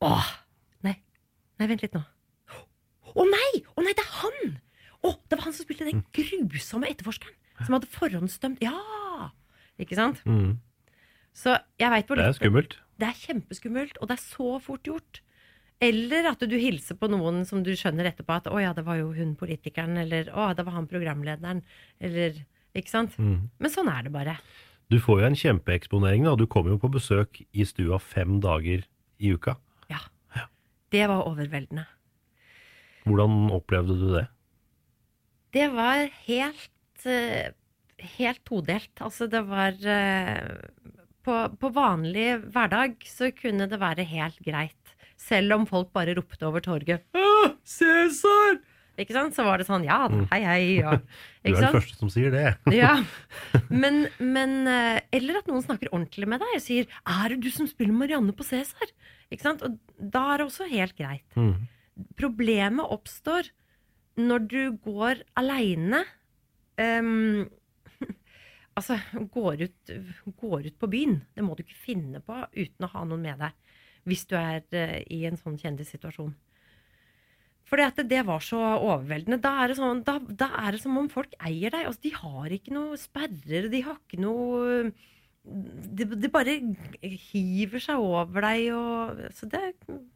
Åh! 0.06 0.30
Nei. 0.86 0.98
Nei, 1.60 1.70
vent 1.72 1.86
litt 1.86 1.96
nå. 1.96 2.04
Å 3.16 3.26
nei! 3.32 3.64
Å 3.76 3.84
nei, 3.84 3.96
det 3.96 4.04
er 4.04 4.14
han! 4.20 4.56
Å, 5.06 5.16
det 5.30 5.38
var 5.38 5.48
han 5.48 5.56
som 5.56 5.66
spilte 5.66 5.88
den 5.88 6.04
grusomme 6.16 6.90
etterforskeren. 6.92 7.36
Som 7.64 7.78
hadde 7.78 7.92
forhåndsdømt 7.94 8.64
Ja! 8.66 8.76
Ikke 9.80 9.98
sant? 9.98 10.22
Mm. 10.28 10.58
Så 11.36 11.58
jeg 11.82 11.92
vet 11.92 12.08
hvor 12.08 12.16
Det 12.22 12.26
er 12.32 12.38
skummelt. 12.40 12.78
det 12.98 13.08
er 13.10 13.18
kjempeskummelt, 13.20 13.98
og 14.02 14.08
det 14.10 14.16
er 14.18 14.24
så 14.24 14.60
fort 14.64 14.84
gjort. 14.88 15.20
Eller 15.84 16.30
at 16.32 16.40
du 16.40 16.56
hilser 16.56 16.96
på 16.96 17.10
noen 17.12 17.44
som 17.46 17.62
du 17.64 17.74
skjønner 17.76 18.08
etterpå 18.08 18.38
at 18.38 18.46
'å 18.48 18.62
ja, 18.64 18.72
det 18.74 18.86
var 18.88 18.96
jo 19.02 19.12
hun 19.14 19.36
politikeren', 19.36 19.98
eller 20.00 20.32
'å, 20.32 20.56
det 20.56 20.64
var 20.66 20.74
han 20.80 20.88
programlederen', 20.88 21.62
eller 22.00 22.46
Ikke 22.76 22.90
sant? 22.92 23.14
Mm. 23.18 23.50
Men 23.60 23.72
sånn 23.72 23.88
er 23.88 24.04
det 24.04 24.12
bare. 24.12 24.38
Du 24.92 25.00
får 25.00 25.22
jo 25.22 25.26
en 25.28 25.36
kjempeeksponering. 25.36 26.26
da. 26.26 26.36
Du 26.36 26.46
kommer 26.46 26.72
jo 26.72 26.78
på 26.78 26.92
besøk 26.92 27.40
i 27.54 27.64
stua 27.64 28.00
fem 28.00 28.42
dager 28.42 28.84
i 29.18 29.32
uka. 29.32 29.56
Ja. 29.90 30.00
Det 30.92 31.08
var 31.08 31.24
overveldende. 31.24 31.86
Hvordan 33.06 33.50
opplevde 33.52 33.96
du 33.98 34.14
det? 34.18 34.28
Det 35.54 35.70
var 35.72 36.08
helt 36.28 37.06
eh, 37.06 37.52
Helt 38.18 38.44
todelt. 38.44 38.92
Altså, 39.00 39.26
det 39.32 39.42
var 39.48 39.72
eh, 39.72 40.60
på, 41.26 41.40
på 41.60 41.72
vanlig 41.74 42.30
hverdag 42.54 43.02
så 43.10 43.32
kunne 43.36 43.68
det 43.72 43.82
være 43.82 44.06
helt 44.08 44.40
greit. 44.46 44.96
Selv 45.20 45.56
om 45.56 45.66
folk 45.70 45.92
bare 45.96 46.16
ropte 46.18 46.46
over 46.48 46.64
torget 46.64 47.06
Cæsar!' 47.66 48.62
Ikke 48.96 49.12
sant? 49.12 49.36
Så 49.36 49.44
var 49.44 49.60
det 49.60 49.68
sånn 49.68 49.84
'ja, 49.84 50.06
da, 50.08 50.22
hei, 50.32 50.42
hei'. 50.46 50.76
Ja. 50.80 51.00
Du 51.46 51.52
er 51.54 51.62
den 51.62 51.76
første 51.76 51.98
som 52.00 52.10
sier 52.10 52.32
det. 52.34 52.56
Ja. 52.74 53.04
Men, 53.70 54.08
men 54.18 54.66
eh, 54.70 55.02
Eller 55.14 55.38
at 55.42 55.50
noen 55.50 55.62
snakker 55.62 55.92
ordentlig 55.92 56.26
med 56.30 56.42
deg 56.42 56.56
og 56.56 56.64
sier 56.64 56.88
'Er 57.04 57.36
det 57.36 57.42
du 57.44 57.52
som 57.52 57.68
spiller 57.68 57.94
Marianne 57.94 58.34
på 58.34 58.46
Cæsar?' 58.48 58.94
Ikke 59.32 59.44
sant? 59.44 59.62
Og 59.66 59.78
da 60.00 60.24
er 60.34 60.38
det 60.38 60.48
også 60.48 60.70
helt 60.70 60.96
greit. 60.98 61.26
Mm. 61.36 61.68
Problemet 62.16 62.86
oppstår 62.86 63.50
når 64.16 64.48
du 64.48 64.62
går 64.86 65.24
aleine 65.36 66.06
ehm, 66.80 67.50
Altså, 68.76 68.98
går 69.32 69.66
ut, 69.70 69.94
går 70.42 70.70
ut 70.70 70.80
på 70.80 70.90
byen. 70.92 71.22
Det 71.36 71.44
må 71.46 71.56
du 71.56 71.64
ikke 71.64 71.86
finne 71.86 72.20
på 72.24 72.42
uten 72.56 72.88
å 72.88 72.92
ha 72.92 73.06
noen 73.08 73.24
med 73.24 73.40
deg. 73.40 73.78
Hvis 74.06 74.26
du 74.30 74.36
er 74.38 74.62
eh, 74.76 75.00
i 75.16 75.24
en 75.30 75.40
sånn 75.40 75.56
kjendissituasjon. 75.62 76.34
At 77.76 77.98
det, 77.98 78.06
det 78.12 78.22
var 78.28 78.44
så 78.46 78.60
overveldende. 78.76 79.40
Da 79.42 79.56
er, 79.64 79.72
det 79.72 79.80
sånn, 79.80 80.04
da, 80.06 80.20
da 80.22 80.52
er 80.62 80.76
det 80.76 80.84
som 80.84 81.00
om 81.00 81.08
folk 81.12 81.34
eier 81.40 81.74
deg. 81.74 81.88
Altså, 81.88 82.04
de 82.04 82.14
har 82.14 82.54
ikke 82.54 82.76
noe 82.76 83.00
sperrer. 83.00 83.70
De 83.72 83.82
har 83.88 83.98
ikke 83.98 84.22
noe 84.22 84.94
det, 85.46 86.08
de 86.10 86.30
bare 86.34 86.56
hiver 87.32 87.82
seg 87.84 88.02
over 88.02 88.46
deg. 88.48 88.70
Og, 88.76 89.26
så 89.38 89.50
det 89.50 89.62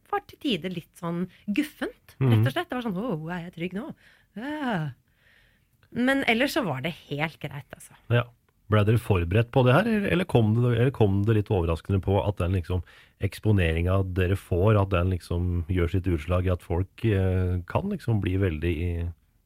var 0.10 0.26
til 0.28 0.42
tider 0.42 0.74
litt 0.74 0.92
sånn 1.00 1.28
guffent, 1.48 2.16
rett 2.22 2.44
og 2.44 2.54
slett. 2.54 2.70
Det 2.70 2.78
var 2.78 2.88
sånn 2.88 3.00
Å, 3.00 3.14
er 3.34 3.46
jeg 3.48 3.56
trygg 3.58 3.78
nå? 3.78 3.86
Ja. 4.40 4.80
Men 5.96 6.22
ellers 6.30 6.54
så 6.58 6.64
var 6.66 6.84
det 6.86 6.94
helt 7.08 7.40
greit, 7.42 7.70
altså. 7.74 7.98
Ja. 8.14 8.28
Ble 8.70 8.84
dere 8.86 9.02
forberedt 9.02 9.50
på 9.50 9.64
det 9.66 9.74
her, 9.74 9.88
eller- 10.12 10.28
kom 10.30 10.54
det, 10.54 10.78
eller 10.78 10.92
kom 10.94 11.24
det 11.26 11.36
litt 11.36 11.50
overraskende 11.50 12.02
på 12.06 12.20
at 12.22 12.38
den 12.38 12.54
liksom 12.54 12.84
eksponeringa 13.20 14.04
dere 14.14 14.36
får, 14.38 14.78
at 14.82 14.90
den 14.94 15.10
liksom 15.10 15.66
gjør 15.68 15.90
sitt 15.90 16.06
utslag 16.08 16.46
i 16.46 16.54
at 16.54 16.62
folk 16.62 17.06
eh, 17.06 17.62
kan 17.66 17.90
liksom 17.90 18.22
bli 18.22 18.38
veldig 18.38 18.76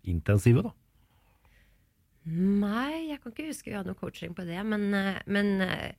intensive, 0.04 0.64
da? 0.64 0.74
Nei, 2.26 3.10
jeg 3.12 3.20
kan 3.22 3.34
ikke 3.34 3.48
huske 3.50 3.72
vi 3.72 3.76
hadde 3.76 3.92
noe 3.92 4.00
coaching 4.00 4.36
på 4.36 4.46
det, 4.48 4.60
men, 4.68 4.94
eh, 4.96 5.22
men 5.28 5.62
eh, 5.62 5.94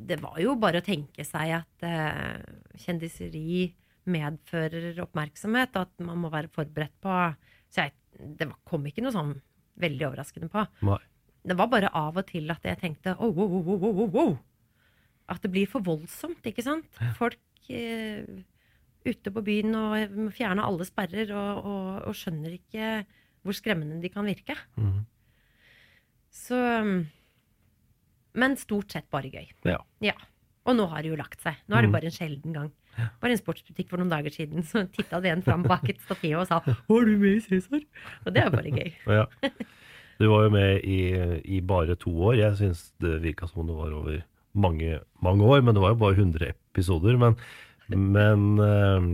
det 0.00 0.20
var 0.22 0.38
jo 0.40 0.54
bare 0.56 0.80
å 0.80 0.84
tenke 0.84 1.24
seg 1.24 1.52
at 1.58 1.84
eh, 1.88 2.40
kjendiseri 2.84 3.72
medfører 4.08 4.96
oppmerksomhet, 5.04 5.76
og 5.76 5.88
at 5.88 6.04
man 6.04 6.20
må 6.20 6.30
være 6.32 6.52
forberedt 6.52 6.96
på 7.00 7.18
Så 7.72 7.84
jeg, 7.86 7.92
det 8.38 8.48
kom 8.68 8.84
ikke 8.86 9.02
noe 9.02 9.12
sånn 9.14 9.34
veldig 9.80 10.06
overraskende 10.06 10.48
på. 10.52 10.62
Nei. 10.86 11.00
Det 11.46 11.56
var 11.58 11.68
bare 11.68 11.90
av 11.92 12.16
og 12.16 12.26
til 12.26 12.50
at 12.50 12.62
jeg 12.64 12.78
tenkte 12.80 13.12
oh, 13.20 13.36
oh, 13.36 13.54
oh, 13.68 13.84
oh, 13.84 14.14
oh. 14.14 14.36
At 15.28 15.42
det 15.44 15.50
blir 15.52 15.66
for 15.68 15.80
voldsomt, 15.84 16.44
ikke 16.48 16.62
sant? 16.64 16.86
Folk 17.18 17.38
eh, 17.72 18.24
ute 19.04 19.30
på 19.32 19.42
byen 19.44 19.74
og 19.76 20.14
må 20.16 20.30
fjerne 20.32 20.64
alle 20.64 20.84
sperrer 20.88 21.30
og, 21.36 21.64
og, 21.64 21.88
og 22.08 22.14
skjønner 22.16 22.56
ikke 22.56 23.04
hvor 23.44 23.52
skremmende 23.56 24.00
de 24.00 24.08
kan 24.08 24.24
virke. 24.24 24.56
Mm. 24.80 25.02
Så 26.32 26.56
Men 28.34 28.56
stort 28.58 28.90
sett 28.96 29.06
bare 29.12 29.30
gøy. 29.30 29.46
Ja. 29.68 29.78
Ja. 30.02 30.14
Og 30.64 30.74
nå 30.78 30.86
har 30.90 31.04
det 31.04 31.12
jo 31.12 31.18
lagt 31.20 31.42
seg. 31.44 31.58
Nå 31.68 31.76
er 31.76 31.84
det 31.84 31.90
Mhm. 31.90 31.92
bare 31.98 32.08
en 32.08 32.16
sjelden 32.16 32.52
gang. 32.56 32.72
Bare 33.20 33.30
i 33.30 33.34
en 33.34 33.38
sportsbutikk 33.42 33.88
for 33.90 33.98
noen 33.98 34.08
dager 34.10 34.30
siden 34.32 34.62
så 34.62 34.84
titta 34.90 35.20
det 35.20 35.30
en 35.32 35.42
fram 35.42 35.62
bak 35.66 35.88
et 35.90 36.00
stativ 36.00 36.38
og 36.38 36.46
sa 36.48 36.60
'Var 36.88 37.04
du 37.04 37.18
med 37.18 37.42
Cæsar?' 37.42 37.84
Og 38.26 38.32
det 38.34 38.42
er 38.42 38.50
bare 38.50 38.70
gøy. 38.70 38.92
Ja. 39.06 39.26
Du 40.20 40.28
var 40.30 40.44
jo 40.46 40.52
med 40.54 40.84
i, 40.86 40.98
i 41.56 41.60
bare 41.64 41.96
to 42.00 42.12
år. 42.30 42.36
Jeg 42.38 42.58
syns 42.60 42.86
det 43.02 43.18
virka 43.24 43.48
som 43.50 43.66
det 43.68 43.76
var 43.76 43.94
over 43.96 44.20
mange, 44.54 45.00
mange 45.24 45.46
år, 45.46 45.64
men 45.66 45.74
det 45.74 45.82
var 45.82 45.94
jo 45.94 46.00
bare 46.04 46.18
100 46.18 46.52
episoder. 46.54 47.18
Men, 47.20 47.36
men 47.90 48.46
eh, 48.62 49.08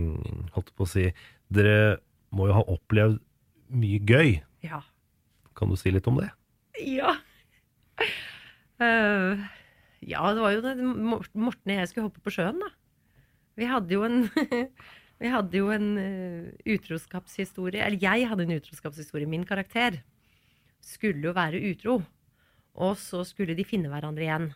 holdt 0.55 0.73
på 0.77 0.85
å 0.85 0.91
si 0.91 1.09
Dere 1.51 1.97
må 2.31 2.45
jo 2.47 2.55
ha 2.55 2.61
opplevd 2.71 3.17
mye 3.75 3.99
gøy. 4.07 4.37
Ja. 4.63 4.83
Kan 5.57 5.71
du 5.71 5.75
si 5.79 5.91
litt 5.91 6.07
om 6.07 6.21
det? 6.21 6.29
Ja. 6.85 7.17
Uh, 8.81 9.41
ja, 10.01 10.21
det 10.33 10.41
var 10.41 10.53
jo 10.55 10.61
det 10.63 10.71
Mor- 10.81 11.27
Morten 11.37 11.73
og 11.73 11.77
jeg 11.77 11.89
skulle 11.91 12.07
hoppe 12.07 12.23
på 12.23 12.33
sjøen, 12.33 12.61
da. 12.63 12.71
Vi 13.59 13.67
hadde 13.69 13.93
jo 13.93 14.05
en 14.07 14.23
Vi 15.21 15.29
hadde 15.29 15.59
jo 15.59 15.67
en 15.69 15.89
eh, 16.01 16.47
utroskapshistorie 16.73 17.83
Eller 17.85 18.01
jeg 18.01 18.25
hadde 18.25 18.47
en 18.47 18.55
utroskapshistorie. 18.55 19.29
Min 19.29 19.43
karakter 19.45 19.99
skulle 20.85 21.29
jo 21.29 21.35
være 21.37 21.61
utro. 21.71 22.01
Og 22.81 22.97
så 22.99 23.23
skulle 23.27 23.55
de 23.57 23.67
finne 23.67 23.91
hverandre 23.91 24.25
igjen. 24.25 24.51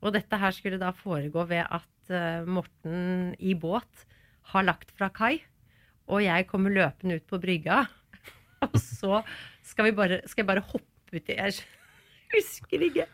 Og 0.00 0.14
dette 0.14 0.38
her 0.40 0.54
skulle 0.56 0.80
da 0.80 0.92
foregå 0.96 1.44
ved 1.50 1.66
at 1.66 2.12
eh, 2.12 2.46
Morten 2.48 3.34
i 3.38 3.54
båt 3.58 4.06
har 4.52 4.66
lagt 4.66 4.94
fra 4.96 5.10
kai, 5.12 5.40
og 6.10 6.24
jeg 6.24 6.48
kommer 6.50 6.72
løpende 6.74 7.20
ut 7.20 7.26
på 7.30 7.38
brygga. 7.42 7.84
Og 8.66 8.78
så 8.80 9.20
skal, 9.64 9.88
vi 9.88 9.96
bare, 9.96 10.22
skal 10.26 10.42
jeg 10.42 10.48
bare 10.50 10.64
hoppe 10.72 11.16
uti 11.16 11.36
Jeg 11.36 11.54
husker 12.34 12.82
ikke. 12.86 13.06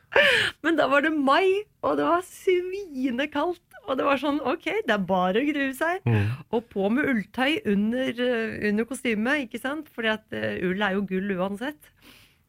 Men 0.65 0.79
da 0.79 0.89
var 0.91 1.05
det 1.05 1.13
mai, 1.13 1.65
og 1.83 1.99
det 1.99 2.07
var 2.09 2.25
svinekaldt. 2.27 3.63
Og 3.87 3.99
det 3.99 4.07
var 4.07 4.19
sånn 4.19 4.41
OK, 4.43 4.67
det 4.87 4.93
er 4.93 5.05
bare 5.07 5.41
å 5.41 5.47
grue 5.47 5.73
seg. 5.77 6.07
Og 6.51 6.67
på 6.73 6.89
med 6.91 7.07
ulltøy 7.13 7.61
under, 7.71 8.11
eh, 8.11 8.57
under 8.71 8.89
kostymet, 8.89 9.47
ikke 9.47 9.63
sant? 9.63 9.91
Fordi 9.95 10.11
at 10.17 10.35
eh, 10.35 10.59
ull 10.67 10.83
er 10.83 10.97
jo 10.97 11.05
gull 11.07 11.37
uansett. 11.37 11.93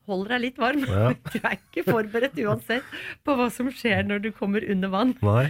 Holder 0.08 0.36
deg 0.36 0.44
litt 0.46 0.62
varm. 0.62 0.86
Ja. 0.88 1.10
Du 1.34 1.38
er 1.42 1.58
ikke 1.58 1.84
forberedt 1.88 2.40
uansett 2.46 2.96
på 3.28 3.36
hva 3.38 3.50
som 3.54 3.70
skjer 3.74 4.08
når 4.08 4.24
du 4.24 4.30
kommer 4.36 4.64
under 4.64 4.94
vann. 4.94 5.14
Nei. 5.26 5.50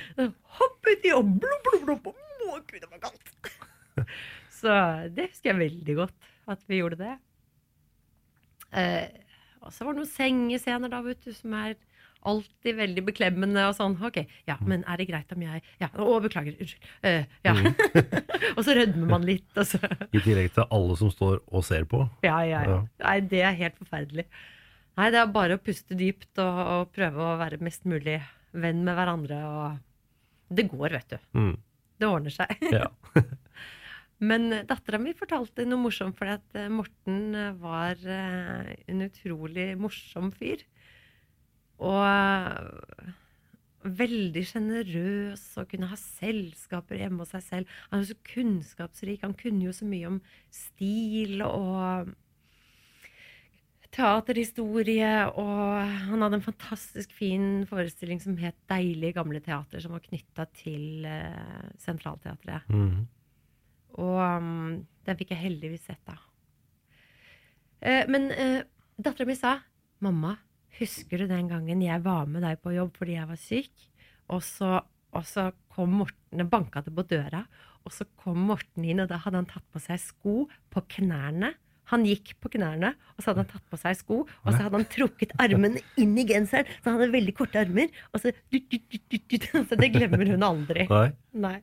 Hopp 0.58 0.90
uti 0.90 1.14
og 1.14 1.30
blub, 1.44 1.70
blub, 1.70 1.86
blub. 1.86 2.10
Å, 2.48 2.60
gud, 2.66 2.82
det 2.82 2.90
var 2.90 3.04
kaldt. 3.06 3.52
Så 4.58 4.74
det 5.14 5.30
husker 5.30 5.52
jeg 5.52 5.60
veldig 5.62 5.96
godt, 6.00 6.30
at 6.50 6.64
vi 6.70 6.80
gjorde 6.82 6.98
det. 7.04 7.16
Eh, 8.78 9.06
og 9.62 9.74
så 9.74 9.86
var 9.86 9.94
det 9.94 10.02
noen 10.02 10.10
sengescener 10.10 10.92
da, 10.92 11.04
vet 11.06 11.22
du, 11.24 11.30
som 11.36 11.54
er 11.60 11.76
alltid 12.28 12.78
veldig 12.78 13.04
beklemmende 13.08 13.64
og 13.70 13.76
sånn. 13.78 13.96
Ok, 14.04 14.20
ja, 14.50 14.58
men 14.68 14.84
er 14.90 15.00
det 15.00 15.08
greit 15.10 15.32
om 15.36 15.46
jeg 15.46 15.64
Ja, 15.82 15.90
å, 15.94 16.18
beklager, 16.24 16.58
unnskyld. 16.60 16.92
Uh, 17.06 17.24
ja. 17.48 17.56
og 18.58 18.62
så 18.68 18.76
rødmer 18.78 19.12
man 19.16 19.26
litt, 19.28 19.50
og 19.56 19.68
så 19.70 19.82
I 20.12 20.22
tillegg 20.22 20.54
til 20.56 20.68
alle 20.68 21.00
som 21.00 21.12
står 21.14 21.42
og 21.48 21.66
ser 21.68 21.88
på. 21.90 22.04
Ja, 22.28 22.42
ja, 22.48 22.64
ja. 22.68 22.80
Nei, 23.04 23.18
det 23.32 23.44
er 23.48 23.58
helt 23.60 23.80
forferdelig. 23.80 24.28
Nei, 24.98 25.12
det 25.14 25.22
er 25.22 25.34
bare 25.34 25.58
å 25.58 25.62
puste 25.62 25.98
dypt 25.98 26.40
og, 26.42 26.62
og 26.74 26.94
prøve 26.96 27.22
å 27.22 27.38
være 27.40 27.62
mest 27.62 27.86
mulig 27.90 28.20
venn 28.58 28.84
med 28.86 28.98
hverandre. 28.98 29.42
Og 29.46 30.56
det 30.58 30.70
går, 30.72 30.96
vet 30.98 31.16
du. 31.16 31.20
Mm. 31.38 31.56
Det 31.98 32.10
ordner 32.10 32.34
seg. 32.34 32.56
Ja. 32.78 32.90
Men 34.18 34.50
dattera 34.66 34.98
mi 34.98 35.12
fortalte 35.14 35.66
noe 35.68 35.84
morsomt, 35.84 36.18
fordi 36.18 36.32
at 36.40 36.56
eh, 36.58 36.72
Morten 36.74 37.36
eh, 37.38 37.52
var 37.62 38.00
eh, 38.02 38.72
en 38.90 39.04
utrolig 39.06 39.68
morsom 39.78 40.32
fyr. 40.34 40.64
Og 41.78 42.04
eh, 42.08 43.12
veldig 43.88 44.44
sjenerøs 44.50 45.44
og 45.62 45.68
kunne 45.72 45.90
ha 45.92 45.98
selskaper 46.00 47.00
hjemme 47.02 47.24
hos 47.24 47.34
seg 47.36 47.44
selv. 47.46 47.76
Han 47.92 48.02
var 48.02 48.08
så 48.10 48.18
kunnskapsrik. 48.34 49.22
Han 49.24 49.36
kunne 49.38 49.68
jo 49.68 49.76
så 49.76 49.88
mye 49.88 50.10
om 50.10 50.22
stil 50.54 51.44
og 51.46 52.16
teaterhistorie, 53.98 55.12
og 55.40 55.92
han 56.10 56.22
hadde 56.22 56.40
en 56.40 56.46
fantastisk 56.46 57.14
fin 57.16 57.66
forestilling 57.70 58.20
som 58.22 58.38
het 58.38 58.56
'Deilige 58.70 59.14
gamle 59.14 59.40
teater', 59.40 59.82
som 59.82 59.92
var 59.92 60.04
knytta 60.06 60.46
til 60.54 61.06
uh, 61.06 61.70
Sentralteatret. 61.80 62.68
Mm. 62.70 63.08
Og 63.98 64.38
um, 64.38 64.86
den 65.06 65.18
fikk 65.18 65.32
jeg 65.32 65.44
heldigvis 65.46 65.88
sett, 65.88 66.04
da. 66.06 66.18
Uh, 67.82 68.04
men 68.12 68.30
uh, 68.32 68.62
dattera 69.02 69.26
mi 69.26 69.36
sa 69.36 69.60
'Mamma, 70.00 70.38
husker 70.78 71.24
du 71.24 71.30
den 71.30 71.50
gangen 71.52 71.84
jeg 71.84 72.04
var 72.06 72.28
med 72.30 72.46
deg 72.46 72.60
på 72.64 72.76
jobb 72.76 72.98
fordi 72.98 73.18
jeg 73.18 73.30
var 73.30 73.42
syk?' 73.42 73.88
Og 74.28 74.42
så, 74.44 74.82
og 75.16 75.24
så 75.24 75.52
kom 75.72 75.94
Morten 76.02 76.44
og 76.44 76.50
banka 76.52 76.82
det 76.84 76.92
på 76.96 77.06
døra, 77.08 77.46
og 77.88 77.94
så 77.96 78.04
kom 78.20 78.42
Morten 78.50 78.84
inn, 78.84 79.00
og 79.00 79.08
da 79.08 79.22
hadde 79.24 79.40
han 79.40 79.48
tatt 79.48 79.64
på 79.72 79.80
seg 79.80 80.02
sko 80.04 80.36
på 80.74 80.84
knærne. 80.98 81.54
Han 81.88 82.04
gikk 82.04 82.34
på 82.44 82.52
knærne, 82.58 82.92
og 83.16 83.24
så 83.24 83.32
hadde 83.32 83.46
han 83.46 83.52
tatt 83.54 83.70
på 83.72 83.80
seg 83.80 83.96
sko, 84.02 84.18
og 84.28 84.50
så 84.52 84.66
hadde 84.66 84.76
han 84.76 84.90
trukket 84.92 85.32
armene 85.40 85.80
inn 85.96 86.18
i 86.20 86.28
genseren, 86.28 86.68
så 86.82 86.92
han 86.92 87.00
hadde 87.00 87.16
veldig 87.16 87.36
korte 87.38 87.62
armer. 87.64 87.88
Og 88.12 88.20
så, 88.20 88.36
dut, 88.52 88.68
dut, 88.68 89.16
dut. 89.16 89.48
så 89.70 89.80
det 89.80 89.94
glemmer 89.96 90.28
hun 90.34 90.44
aldri. 90.44 90.84
Nei. 90.92 91.08
Nei. 91.48 91.58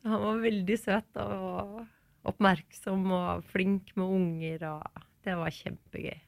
Så 0.00 0.10
han 0.10 0.24
var 0.26 0.42
veldig 0.42 0.78
søt 0.82 1.22
og 1.22 1.84
oppmerksom 2.26 3.06
og 3.14 3.46
flink 3.54 3.94
med 3.94 4.18
unger, 4.18 4.66
og 4.74 5.04
det 5.22 5.38
var 5.38 5.54
kjempegøy. 5.54 6.18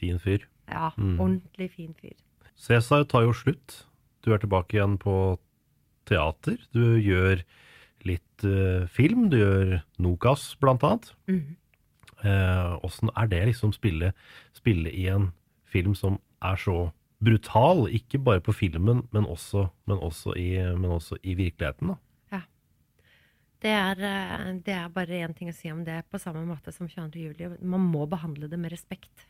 Fin 0.00 0.18
fyr. 0.22 0.46
Ja, 0.70 0.90
Mm. 0.96 1.18
ordentlig 1.20 1.70
fin 1.74 1.94
fyr. 2.00 2.16
Cæsar 2.56 3.04
tar 3.08 3.22
jo 3.26 3.32
slutt. 3.32 3.84
Du 4.24 4.32
er 4.32 4.38
tilbake 4.38 4.76
igjen 4.78 4.98
på 4.98 5.38
teater. 6.06 6.58
Du 6.72 6.96
gjør 7.00 7.42
litt 8.04 8.44
uh, 8.44 8.86
film. 8.86 9.28
Du 9.30 9.36
gjør 9.40 9.82
Nokas, 9.98 10.54
blant 10.60 10.82
annet. 10.82 11.12
Mhm. 11.28 11.56
Eh, 12.20 12.76
er 13.16 13.26
det 13.28 13.46
liksom 13.48 13.72
spille, 13.72 14.12
spille 14.52 14.90
i 14.92 15.06
en 15.08 15.30
film 15.64 15.94
som 15.94 16.18
er 16.42 16.56
så 16.60 16.92
brutal? 17.24 17.86
Ikke 17.88 18.22
bare 18.22 18.42
på 18.44 18.52
filmen, 18.52 19.08
men 19.10 19.24
også, 19.24 19.70
men 19.88 19.96
også, 19.96 20.34
i, 20.36 20.58
men 20.76 20.90
også 20.90 21.16
i 21.24 21.32
virkeligheten. 21.34 21.88
da. 21.88 21.96
Det 23.60 23.68
er, 23.70 23.98
eh, 24.00 24.52
det 24.64 24.72
er 24.72 24.88
bare 24.88 25.20
én 25.20 25.34
ting 25.36 25.50
å 25.50 25.54
si 25.54 25.70
om 25.70 25.82
det, 25.84 26.04
på 26.10 26.18
samme 26.20 26.46
måte 26.48 26.72
som 26.72 26.88
22. 26.88 27.20
juli. 27.28 27.48
Man 27.60 27.80
må 27.92 28.06
behandle 28.08 28.48
det 28.48 28.58
med 28.58 28.72
respekt. 28.72 29.26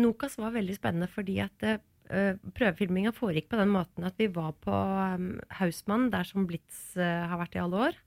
Nokas 0.00 0.38
var 0.40 0.54
veldig 0.54 0.76
spennende 0.78 1.08
fordi 1.12 1.38
at 1.44 1.66
uh, 1.66 2.38
prøvefilminga 2.56 3.12
foregikk 3.16 3.50
på 3.52 3.60
den 3.60 3.72
måten 3.74 4.06
at 4.08 4.16
vi 4.20 4.30
var 4.32 4.54
på 4.64 4.72
um, 4.72 5.34
Hausmann, 5.58 6.10
der 6.12 6.28
som 6.28 6.46
Blitz 6.48 6.94
uh, 6.96 7.28
har 7.28 7.40
vært 7.42 7.58
i 7.58 7.62
alle 7.62 7.86
år. 7.90 8.00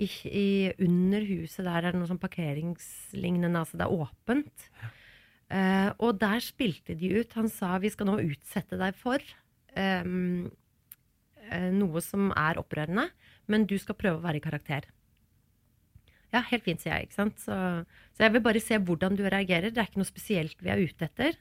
I, 0.00 0.08
i, 0.26 0.48
under 0.82 1.24
huset 1.28 1.66
der 1.66 1.82
er 1.82 1.92
det 1.92 2.00
noe 2.00 2.10
sånn 2.10 2.22
parkeringslignende, 2.22 3.60
altså 3.60 3.78
det 3.78 3.86
er 3.86 4.04
åpent. 4.06 4.68
Uh, 5.52 5.90
og 6.00 6.16
der 6.22 6.40
spilte 6.40 6.96
de 6.96 7.12
ut. 7.18 7.36
Han 7.36 7.50
sa 7.52 7.76
vi 7.82 7.92
skal 7.92 8.08
nå 8.08 8.16
utsette 8.24 8.78
deg 8.80 8.96
for 8.96 9.20
um, 9.76 10.48
eh, 11.50 11.68
noe 11.74 12.02
som 12.04 12.30
er 12.38 12.60
opprørende, 12.60 13.08
men 13.50 13.66
du 13.68 13.76
skal 13.80 13.98
prøve 13.98 14.20
å 14.20 14.24
være 14.24 14.40
i 14.40 14.44
karakter. 14.44 14.88
Ja, 16.32 16.40
helt 16.48 16.64
fint, 16.64 16.80
sier 16.80 16.96
jeg. 16.96 17.08
ikke 17.08 17.18
sant? 17.18 17.40
Så, 17.42 17.54
så 18.16 18.24
jeg 18.24 18.34
vil 18.36 18.44
bare 18.44 18.62
se 18.64 18.78
hvordan 18.80 19.18
du 19.18 19.24
reagerer. 19.26 19.70
Det 19.70 19.82
er 19.82 19.90
ikke 19.90 20.00
noe 20.00 20.08
spesielt 20.08 20.62
vi 20.64 20.72
er 20.72 20.80
ute 20.80 21.08
etter. 21.08 21.36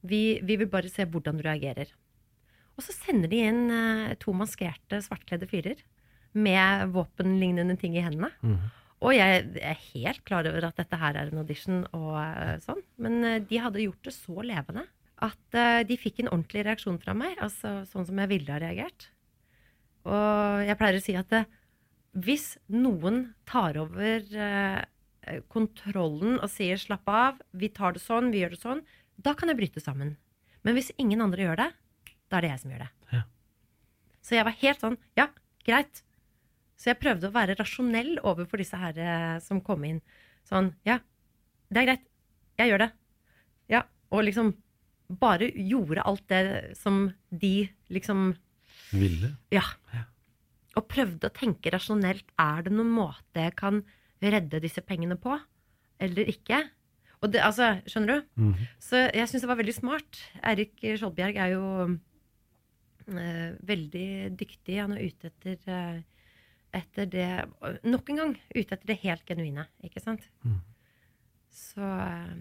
Vi, 0.00 0.40
vi 0.46 0.56
vil 0.56 0.70
bare 0.72 0.88
se 0.88 1.04
hvordan 1.04 1.36
du 1.36 1.44
reagerer. 1.44 1.90
Og 2.78 2.84
så 2.86 2.94
sender 2.96 3.28
de 3.28 3.42
inn 3.44 3.66
eh, 3.74 4.14
to 4.22 4.32
maskerte, 4.32 5.02
svartkledde 5.04 5.48
fyrer 5.50 5.82
med 6.32 6.92
våpenlignende 6.94 7.76
ting 7.76 7.96
i 7.98 8.04
hendene. 8.04 8.30
Og 9.00 9.14
jeg 9.16 9.44
er 9.64 9.78
helt 9.94 10.24
klar 10.28 10.46
over 10.48 10.66
at 10.68 10.76
dette 10.80 10.96
her 11.00 11.16
er 11.16 11.30
en 11.30 11.40
audition 11.42 11.84
og 11.96 12.16
eh, 12.20 12.56
sånn, 12.64 12.82
men 13.00 13.20
eh, 13.24 13.38
de 13.40 13.60
hadde 13.60 13.84
gjort 13.84 14.08
det 14.08 14.12
så 14.16 14.44
levende 14.44 14.84
at 15.24 15.56
eh, 15.56 15.80
de 15.88 15.96
fikk 16.00 16.20
en 16.20 16.30
ordentlig 16.32 16.64
reaksjon 16.66 17.00
fra 17.00 17.14
meg, 17.16 17.36
altså 17.40 17.80
sånn 17.88 18.06
som 18.08 18.20
jeg 18.20 18.30
ville 18.32 18.52
ha 18.52 18.60
reagert. 18.60 19.08
Og 20.08 20.64
jeg 20.64 20.78
pleier 20.80 20.96
å 20.96 21.04
si 21.04 21.16
at 21.16 21.32
hvis 22.16 22.56
noen 22.68 23.34
tar 23.46 23.76
over 23.78 24.24
eh, 24.34 25.38
kontrollen 25.52 26.38
og 26.40 26.48
sier 26.50 26.76
'slapp 26.80 27.06
av, 27.08 27.40
vi 27.52 27.68
tar 27.68 27.92
det 27.94 28.02
sånn, 28.02 28.30
vi 28.32 28.40
gjør 28.42 28.50
det 28.56 28.62
sånn', 28.62 28.84
da 29.20 29.34
kan 29.34 29.48
jeg 29.48 29.58
bryte 29.60 29.80
sammen. 29.80 30.16
Men 30.64 30.74
hvis 30.74 30.90
ingen 30.98 31.20
andre 31.20 31.44
gjør 31.44 31.56
det, 31.56 31.72
da 32.30 32.36
er 32.38 32.40
det 32.40 32.50
jeg 32.50 32.60
som 32.60 32.70
gjør 32.70 32.82
det. 32.84 32.90
Ja. 33.12 33.22
Så 34.22 34.34
jeg 34.36 34.44
var 34.44 34.58
helt 34.62 34.80
sånn 34.80 34.98
'ja, 35.16 35.28
greit'. 35.64 36.02
Så 36.76 36.88
jeg 36.90 37.00
prøvde 37.00 37.28
å 37.28 37.32
være 37.36 37.56
rasjonell 37.58 38.18
overfor 38.24 38.56
disse 38.58 38.76
her 38.76 38.96
eh, 38.98 39.38
som 39.40 39.60
kom 39.60 39.84
inn. 39.84 40.00
Sånn 40.48 40.74
'ja, 40.84 40.98
det 41.70 41.82
er 41.82 41.86
greit. 41.86 42.06
Jeg 42.58 42.70
gjør 42.70 42.78
det'. 42.86 42.92
Ja, 43.68 43.82
Og 44.10 44.24
liksom 44.24 44.56
bare 45.08 45.50
gjorde 45.54 46.02
alt 46.02 46.26
det 46.28 46.76
som 46.76 47.14
de 47.30 47.68
liksom 47.90 48.36
Ville. 48.92 49.36
ja. 49.52 49.62
Og 50.78 50.86
prøvde 50.90 51.28
å 51.30 51.34
tenke 51.34 51.72
rasjonelt. 51.74 52.28
Er 52.38 52.66
det 52.66 52.74
noen 52.74 52.92
måte 52.94 53.46
jeg 53.46 53.56
kan 53.58 53.82
redde 54.22 54.60
disse 54.62 54.82
pengene 54.86 55.16
på? 55.18 55.34
Eller 56.00 56.30
ikke? 56.30 56.62
Og 57.20 57.32
det, 57.32 57.42
altså, 57.44 57.74
skjønner 57.90 58.20
du? 58.20 58.30
Så 58.80 59.02
jeg 59.10 59.28
syns 59.28 59.44
det 59.44 59.50
var 59.50 59.58
veldig 59.60 59.74
smart. 59.76 60.20
Eirik 60.46 60.78
Skjoldbjerg 60.80 61.36
er 61.36 61.50
jo 61.52 61.64
eh, 63.10 63.50
veldig 63.68 64.06
dyktig. 64.40 64.78
Han 64.80 64.96
er 64.96 65.10
ute 65.10 65.28
etter, 65.28 65.58
eh, 65.68 66.00
etter 66.80 67.10
det 67.10 67.28
Nok 67.84 68.14
en 68.14 68.22
gang 68.22 68.32
ute 68.54 68.72
etter 68.72 68.86
det 68.86 69.00
helt 69.02 69.26
genuine, 69.28 69.66
ikke 69.84 70.00
sant? 70.00 70.24
Så 71.50 71.84
eh, 71.84 72.40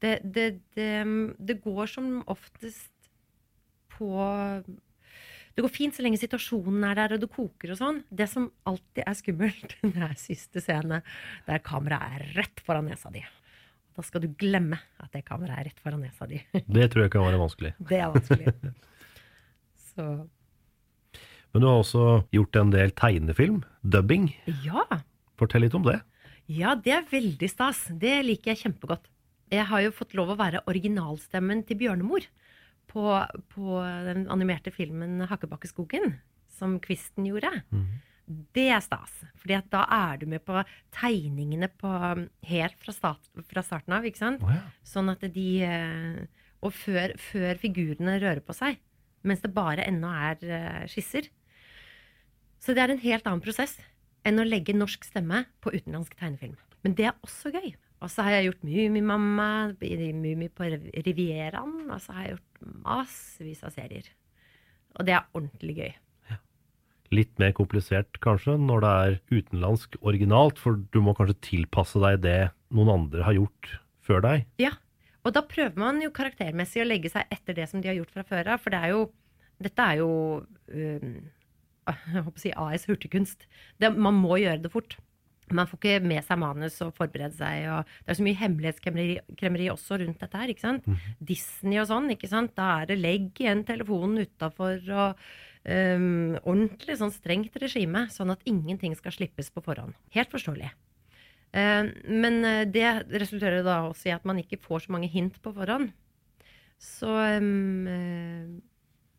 det, 0.00 0.16
det, 0.24 0.48
det, 0.76 0.90
det 1.38 1.60
går 1.64 1.86
som 1.90 2.22
oftest 2.30 2.92
på 3.94 4.10
det 5.54 5.62
går 5.62 5.70
fint 5.70 5.94
så 5.94 6.02
lenge 6.02 6.18
situasjonen 6.18 6.82
er 6.88 6.98
der 6.98 7.14
og 7.14 7.22
det 7.22 7.30
koker 7.30 7.72
og 7.74 7.78
sånn. 7.78 8.00
Det 8.10 8.26
som 8.30 8.48
alltid 8.66 9.04
er 9.06 9.16
skummelt, 9.18 9.76
det 9.94 10.02
er 10.08 10.14
siste 10.18 10.62
scene 10.64 11.00
der 11.46 11.62
kameraet 11.64 12.18
er 12.18 12.32
rett 12.40 12.62
foran 12.66 12.88
nesa 12.90 13.12
di. 13.14 13.22
Da 13.94 14.02
skal 14.02 14.24
du 14.24 14.32
glemme 14.40 14.80
at 14.98 15.12
det 15.14 15.22
kameraet 15.28 15.60
er 15.62 15.68
rett 15.70 15.82
foran 15.84 16.02
nesa 16.02 16.26
di. 16.30 16.40
Det 16.66 16.88
tror 16.90 17.06
jeg 17.06 17.14
kan 17.14 17.26
være 17.28 17.38
vanskelig. 17.38 17.74
Det 17.78 18.00
er 18.02 18.10
vanskelig. 18.10 18.54
Så 19.94 20.08
Men 21.54 21.62
du 21.62 21.68
har 21.70 21.78
også 21.78 22.06
gjort 22.34 22.58
en 22.58 22.74
del 22.74 22.90
tegnefilm, 22.98 23.62
dubbing. 23.86 24.32
ja. 24.66 24.82
Fortell 25.38 25.64
litt 25.66 25.74
om 25.74 25.82
det. 25.86 26.00
Ja, 26.50 26.74
det 26.78 26.92
er 26.94 27.06
veldig 27.10 27.46
stas. 27.50 27.86
Det 27.90 28.20
liker 28.26 28.52
jeg 28.52 28.60
kjempegodt. 28.66 29.06
Jeg 29.54 29.66
har 29.70 29.82
jo 29.84 29.94
fått 29.94 30.14
lov 30.18 30.30
å 30.34 30.36
være 30.38 30.60
originalstemmen 30.70 31.62
til 31.66 31.78
Bjørnemor 31.80 32.26
på, 32.90 33.04
på 33.52 33.78
den 34.06 34.26
animerte 34.32 34.72
filmen 34.74 35.22
'Hakkebakkeskogen', 35.26 36.18
som 36.48 36.78
Kvisten 36.80 37.26
gjorde. 37.26 37.50
Det 38.24 38.68
er 38.72 38.80
stas. 38.80 39.12
Fordi 39.36 39.58
da 39.72 39.84
er 39.90 40.16
du 40.20 40.26
med 40.30 40.44
på 40.46 40.62
tegningene 40.96 41.68
på, 41.68 41.90
helt 42.48 42.78
fra, 42.80 42.92
start, 42.92 43.28
fra 43.50 43.62
starten 43.62 43.92
av. 43.92 44.06
ikke 44.08 44.22
sant? 44.22 44.44
Oh, 44.44 44.52
ja. 44.54 44.62
Sånn 44.86 45.12
at 45.12 45.20
de 45.34 45.48
eh, 45.62 46.24
Og 46.64 46.72
før, 46.72 47.12
før 47.20 47.58
figurene 47.60 48.16
rører 48.22 48.40
på 48.40 48.54
seg. 48.56 48.78
Mens 49.24 49.42
det 49.44 49.52
bare 49.52 49.84
ennå 49.84 50.08
er 50.08 50.40
eh, 50.48 50.86
skisser. 50.88 51.28
Så 52.64 52.72
det 52.72 52.80
er 52.80 52.94
en 52.94 53.02
helt 53.02 53.26
annen 53.28 53.44
prosess 53.44 53.76
enn 54.24 54.40
å 54.40 54.46
legge 54.48 54.72
norsk 54.72 55.04
stemme 55.04 55.42
på 55.60 55.74
utenlandsk 55.74 56.16
tegnefilm. 56.16 56.56
Men 56.80 56.96
det 56.96 57.10
er 57.10 57.18
også 57.20 57.52
gøy. 57.52 57.74
Og 58.04 58.10
så 58.12 58.24
har 58.24 58.38
jeg 58.38 58.48
gjort 58.48 58.64
Mummimamma, 58.68 59.50
Mummi 59.80 60.48
på 60.52 60.68
Rivieraen, 61.04 61.90
og 61.90 62.00
så 62.04 62.16
har 62.16 62.26
jeg 62.26 62.34
gjort 62.34 62.53
massevis 62.84 63.62
av 63.66 63.74
serier. 63.74 64.08
Og 64.98 65.06
det 65.08 65.16
er 65.16 65.28
ordentlig 65.34 65.76
gøy. 65.78 65.92
Litt 67.14 67.34
mer 67.38 67.52
komplisert 67.54 68.18
kanskje 68.24 68.56
når 68.58 68.82
det 68.82 68.92
er 69.04 69.18
utenlandsk 69.30 69.98
originalt, 70.02 70.58
for 70.58 70.80
du 70.94 71.00
må 71.04 71.14
kanskje 71.14 71.36
tilpasse 71.44 72.00
deg 72.02 72.22
det 72.24 72.38
noen 72.74 72.90
andre 72.96 73.26
har 73.26 73.36
gjort 73.36 73.74
før 74.04 74.24
deg. 74.24 74.48
Ja, 74.60 74.72
og 75.24 75.36
da 75.36 75.44
prøver 75.46 75.78
man 75.80 76.02
jo 76.02 76.12
karaktermessig 76.14 76.82
å 76.82 76.88
legge 76.88 77.12
seg 77.12 77.30
etter 77.32 77.56
det 77.56 77.68
som 77.70 77.80
de 77.80 77.90
har 77.90 77.98
gjort 78.00 78.12
fra 78.16 78.26
før 78.28 78.54
av, 78.54 78.64
for 78.64 78.74
det 78.74 78.82
er 78.82 78.96
jo 78.96 79.04
Dette 79.62 79.84
er 79.86 80.00
jo 80.00 80.08
um, 80.42 81.12
jeg 81.86 82.24
håper 82.24 82.40
å 82.40 82.42
si 82.42 82.50
AS 82.58 82.86
hurtigkunst. 82.88 83.44
Det, 83.78 83.92
man 83.94 84.16
må 84.18 84.38
gjøre 84.40 84.64
det 84.64 84.72
fort. 84.72 84.96
Man 85.52 85.68
får 85.68 85.80
ikke 85.80 86.06
med 86.08 86.24
seg 86.24 86.40
manus 86.40 86.78
og 86.84 86.94
forberede 86.96 87.36
seg. 87.36 87.66
Og 87.72 87.90
det 88.04 88.14
er 88.14 88.20
så 88.20 88.26
mye 88.26 88.40
hemmelighetskremmeri 88.40 89.66
også 89.72 89.98
rundt 90.00 90.22
dette 90.22 90.40
her. 90.40 90.52
ikke 90.52 90.64
sant? 90.64 90.86
Disney 91.20 91.80
og 91.82 91.90
sånn. 91.90 92.12
ikke 92.14 92.30
sant? 92.30 92.54
Da 92.56 92.70
er 92.80 92.92
det 92.92 93.00
legg 93.02 93.42
igjen 93.42 93.64
telefonen 93.68 94.24
utafor 94.24 94.80
og 94.94 95.26
um, 95.68 96.38
ordentlig 96.42 96.98
sånn 97.00 97.12
strengt 97.14 97.56
regime, 97.60 98.06
sånn 98.12 98.32
at 98.34 98.44
ingenting 98.48 98.96
skal 98.98 99.14
slippes 99.16 99.52
på 99.52 99.64
forhånd. 99.64 99.96
Helt 100.16 100.32
forståelig. 100.32 100.72
Eh, 101.54 101.84
men 102.10 102.40
eh, 102.44 102.64
det 102.66 102.88
resulterer 103.14 103.62
da 103.62 103.84
også 103.86 104.10
i 104.10 104.14
at 104.16 104.24
man 104.26 104.40
ikke 104.40 104.58
får 104.62 104.86
så 104.86 104.94
mange 104.96 105.10
hint 105.12 105.36
på 105.42 105.52
forhånd. 105.54 105.92
Så 106.82 107.08
um, 107.38 107.86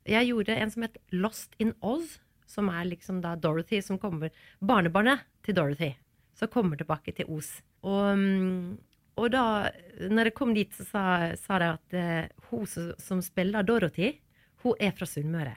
jeg 0.06 0.28
gjorde 0.30 0.58
en 0.60 0.74
som 0.74 0.84
het 0.86 0.98
Lost 1.16 1.56
in 1.64 1.72
Oz, 1.80 2.18
som 2.46 2.68
er 2.70 2.90
liksom 2.92 3.24
da 3.24 3.34
Dorothy 3.40 3.80
som 3.82 3.98
kommer 4.02 4.36
Barnebarnet 4.60 5.24
til 5.48 5.56
Dorothy. 5.58 5.96
Som 6.36 6.52
kommer 6.52 6.80
tilbake 6.80 7.14
til 7.16 7.30
Os. 7.32 7.52
Og, 7.86 8.16
um, 8.16 8.76
og 9.16 9.30
da 9.32 9.72
når 10.12 10.30
jeg 10.30 10.36
kom 10.36 10.52
dit, 10.56 10.74
så 10.76 10.88
sa, 10.90 11.04
sa 11.40 11.60
de 11.62 11.70
at 11.78 11.96
uh, 11.96 12.50
hun 12.50 12.66
som, 12.68 12.92
som 13.00 13.22
spiller 13.24 13.64
Dorothy, 13.64 14.18
hun 14.66 14.76
er 14.82 14.92
fra 14.98 15.08
Sunnmøre. 15.08 15.56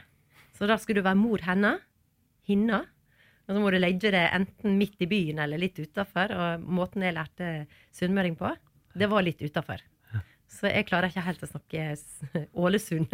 Så 0.54 0.68
da 0.70 0.78
skulle 0.78 1.02
du 1.02 1.06
være 1.06 1.18
mor 1.18 1.42
henne, 1.46 1.76
hinna. 2.48 2.84
Og 3.48 3.56
så 3.56 3.60
må 3.62 3.70
du 3.72 3.78
legge 3.80 4.10
det 4.12 4.24
enten 4.36 4.76
midt 4.78 5.00
i 5.04 5.08
byen 5.08 5.38
eller 5.40 5.60
litt 5.60 5.78
utafor. 5.80 6.34
Og 6.34 6.66
måten 6.66 7.04
jeg 7.06 7.16
lærte 7.16 7.52
sunnmøring 7.96 8.36
på, 8.38 8.50
det 8.98 9.08
var 9.10 9.24
litt 9.24 9.40
utafor. 9.40 9.80
Så 10.48 10.70
jeg 10.70 10.86
klarer 10.88 11.12
ikke 11.12 11.26
helt 11.26 11.44
å 11.44 11.50
snakke 11.50 12.46
Ålesund. 12.56 13.12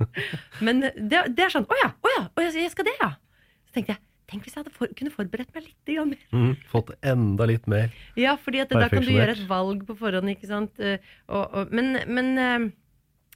Men 0.66 0.82
det, 0.82 1.20
det 1.30 1.44
er 1.44 1.52
sånn 1.54 1.68
Å 1.70 1.76
ja, 1.78 1.90
å 1.94 2.10
ja, 2.16 2.50
jeg 2.50 2.72
skal 2.72 2.88
det, 2.88 2.96
ja. 2.98 3.12
Så 3.68 3.76
tenkte 3.76 3.94
jeg 3.94 4.02
Tenk 4.30 4.46
hvis 4.46 4.54
jeg 4.56 4.70
for, 4.72 4.88
kunne 4.96 5.12
forberedt 5.12 5.52
meg 5.54 5.66
litt 5.66 5.90
mer. 6.08 6.22
Mm, 6.32 6.54
fått 6.70 6.94
enda 7.04 7.44
litt 7.46 7.66
mer. 7.68 7.90
Ja, 8.16 8.36
fordi 8.40 8.62
at 8.62 8.70
da 8.72 8.88
kan 8.88 9.04
du 9.04 9.10
gjøre 9.12 9.34
et 9.36 9.48
valg 9.50 9.84
på 9.86 9.96
forhånd, 9.98 10.30
ikke 10.32 10.48
sant. 10.48 10.80
Eh, 10.80 10.98
Og, 11.28 11.44
og, 11.52 11.72
men 11.74 11.98
men 12.08 12.38
eh, 12.38 12.70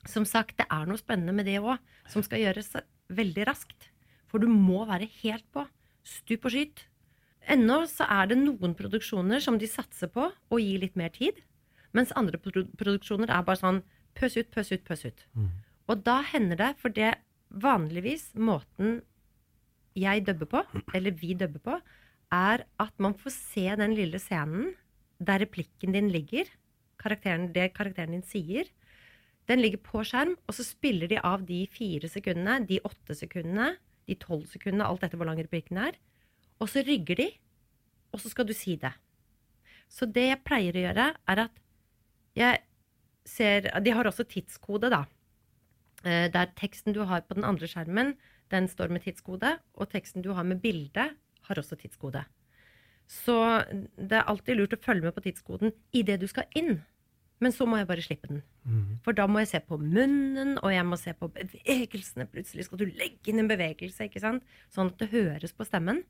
som 0.09 0.25
sagt, 0.25 0.57
det 0.57 0.67
er 0.73 0.87
noe 0.89 0.97
spennende 0.97 1.35
med 1.37 1.45
det 1.47 1.59
òg, 1.61 1.77
som 2.09 2.23
skal 2.25 2.41
gjøres 2.41 2.73
veldig 3.13 3.45
raskt. 3.47 3.91
For 4.29 4.39
du 4.41 4.47
må 4.49 4.87
være 4.89 5.09
helt 5.23 5.45
på. 5.53 5.67
Stup 6.05 6.45
og 6.49 6.53
skyt. 6.55 6.87
Ennå 7.49 7.83
så 7.89 8.05
er 8.09 8.27
det 8.29 8.39
noen 8.41 8.75
produksjoner 8.77 9.41
som 9.41 9.59
de 9.59 9.67
satser 9.69 10.09
på 10.13 10.31
å 10.33 10.59
gi 10.61 10.79
litt 10.81 10.97
mer 10.97 11.09
tid. 11.13 11.37
Mens 11.93 12.13
andre 12.17 12.37
produksjoner 12.39 13.29
er 13.33 13.45
bare 13.45 13.61
sånn 13.61 13.83
pøs 14.15 14.37
ut, 14.37 14.51
pøs 14.53 14.73
ut, 14.73 14.85
pøs 14.85 15.05
ut. 15.05 15.27
Og 15.89 16.03
da 16.05 16.23
hender 16.23 16.57
det, 16.57 16.75
for 16.81 16.89
det 16.93 17.15
vanligvis 17.49 18.35
måten 18.37 19.01
jeg 20.01 20.27
dubber 20.27 20.49
på, 20.53 20.63
eller 20.95 21.17
vi 21.17 21.35
dubber 21.39 21.63
på, 21.65 21.79
er 22.35 22.65
at 22.81 22.95
man 23.01 23.17
får 23.17 23.35
se 23.35 23.65
den 23.81 23.95
lille 23.97 24.21
scenen 24.21 24.75
der 25.19 25.43
replikken 25.43 25.95
din 25.97 26.11
ligger, 26.13 26.47
karakteren, 27.01 27.49
det 27.55 27.73
karakteren 27.75 28.15
din 28.15 28.27
sier. 28.27 28.69
Den 29.49 29.63
ligger 29.63 29.81
på 29.83 30.03
skjerm, 30.07 30.37
og 30.47 30.55
så 30.55 30.67
spiller 30.67 31.09
de 31.11 31.19
av 31.25 31.45
de 31.49 31.63
fire 31.73 32.11
sekundene, 32.11 32.61
de 32.69 32.81
åtte 32.85 33.17
sekundene, 33.17 33.73
de 34.09 34.17
tolv 34.21 34.47
sekundene, 34.51 34.87
alt 34.87 35.05
etter 35.05 35.19
hvor 35.19 35.29
lang 35.29 35.41
replikken 35.41 35.81
er. 35.81 35.97
Og 36.61 36.71
så 36.71 36.83
rygger 36.87 37.19
de, 37.23 37.29
og 38.13 38.23
så 38.23 38.31
skal 38.33 38.49
du 38.49 38.55
si 38.57 38.77
det. 38.81 38.93
Så 39.89 40.09
det 40.11 40.27
jeg 40.29 40.45
pleier 40.45 40.77
å 40.77 40.85
gjøre, 40.85 41.07
er 41.17 41.45
at 41.47 41.63
jeg 42.39 42.61
ser 43.29 43.67
De 43.85 43.93
har 43.93 44.09
også 44.09 44.25
tidskode, 44.29 44.91
da. 44.93 45.05
Eh, 46.05 46.29
Der 46.33 46.53
teksten 46.57 46.95
du 46.97 47.03
har 47.05 47.25
på 47.27 47.35
den 47.37 47.45
andre 47.45 47.69
skjermen, 47.69 48.15
den 48.53 48.69
står 48.71 48.93
med 48.93 49.05
tidskode, 49.05 49.57
og 49.75 49.91
teksten 49.93 50.25
du 50.25 50.33
har 50.37 50.47
med 50.47 50.61
bilde, 50.63 51.09
har 51.49 51.61
også 51.61 51.79
tidskode. 51.81 52.25
Så 53.09 53.35
det 53.97 54.19
er 54.19 54.29
alltid 54.29 54.59
lurt 54.59 54.77
å 54.77 54.83
følge 54.85 55.09
med 55.09 55.17
på 55.17 55.25
tidskoden 55.25 55.73
idet 55.97 56.19
du 56.21 56.27
skal 56.29 56.49
inn. 56.59 56.83
Men 57.41 57.55
så 57.55 57.65
må 57.71 57.79
jeg 57.79 57.89
bare 57.89 58.05
slippe 58.05 58.29
den. 58.29 58.43
For 59.05 59.17
da 59.17 59.29
må 59.31 59.41
jeg 59.41 59.53
se 59.53 59.61
på 59.65 59.79
munnen, 59.81 60.57
og 60.59 60.73
jeg 60.75 60.85
må 60.85 60.99
se 61.01 61.15
på 61.17 61.31
bevegelsene. 61.33 62.27
Plutselig 62.29 62.67
skal 62.67 62.83
du 62.83 62.89
legge 62.99 63.31
inn 63.31 63.41
en 63.41 63.49
bevegelse, 63.49 64.09
ikke 64.09 64.21
sant? 64.21 64.45
sånn 64.75 64.91
at 64.93 64.99
det 65.01 65.13
høres 65.15 65.55
på 65.57 65.65
stemmen. 65.65 66.03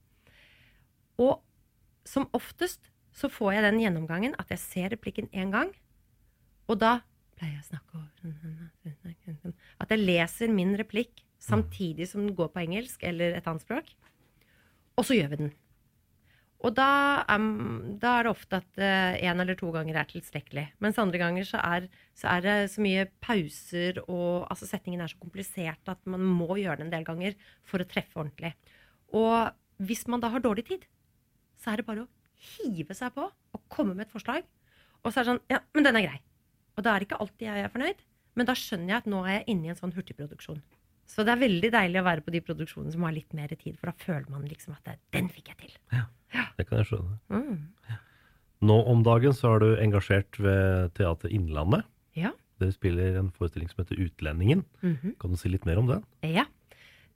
Og 1.20 1.38
som 2.08 2.26
oftest 2.32 2.88
så 3.14 3.28
får 3.30 3.58
jeg 3.58 3.66
den 3.66 3.80
gjennomgangen 3.82 4.34
at 4.40 4.50
jeg 4.54 4.62
ser 4.62 4.90
replikken 4.94 5.28
én 5.34 5.52
gang, 5.52 5.70
og 6.68 6.80
da 6.80 6.98
pleier 7.38 7.56
jeg 7.56 7.64
å 7.64 7.68
snakke 7.70 7.98
over 7.98 9.52
At 9.78 9.92
jeg 9.94 10.02
leser 10.02 10.52
min 10.52 10.74
replikk 10.78 11.22
samtidig 11.42 12.08
som 12.10 12.24
den 12.24 12.36
går 12.36 12.50
på 12.52 12.62
engelsk 12.64 13.02
eller 13.06 13.36
et 13.38 13.48
annet 13.48 13.64
språk. 13.64 13.90
Og 14.98 15.06
så 15.06 15.16
gjør 15.18 15.32
vi 15.32 15.40
den. 15.44 15.56
Og 16.58 16.74
da, 16.74 17.22
um, 17.30 17.94
da 18.02 18.16
er 18.18 18.26
det 18.26 18.32
ofte 18.32 18.58
at 18.58 18.80
én 19.22 19.38
eller 19.38 19.54
to 19.58 19.70
ganger 19.70 20.00
er 20.00 20.08
tilstrekkelig. 20.10 20.64
Mens 20.82 20.98
andre 20.98 21.20
ganger 21.20 21.46
så 21.46 21.60
er, 21.62 21.86
så 22.18 22.32
er 22.32 22.42
det 22.42 22.56
så 22.72 22.82
mye 22.82 23.04
pauser, 23.22 24.00
og 24.10 24.48
altså 24.50 24.66
setningen 24.66 25.04
er 25.04 25.12
så 25.12 25.20
komplisert 25.22 25.92
at 25.92 26.02
man 26.10 26.24
må 26.26 26.58
gjøre 26.58 26.80
det 26.80 26.88
en 26.88 26.94
del 26.96 27.06
ganger 27.06 27.38
for 27.62 27.78
å 27.78 27.86
treffe 27.86 28.18
ordentlig. 28.18 28.56
Og 29.14 29.54
hvis 29.86 30.02
man 30.10 30.24
da 30.24 30.32
har 30.34 30.42
dårlig 30.42 30.66
tid, 30.66 30.88
så 31.62 31.70
er 31.70 31.80
det 31.80 31.86
bare 31.86 32.08
å 32.08 32.10
hive 32.58 32.94
seg 32.94 33.14
på 33.14 33.28
og 33.28 33.62
komme 33.70 33.94
med 33.94 34.08
et 34.08 34.14
forslag. 34.14 34.42
Og 35.04 35.12
så 35.12 35.20
er 35.20 35.24
det 35.24 35.32
sånn 35.32 35.44
Ja, 35.52 35.62
men 35.74 35.86
den 35.86 35.98
er 36.00 36.08
grei. 36.08 36.20
Og 36.74 36.84
da 36.86 36.94
er 36.94 37.00
det 37.00 37.08
ikke 37.08 37.22
alltid 37.22 37.46
jeg 37.46 37.64
er 37.64 37.72
fornøyd, 37.72 38.02
men 38.38 38.46
da 38.46 38.54
skjønner 38.58 38.92
jeg 38.92 39.02
at 39.02 39.08
nå 39.10 39.22
er 39.24 39.32
jeg 39.38 39.46
inne 39.54 39.68
i 39.68 39.72
en 39.72 39.78
sånn 39.78 39.94
hurtigproduksjon. 39.94 40.60
Så 41.08 41.24
det 41.24 41.32
er 41.32 41.40
veldig 41.40 41.70
deilig 41.72 42.00
å 42.02 42.06
være 42.06 42.24
på 42.24 42.32
de 42.34 42.42
produksjonene 42.44 42.92
som 42.92 43.06
har 43.06 43.14
litt 43.16 43.32
mer 43.36 43.52
tid, 43.54 43.78
for 43.78 43.90
da 43.90 43.94
føler 43.96 44.28
man 44.32 44.44
liksom 44.48 44.74
at 44.76 44.84
det, 44.90 44.98
den 45.16 45.30
fikk 45.32 45.52
jeg 45.54 45.60
til. 45.62 45.78
Ja, 45.94 46.04
Det 46.58 46.66
kan 46.68 46.82
jeg 46.82 46.90
skjønne. 46.90 47.16
Mm. 47.32 47.96
Nå 48.68 48.76
om 48.90 49.04
dagen 49.06 49.34
så 49.36 49.54
er 49.54 49.62
du 49.62 49.68
engasjert 49.80 50.38
ved 50.42 50.92
Teater 50.98 51.32
Innlandet. 51.32 51.86
Ja. 52.18 52.34
Dere 52.58 52.74
spiller 52.74 53.18
en 53.20 53.30
forestilling 53.34 53.70
som 53.70 53.84
heter 53.84 54.00
Utlendingen. 54.02 54.64
Mhm. 54.82 55.14
Kan 55.20 55.32
du 55.32 55.38
si 55.40 55.48
litt 55.48 55.66
mer 55.68 55.80
om 55.80 55.88
den? 55.90 56.04
Ja. 56.26 56.44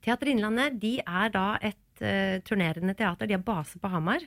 Teater 0.03 0.31
Innlandet 0.31 0.79
de 0.83 0.97
er 1.03 1.35
da 1.35 1.47
et 1.61 2.03
uh, 2.03 2.39
turnerende 2.47 2.95
teater. 2.99 3.27
De 3.27 3.37
har 3.37 3.45
base 3.45 3.79
på 3.79 3.91
Hamar. 3.91 4.25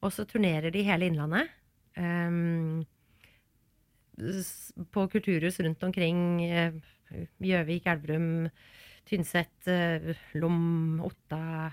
Og 0.00 0.12
så 0.12 0.24
turnerer 0.28 0.72
de 0.72 0.84
hele 0.84 1.08
Innlandet. 1.10 1.50
Um, 1.96 2.84
på 4.92 5.06
kulturhus 5.12 5.58
rundt 5.64 5.82
omkring. 5.82 6.20
Gjøvik, 6.44 7.32
Gjøvik, 7.40 7.88
Elverum, 7.90 8.28
Tynset, 9.10 9.66
eh, 9.70 10.12
Lom, 10.38 11.00
Otta, 11.02 11.70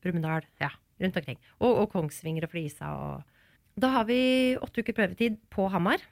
Brumunddal. 0.00 0.46
Ja, 0.62 0.70
rundt 1.02 1.18
omkring. 1.20 1.40
Og, 1.60 1.82
og 1.82 1.90
Kongsvinger 1.92 2.46
og 2.46 2.54
Flisa. 2.54 2.94
Og 2.96 3.80
da 3.80 3.92
har 3.98 4.08
vi 4.08 4.56
åtte 4.56 4.80
uker 4.80 4.96
prøvetid 4.96 5.36
på 5.52 5.68
Hamar. 5.72 6.02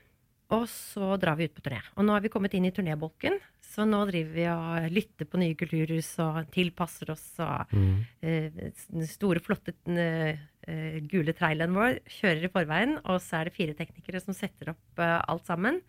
Og 0.55 0.64
så 0.73 1.12
drar 1.21 1.37
vi 1.37 1.45
ut 1.45 1.53
på 1.57 1.62
turné. 1.64 1.83
Og 1.97 2.07
nå 2.07 2.14
har 2.14 2.23
vi 2.25 2.31
kommet 2.33 2.55
inn 2.57 2.64
i 2.64 2.73
turnébolken, 2.73 3.35
så 3.61 3.85
nå 3.85 3.99
driver 4.09 4.33
vi 4.33 4.47
og 4.49 4.95
lytter 4.97 5.29
på 5.29 5.41
nye 5.43 5.57
kulturhus 5.61 6.09
og 6.25 6.39
tilpasser 6.55 7.12
oss. 7.12 7.27
Og 7.45 7.75
mm. 7.77 7.99
den 8.23 9.05
store, 9.11 9.43
flotte 9.45 9.75
uh, 9.85 10.97
gule 11.12 11.37
traileren 11.37 11.77
vår 11.77 12.01
kjører 12.16 12.49
i 12.49 12.53
forveien, 12.55 12.97
og 13.05 13.21
så 13.21 13.43
er 13.43 13.51
det 13.51 13.59
fire 13.59 13.77
teknikere 13.77 14.25
som 14.25 14.37
setter 14.37 14.73
opp 14.73 15.05
uh, 15.05 15.19
alt 15.29 15.45
sammen. 15.53 15.83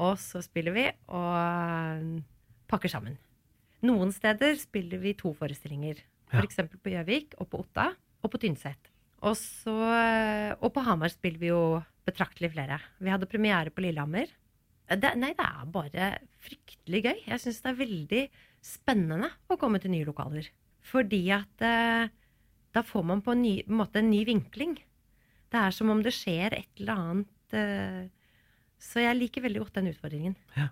Og 0.00 0.16
så 0.22 0.40
spiller 0.44 0.72
vi 0.76 0.84
og 1.10 1.32
eh, 1.34 2.20
pakker 2.70 2.92
sammen. 2.92 3.16
Noen 3.86 4.10
steder 4.14 4.56
spiller 4.58 5.00
vi 5.02 5.14
to 5.18 5.32
forestillinger. 5.38 6.00
Ja. 6.32 6.42
F.eks. 6.42 6.60
på 6.82 6.92
Gjøvik 6.92 7.36
og 7.38 7.50
på 7.50 7.62
Otta 7.62 7.92
og 7.94 8.32
på 8.32 8.40
Tynset. 8.42 8.90
Og, 9.26 9.34
så, 9.38 9.74
og 10.58 10.70
på 10.74 10.82
Hamar 10.86 11.10
spiller 11.10 11.42
vi 11.42 11.50
jo 11.50 11.62
betraktelig 12.06 12.52
flere. 12.52 12.78
Vi 13.02 13.10
hadde 13.10 13.28
premiere 13.30 13.72
på 13.74 13.82
Lillehammer. 13.84 14.30
Det, 14.88 15.10
nei, 15.20 15.34
det 15.36 15.44
er 15.44 15.72
bare 15.72 16.10
fryktelig 16.40 17.02
gøy. 17.04 17.18
Jeg 17.26 17.42
syns 17.42 17.58
det 17.64 17.72
er 17.72 17.80
veldig 17.82 18.22
spennende 18.64 19.30
å 19.50 19.58
komme 19.60 19.80
til 19.82 19.92
nye 19.92 20.06
lokaler. 20.08 20.48
Fordi 20.88 21.22
at 21.34 21.64
eh, 21.64 22.08
da 22.74 22.84
får 22.86 23.04
man 23.10 23.22
på 23.24 23.34
en, 23.34 23.42
ny, 23.44 23.54
på 23.66 23.74
en 23.74 23.80
måte 23.82 24.00
en 24.00 24.08
ny 24.08 24.22
vinkling. 24.28 24.78
Det 25.52 25.60
er 25.60 25.74
som 25.76 25.92
om 25.92 26.00
det 26.04 26.14
skjer 26.16 26.56
et 26.56 26.80
eller 26.80 27.02
annet 27.02 27.56
eh, 27.56 28.02
Så 28.80 29.00
jeg 29.00 29.16
liker 29.16 29.44
veldig 29.44 29.64
godt 29.64 29.80
den 29.80 29.90
utfordringen. 29.92 30.36
Ja. 30.56 30.70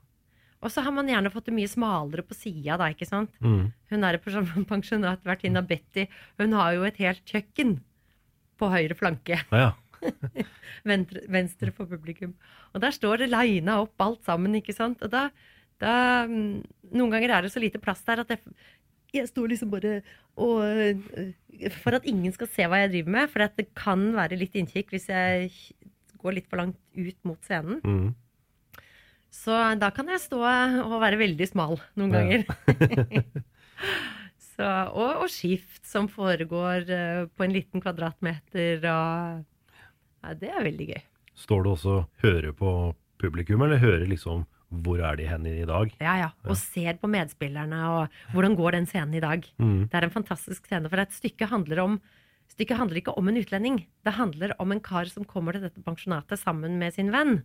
Og 0.66 0.72
så 0.74 0.82
har 0.82 0.94
man 0.94 1.06
gjerne 1.06 1.30
fått 1.30 1.46
det 1.46 1.54
mye 1.54 1.70
smalere 1.70 2.24
på 2.26 2.34
sida, 2.34 2.74
da, 2.80 2.90
ikke 2.90 3.06
sant. 3.06 3.30
Mm. 3.44 3.68
Hun 3.92 4.06
er 4.08 4.18
pensjonat, 4.72 5.22
vertinna 5.26 5.62
Betty. 5.62 6.08
Hun 6.42 6.56
har 6.58 6.74
jo 6.74 6.86
et 6.88 6.98
helt 7.02 7.22
kjøkken 7.30 7.76
på 8.58 8.70
høyre 8.72 8.96
flanke. 8.98 9.38
Ja, 9.52 9.68
ja. 9.68 9.74
Venstre, 10.86 11.22
venstre 11.32 11.72
for 11.74 11.88
publikum. 11.90 12.34
Og 12.74 12.82
der 12.82 12.94
står 12.94 13.22
det 13.22 13.30
lina 13.32 13.78
opp 13.82 14.02
alt 14.02 14.26
sammen, 14.26 14.54
ikke 14.58 14.74
sant. 14.76 15.00
Og 15.02 15.10
da, 15.10 15.28
da 15.82 15.94
mm, 16.28 16.60
Noen 16.94 17.14
ganger 17.14 17.32
er 17.32 17.46
det 17.46 17.52
så 17.54 17.62
lite 17.62 17.80
plass 17.82 18.04
der 18.06 18.22
at 18.22 18.30
jeg, 18.30 18.42
jeg 19.16 19.30
står 19.30 19.48
liksom 19.50 19.72
bare 19.72 19.96
og 20.36 20.60
øh, 20.62 21.72
For 21.80 21.96
at 21.96 22.06
ingen 22.06 22.34
skal 22.34 22.50
se 22.52 22.68
hva 22.68 22.82
jeg 22.82 22.92
driver 22.92 23.14
med. 23.16 23.32
For 23.32 23.46
at 23.46 23.56
det 23.58 23.70
kan 23.78 24.04
være 24.14 24.38
litt 24.38 24.54
innkikk 24.58 24.92
hvis 24.94 25.08
jeg 25.10 25.50
går 26.20 26.38
litt 26.38 26.48
for 26.50 26.60
langt 26.60 26.78
ut 26.94 27.18
mot 27.26 27.40
scenen. 27.48 27.80
Mm. 27.82 28.14
Så 29.36 29.56
da 29.80 29.90
kan 29.94 30.08
jeg 30.10 30.24
stå 30.24 30.40
og 30.40 30.96
være 31.02 31.20
veldig 31.20 31.48
smal 31.50 31.78
noen 31.98 32.14
ganger. 32.14 32.46
Så, 34.56 34.66
og, 34.96 35.20
og 35.20 35.28
skift 35.28 35.84
som 35.84 36.06
foregår 36.08 36.88
eh, 36.88 37.26
på 37.28 37.44
en 37.44 37.52
liten 37.52 37.82
kvadratmeter. 37.84 38.80
Og, 38.88 39.42
ja, 40.24 40.32
det 40.40 40.48
er 40.48 40.64
veldig 40.64 40.86
gøy. 40.94 41.02
Står 41.36 41.66
du 41.66 41.68
også 41.74 41.96
og 41.98 42.24
hører 42.24 42.54
på 42.56 42.70
publikum, 43.20 43.66
eller 43.66 43.82
hører 43.82 44.06
liksom 44.08 44.46
hvor 44.82 44.98
er 45.04 45.20
de 45.20 45.28
hen 45.28 45.44
i 45.46 45.68
dag? 45.68 45.92
Ja, 46.02 46.14
ja. 46.24 46.30
Og 46.48 46.56
ser 46.58 46.96
på 46.98 47.10
medspillerne 47.10 47.82
og 47.92 48.16
hvordan 48.32 48.56
går 48.58 48.78
den 48.78 48.88
scenen 48.90 49.14
i 49.14 49.22
dag. 49.22 49.44
Mm. 49.62 49.86
Det 49.92 49.98
er 49.98 50.08
en 50.08 50.16
fantastisk 50.16 50.66
scene, 50.66 50.90
for 50.90 51.04
et 51.04 51.14
stykke 51.14 51.52
handler 51.52 51.84
om 51.84 52.00
Stykket 52.46 52.78
handler 52.78 53.00
ikke 53.00 53.12
om 53.18 53.26
en 53.26 53.40
utlending. 53.40 53.80
Det 54.06 54.12
handler 54.14 54.52
om 54.62 54.70
en 54.70 54.80
kar 54.80 55.08
som 55.10 55.26
kommer 55.26 55.56
til 55.56 55.64
dette 55.66 55.82
pensjonatet 55.82 56.38
sammen 56.38 56.76
med 56.78 56.94
sin 56.94 57.10
venn. 57.10 57.40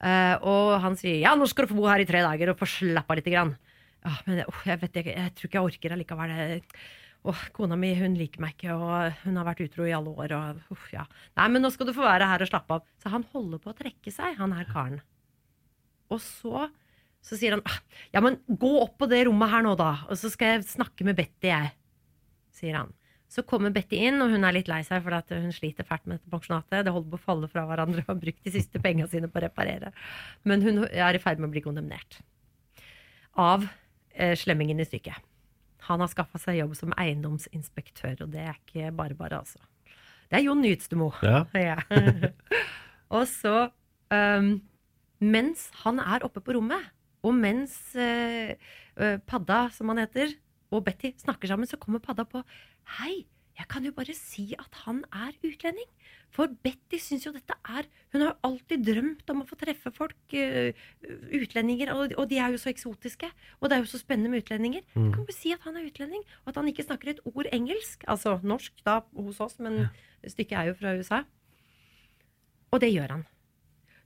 Eh, 0.00 0.36
og 0.40 0.80
han 0.80 0.96
sier 0.96 1.20
'ja, 1.20 1.34
nå 1.36 1.46
skal 1.48 1.66
du 1.66 1.74
få 1.74 1.80
bo 1.80 1.88
her 1.90 2.00
i 2.00 2.08
tre 2.08 2.22
dager 2.24 2.50
og 2.50 2.58
få 2.58 2.66
slappe 2.66 3.12
av 3.12 3.20
lite 3.20 3.32
grann'. 3.32 3.56
Ja, 4.00 4.16
men 4.24 4.44
åh, 4.48 4.62
jeg 4.64 4.80
vet 4.80 4.96
ikke, 4.96 5.12
jeg 5.12 5.34
tror 5.36 5.48
ikke 5.48 5.58
jeg 5.58 5.68
orker 5.68 5.92
allikevel. 5.92 6.62
Åh, 7.28 7.40
kona 7.52 7.76
mi 7.76 7.92
hun 7.98 8.14
liker 8.16 8.40
meg 8.40 8.54
ikke, 8.56 8.72
og 8.72 9.12
hun 9.26 9.36
har 9.36 9.44
vært 9.44 9.60
utro 9.66 9.84
i 9.84 9.92
alle 9.92 10.08
år. 10.08 10.32
Og, 10.32 10.62
uff, 10.72 10.86
ja. 10.94 11.04
Nei, 11.36 11.48
men 11.52 11.60
nå 11.60 11.70
skal 11.70 11.86
du 11.86 11.92
få 11.92 12.06
være 12.06 12.24
her 12.24 12.40
og 12.40 12.48
slappe 12.48 12.78
av. 12.78 12.86
Så 13.02 13.12
han 13.12 13.26
holder 13.34 13.60
på 13.60 13.74
å 13.74 13.76
trekke 13.76 14.12
seg, 14.14 14.38
han 14.38 14.56
her 14.56 14.64
karen. 14.64 15.02
Og 16.08 16.22
så, 16.24 16.70
så 17.20 17.36
sier 17.36 17.58
han 17.58 17.64
«Ah, 17.68 17.76
ja, 18.14 18.22
men 18.24 18.40
gå 18.48 18.72
opp 18.80 18.96
på 19.02 19.10
det 19.10 19.26
rommet 19.28 19.52
her 19.52 19.66
nå, 19.68 19.76
da, 19.76 20.06
og 20.08 20.16
så 20.16 20.32
skal 20.32 20.56
jeg 20.56 20.70
snakke 20.70 21.04
med 21.04 21.20
Betty, 21.20 21.52
jeg. 21.52 21.74
Sier 22.56 22.80
han. 22.80 22.96
Så 23.30 23.44
kommer 23.46 23.70
Betty 23.70 24.00
inn, 24.08 24.18
og 24.24 24.32
hun 24.32 24.42
er 24.46 24.56
litt 24.56 24.68
lei 24.70 24.80
seg 24.86 25.04
for 25.04 25.14
at 25.14 25.28
hun 25.30 25.52
sliter 25.54 25.86
fælt 25.86 26.08
med 26.08 26.18
dette 26.18 26.32
pensjonatet. 26.32 26.82
Det 26.86 26.94
holder 26.94 27.12
på 27.12 27.20
å 27.20 27.26
falle 27.28 27.50
fra 27.52 27.62
hverandre 27.68 28.02
og 28.02 28.10
har 28.10 28.18
brukt 28.24 28.42
de 28.46 28.52
siste 28.56 28.82
pengene 28.82 29.06
sine 29.10 29.30
på 29.30 29.38
å 29.38 29.44
reparere. 29.44 29.92
Men 30.42 30.64
hun 30.66 30.82
er 30.88 31.14
i 31.14 31.22
ferd 31.22 31.38
med 31.38 31.52
å 31.52 31.54
bli 31.54 31.62
kondemnert. 31.62 32.18
Av 33.38 33.68
eh, 34.10 34.34
slemmingen 34.38 34.82
i 34.82 34.88
stykket. 34.88 35.22
Han 35.86 36.02
har 36.02 36.10
skaffa 36.10 36.40
seg 36.42 36.58
jobb 36.58 36.74
som 36.78 36.94
eiendomsinspektør, 36.98 38.26
og 38.26 38.34
det 38.34 38.48
er 38.48 38.58
ikke 38.58 38.90
bare 38.98 39.16
bare, 39.18 39.44
altså. 39.44 39.62
Det 40.30 40.40
er 40.40 40.46
Jon 40.48 40.62
Nytstemo. 40.62 41.12
Ja. 41.22 41.44
Ja. 41.70 41.78
og 43.16 43.24
så, 43.30 43.70
um, 44.10 44.52
mens 45.22 45.68
han 45.84 46.02
er 46.02 46.26
oppe 46.26 46.42
på 46.42 46.58
rommet, 46.58 46.90
og 47.26 47.34
mens 47.36 47.78
uh, 47.94 48.52
Padda, 49.26 49.64
som 49.74 49.90
han 49.94 50.02
heter, 50.02 50.34
og 50.70 50.84
Betty 50.86 51.12
snakker 51.18 51.50
sammen, 51.50 51.68
så 51.68 51.78
kommer 51.80 52.02
Padda 52.02 52.24
på 52.28 52.42
Hei, 52.98 53.24
jeg 53.60 53.68
kan 53.68 53.84
jo 53.84 53.92
bare 53.92 54.14
si 54.16 54.54
at 54.56 54.76
han 54.86 55.02
er 55.12 55.34
utlending. 55.44 55.88
For 56.32 56.48
Betty 56.64 57.00
syns 57.02 57.26
jo 57.26 57.32
dette 57.34 57.56
er 57.66 57.88
Hun 58.12 58.22
har 58.22 58.30
jo 58.30 58.48
alltid 58.48 58.84
drømt 58.86 59.32
om 59.32 59.42
å 59.42 59.46
få 59.48 59.58
treffe 59.58 59.90
folk, 59.94 60.16
uh, 60.32 60.70
utlendinger, 61.36 61.92
og, 61.92 62.14
og 62.16 62.28
de 62.30 62.38
er 62.40 62.54
jo 62.54 62.60
så 62.62 62.70
eksotiske. 62.72 63.28
Og 63.60 63.68
det 63.68 63.76
er 63.76 63.84
jo 63.84 63.90
så 63.90 64.00
spennende 64.00 64.32
med 64.32 64.44
utlendinger. 64.44 64.86
Jeg 64.94 65.12
kan 65.14 65.26
bare 65.26 65.36
si 65.36 65.52
at 65.54 65.66
han 65.66 65.76
er 65.76 65.90
utlending, 65.90 66.24
og 66.44 66.52
at 66.52 66.62
han 66.62 66.70
ikke 66.70 66.86
snakker 66.86 67.12
et 67.12 67.20
ord 67.28 67.50
engelsk. 67.52 68.06
Altså 68.08 68.38
norsk 68.42 68.80
da 68.86 69.00
hos 69.18 69.42
oss, 69.44 69.58
men 69.60 69.90
stykket 70.24 70.56
er 70.58 70.70
jo 70.70 70.78
fra 70.80 70.96
USA. 70.96 71.20
Og 72.70 72.80
det 72.82 72.94
gjør 72.94 73.18
han. 73.18 73.28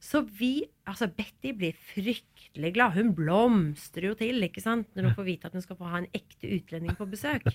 Så 0.05 0.20
vi, 0.36 0.66
altså 0.84 1.09
Betty 1.09 1.55
blir 1.57 1.76
fryktelig 1.94 2.74
glad. 2.76 2.96
Hun 2.98 3.14
blomstrer 3.16 4.11
jo 4.11 4.16
til 4.18 4.44
ikke 4.44 4.61
sant? 4.61 4.90
når 4.92 5.09
hun 5.09 5.16
får 5.16 5.28
vite 5.30 5.48
at 5.48 5.57
hun 5.57 5.64
skal 5.64 5.78
få 5.78 5.88
ha 5.88 6.02
en 6.02 6.11
ekte 6.12 6.50
utlending 6.59 6.98
på 6.98 7.07
besøk. 7.09 7.48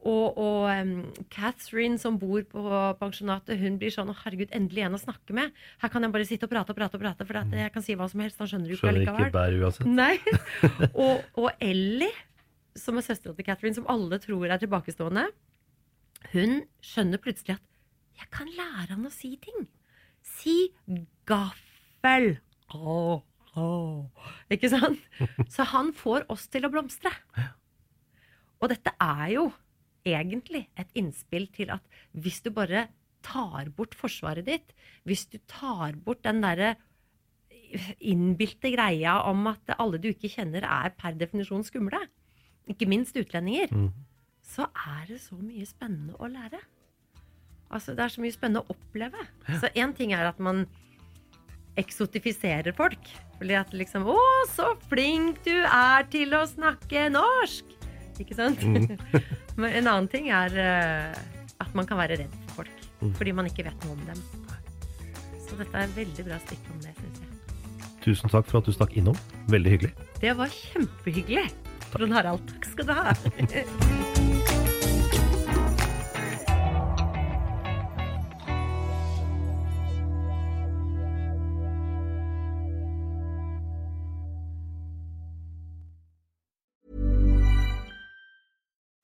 Og, 0.00 0.38
og 0.40 0.64
um, 0.72 0.92
Catherine 1.28 2.00
som 2.00 2.16
bor 2.18 2.40
på 2.48 2.80
pensjonatet, 2.98 3.60
hun 3.60 3.76
blir 3.78 3.92
sånn 3.92 4.10
herregud, 4.22 4.48
endelig 4.56 4.86
en 4.86 4.96
å 4.96 5.00
snakke 5.02 5.36
med'. 5.36 5.52
Her 5.82 5.92
kan 5.92 6.02
jeg 6.06 6.14
bare 6.14 6.26
sitte 6.26 6.48
og 6.48 6.52
prate 6.54 6.72
og 6.72 6.78
prate, 6.78 6.96
og 6.96 7.04
prate 7.04 7.26
for 7.28 7.60
jeg 7.60 7.74
kan 7.74 7.84
si 7.84 7.96
hva 8.00 8.08
som 8.08 8.24
helst. 8.24 8.40
Han 8.40 8.48
skjønner 8.50 8.72
jo 8.72 8.78
ikke 8.78 8.94
ikke 9.04 9.14
allikevel. 9.14 9.60
uansett. 9.60 9.86
Og, 11.04 11.20
og 11.36 11.50
Ellie, 11.60 12.10
som 12.80 12.96
er 12.96 13.04
søstera 13.04 13.36
til 13.36 13.46
Catherine, 13.46 13.76
som 13.76 13.90
alle 13.92 14.18
tror 14.24 14.48
er 14.48 14.62
tilbakestående, 14.62 15.28
hun 16.32 16.62
skjønner 16.80 17.20
plutselig 17.20 17.60
at 17.60 17.66
'jeg 18.16 18.32
kan 18.32 18.48
lære 18.56 18.96
han 18.96 19.06
å 19.06 19.12
si 19.12 19.36
ting'. 19.36 19.68
Si 20.24 20.72
gaffel. 21.30 22.30
Oh, 22.74 23.22
oh. 23.54 24.28
Ikke 24.52 24.70
sant? 24.72 25.00
Så 25.54 25.66
han 25.72 25.94
får 25.96 26.28
oss 26.32 26.48
til 26.52 26.66
å 26.66 26.72
blomstre. 26.72 27.12
Og 28.60 28.70
dette 28.72 28.92
er 29.00 29.26
jo 29.36 29.48
egentlig 30.06 30.66
et 30.80 30.90
innspill 30.96 31.48
til 31.54 31.72
at 31.74 31.84
hvis 32.16 32.40
du 32.44 32.50
bare 32.54 32.88
tar 33.24 33.68
bort 33.76 33.94
forsvaret 33.96 34.46
ditt, 34.46 34.72
hvis 35.04 35.26
du 35.28 35.38
tar 35.48 35.96
bort 36.04 36.22
den 36.24 36.40
derre 36.44 36.74
innbilte 38.02 38.72
greia 38.72 39.20
om 39.28 39.46
at 39.50 39.74
alle 39.76 40.00
du 40.02 40.08
ikke 40.10 40.30
kjenner, 40.32 40.64
er 40.66 40.94
per 40.98 41.14
definisjon 41.20 41.62
skumle, 41.66 42.00
ikke 42.70 42.88
minst 42.90 43.16
utlendinger, 43.18 43.70
så 44.42 44.66
er 44.74 45.06
det 45.12 45.20
så 45.22 45.38
mye 45.38 45.66
spennende 45.68 46.16
å 46.18 46.28
lære. 46.30 46.60
Altså, 47.70 47.94
det 47.94 48.02
er 48.02 48.12
så 48.14 48.22
mye 48.22 48.34
spennende 48.34 48.64
å 48.64 48.74
oppleve. 48.74 49.26
Så 49.62 49.70
én 49.78 49.94
ting 49.94 50.14
er 50.16 50.26
at 50.26 50.40
man 50.42 50.64
eksotifiserer 51.80 52.74
folk. 52.76 53.10
Fordi 53.40 53.56
at 53.56 53.72
liksom 53.76 54.06
Å, 54.10 54.18
så 54.52 54.72
flink 54.90 55.40
du 55.46 55.54
er 55.64 56.08
til 56.12 56.34
å 56.36 56.44
snakke 56.48 57.08
norsk! 57.12 57.76
Ikke 58.20 58.36
sant? 58.36 58.60
Men 59.60 59.78
en 59.80 59.86
annen 59.86 60.10
ting 60.12 60.28
er 60.34 60.56
eh, 60.60 61.20
at 61.60 61.74
man 61.76 61.88
kan 61.88 62.00
være 62.00 62.20
redd 62.20 62.36
for 62.42 62.62
folk. 62.62 62.86
Fordi 63.16 63.32
man 63.32 63.48
ikke 63.48 63.64
vet 63.64 63.86
noe 63.86 63.96
om 63.96 64.04
dem. 64.10 64.20
Så 65.46 65.56
dette 65.56 65.72
er 65.72 65.88
en 65.88 65.96
veldig 65.96 66.26
bra 66.28 66.38
stykke 66.44 66.74
om 66.74 66.84
det, 66.84 66.94
syns 67.00 67.24
jeg. 67.24 67.36
Tusen 68.04 68.32
takk 68.32 68.48
for 68.48 68.60
at 68.60 68.68
du 68.68 68.76
stakk 68.76 68.96
innom. 68.96 69.18
Veldig 69.52 69.76
hyggelig. 69.76 69.92
Det 70.20 70.36
var 70.36 70.52
kjempehyggelig. 70.52 71.48
Trond 71.90 72.16
Harald, 72.16 72.44
takk 72.52 72.72
skal 72.74 72.90
du 72.92 72.96
ha. 73.00 74.18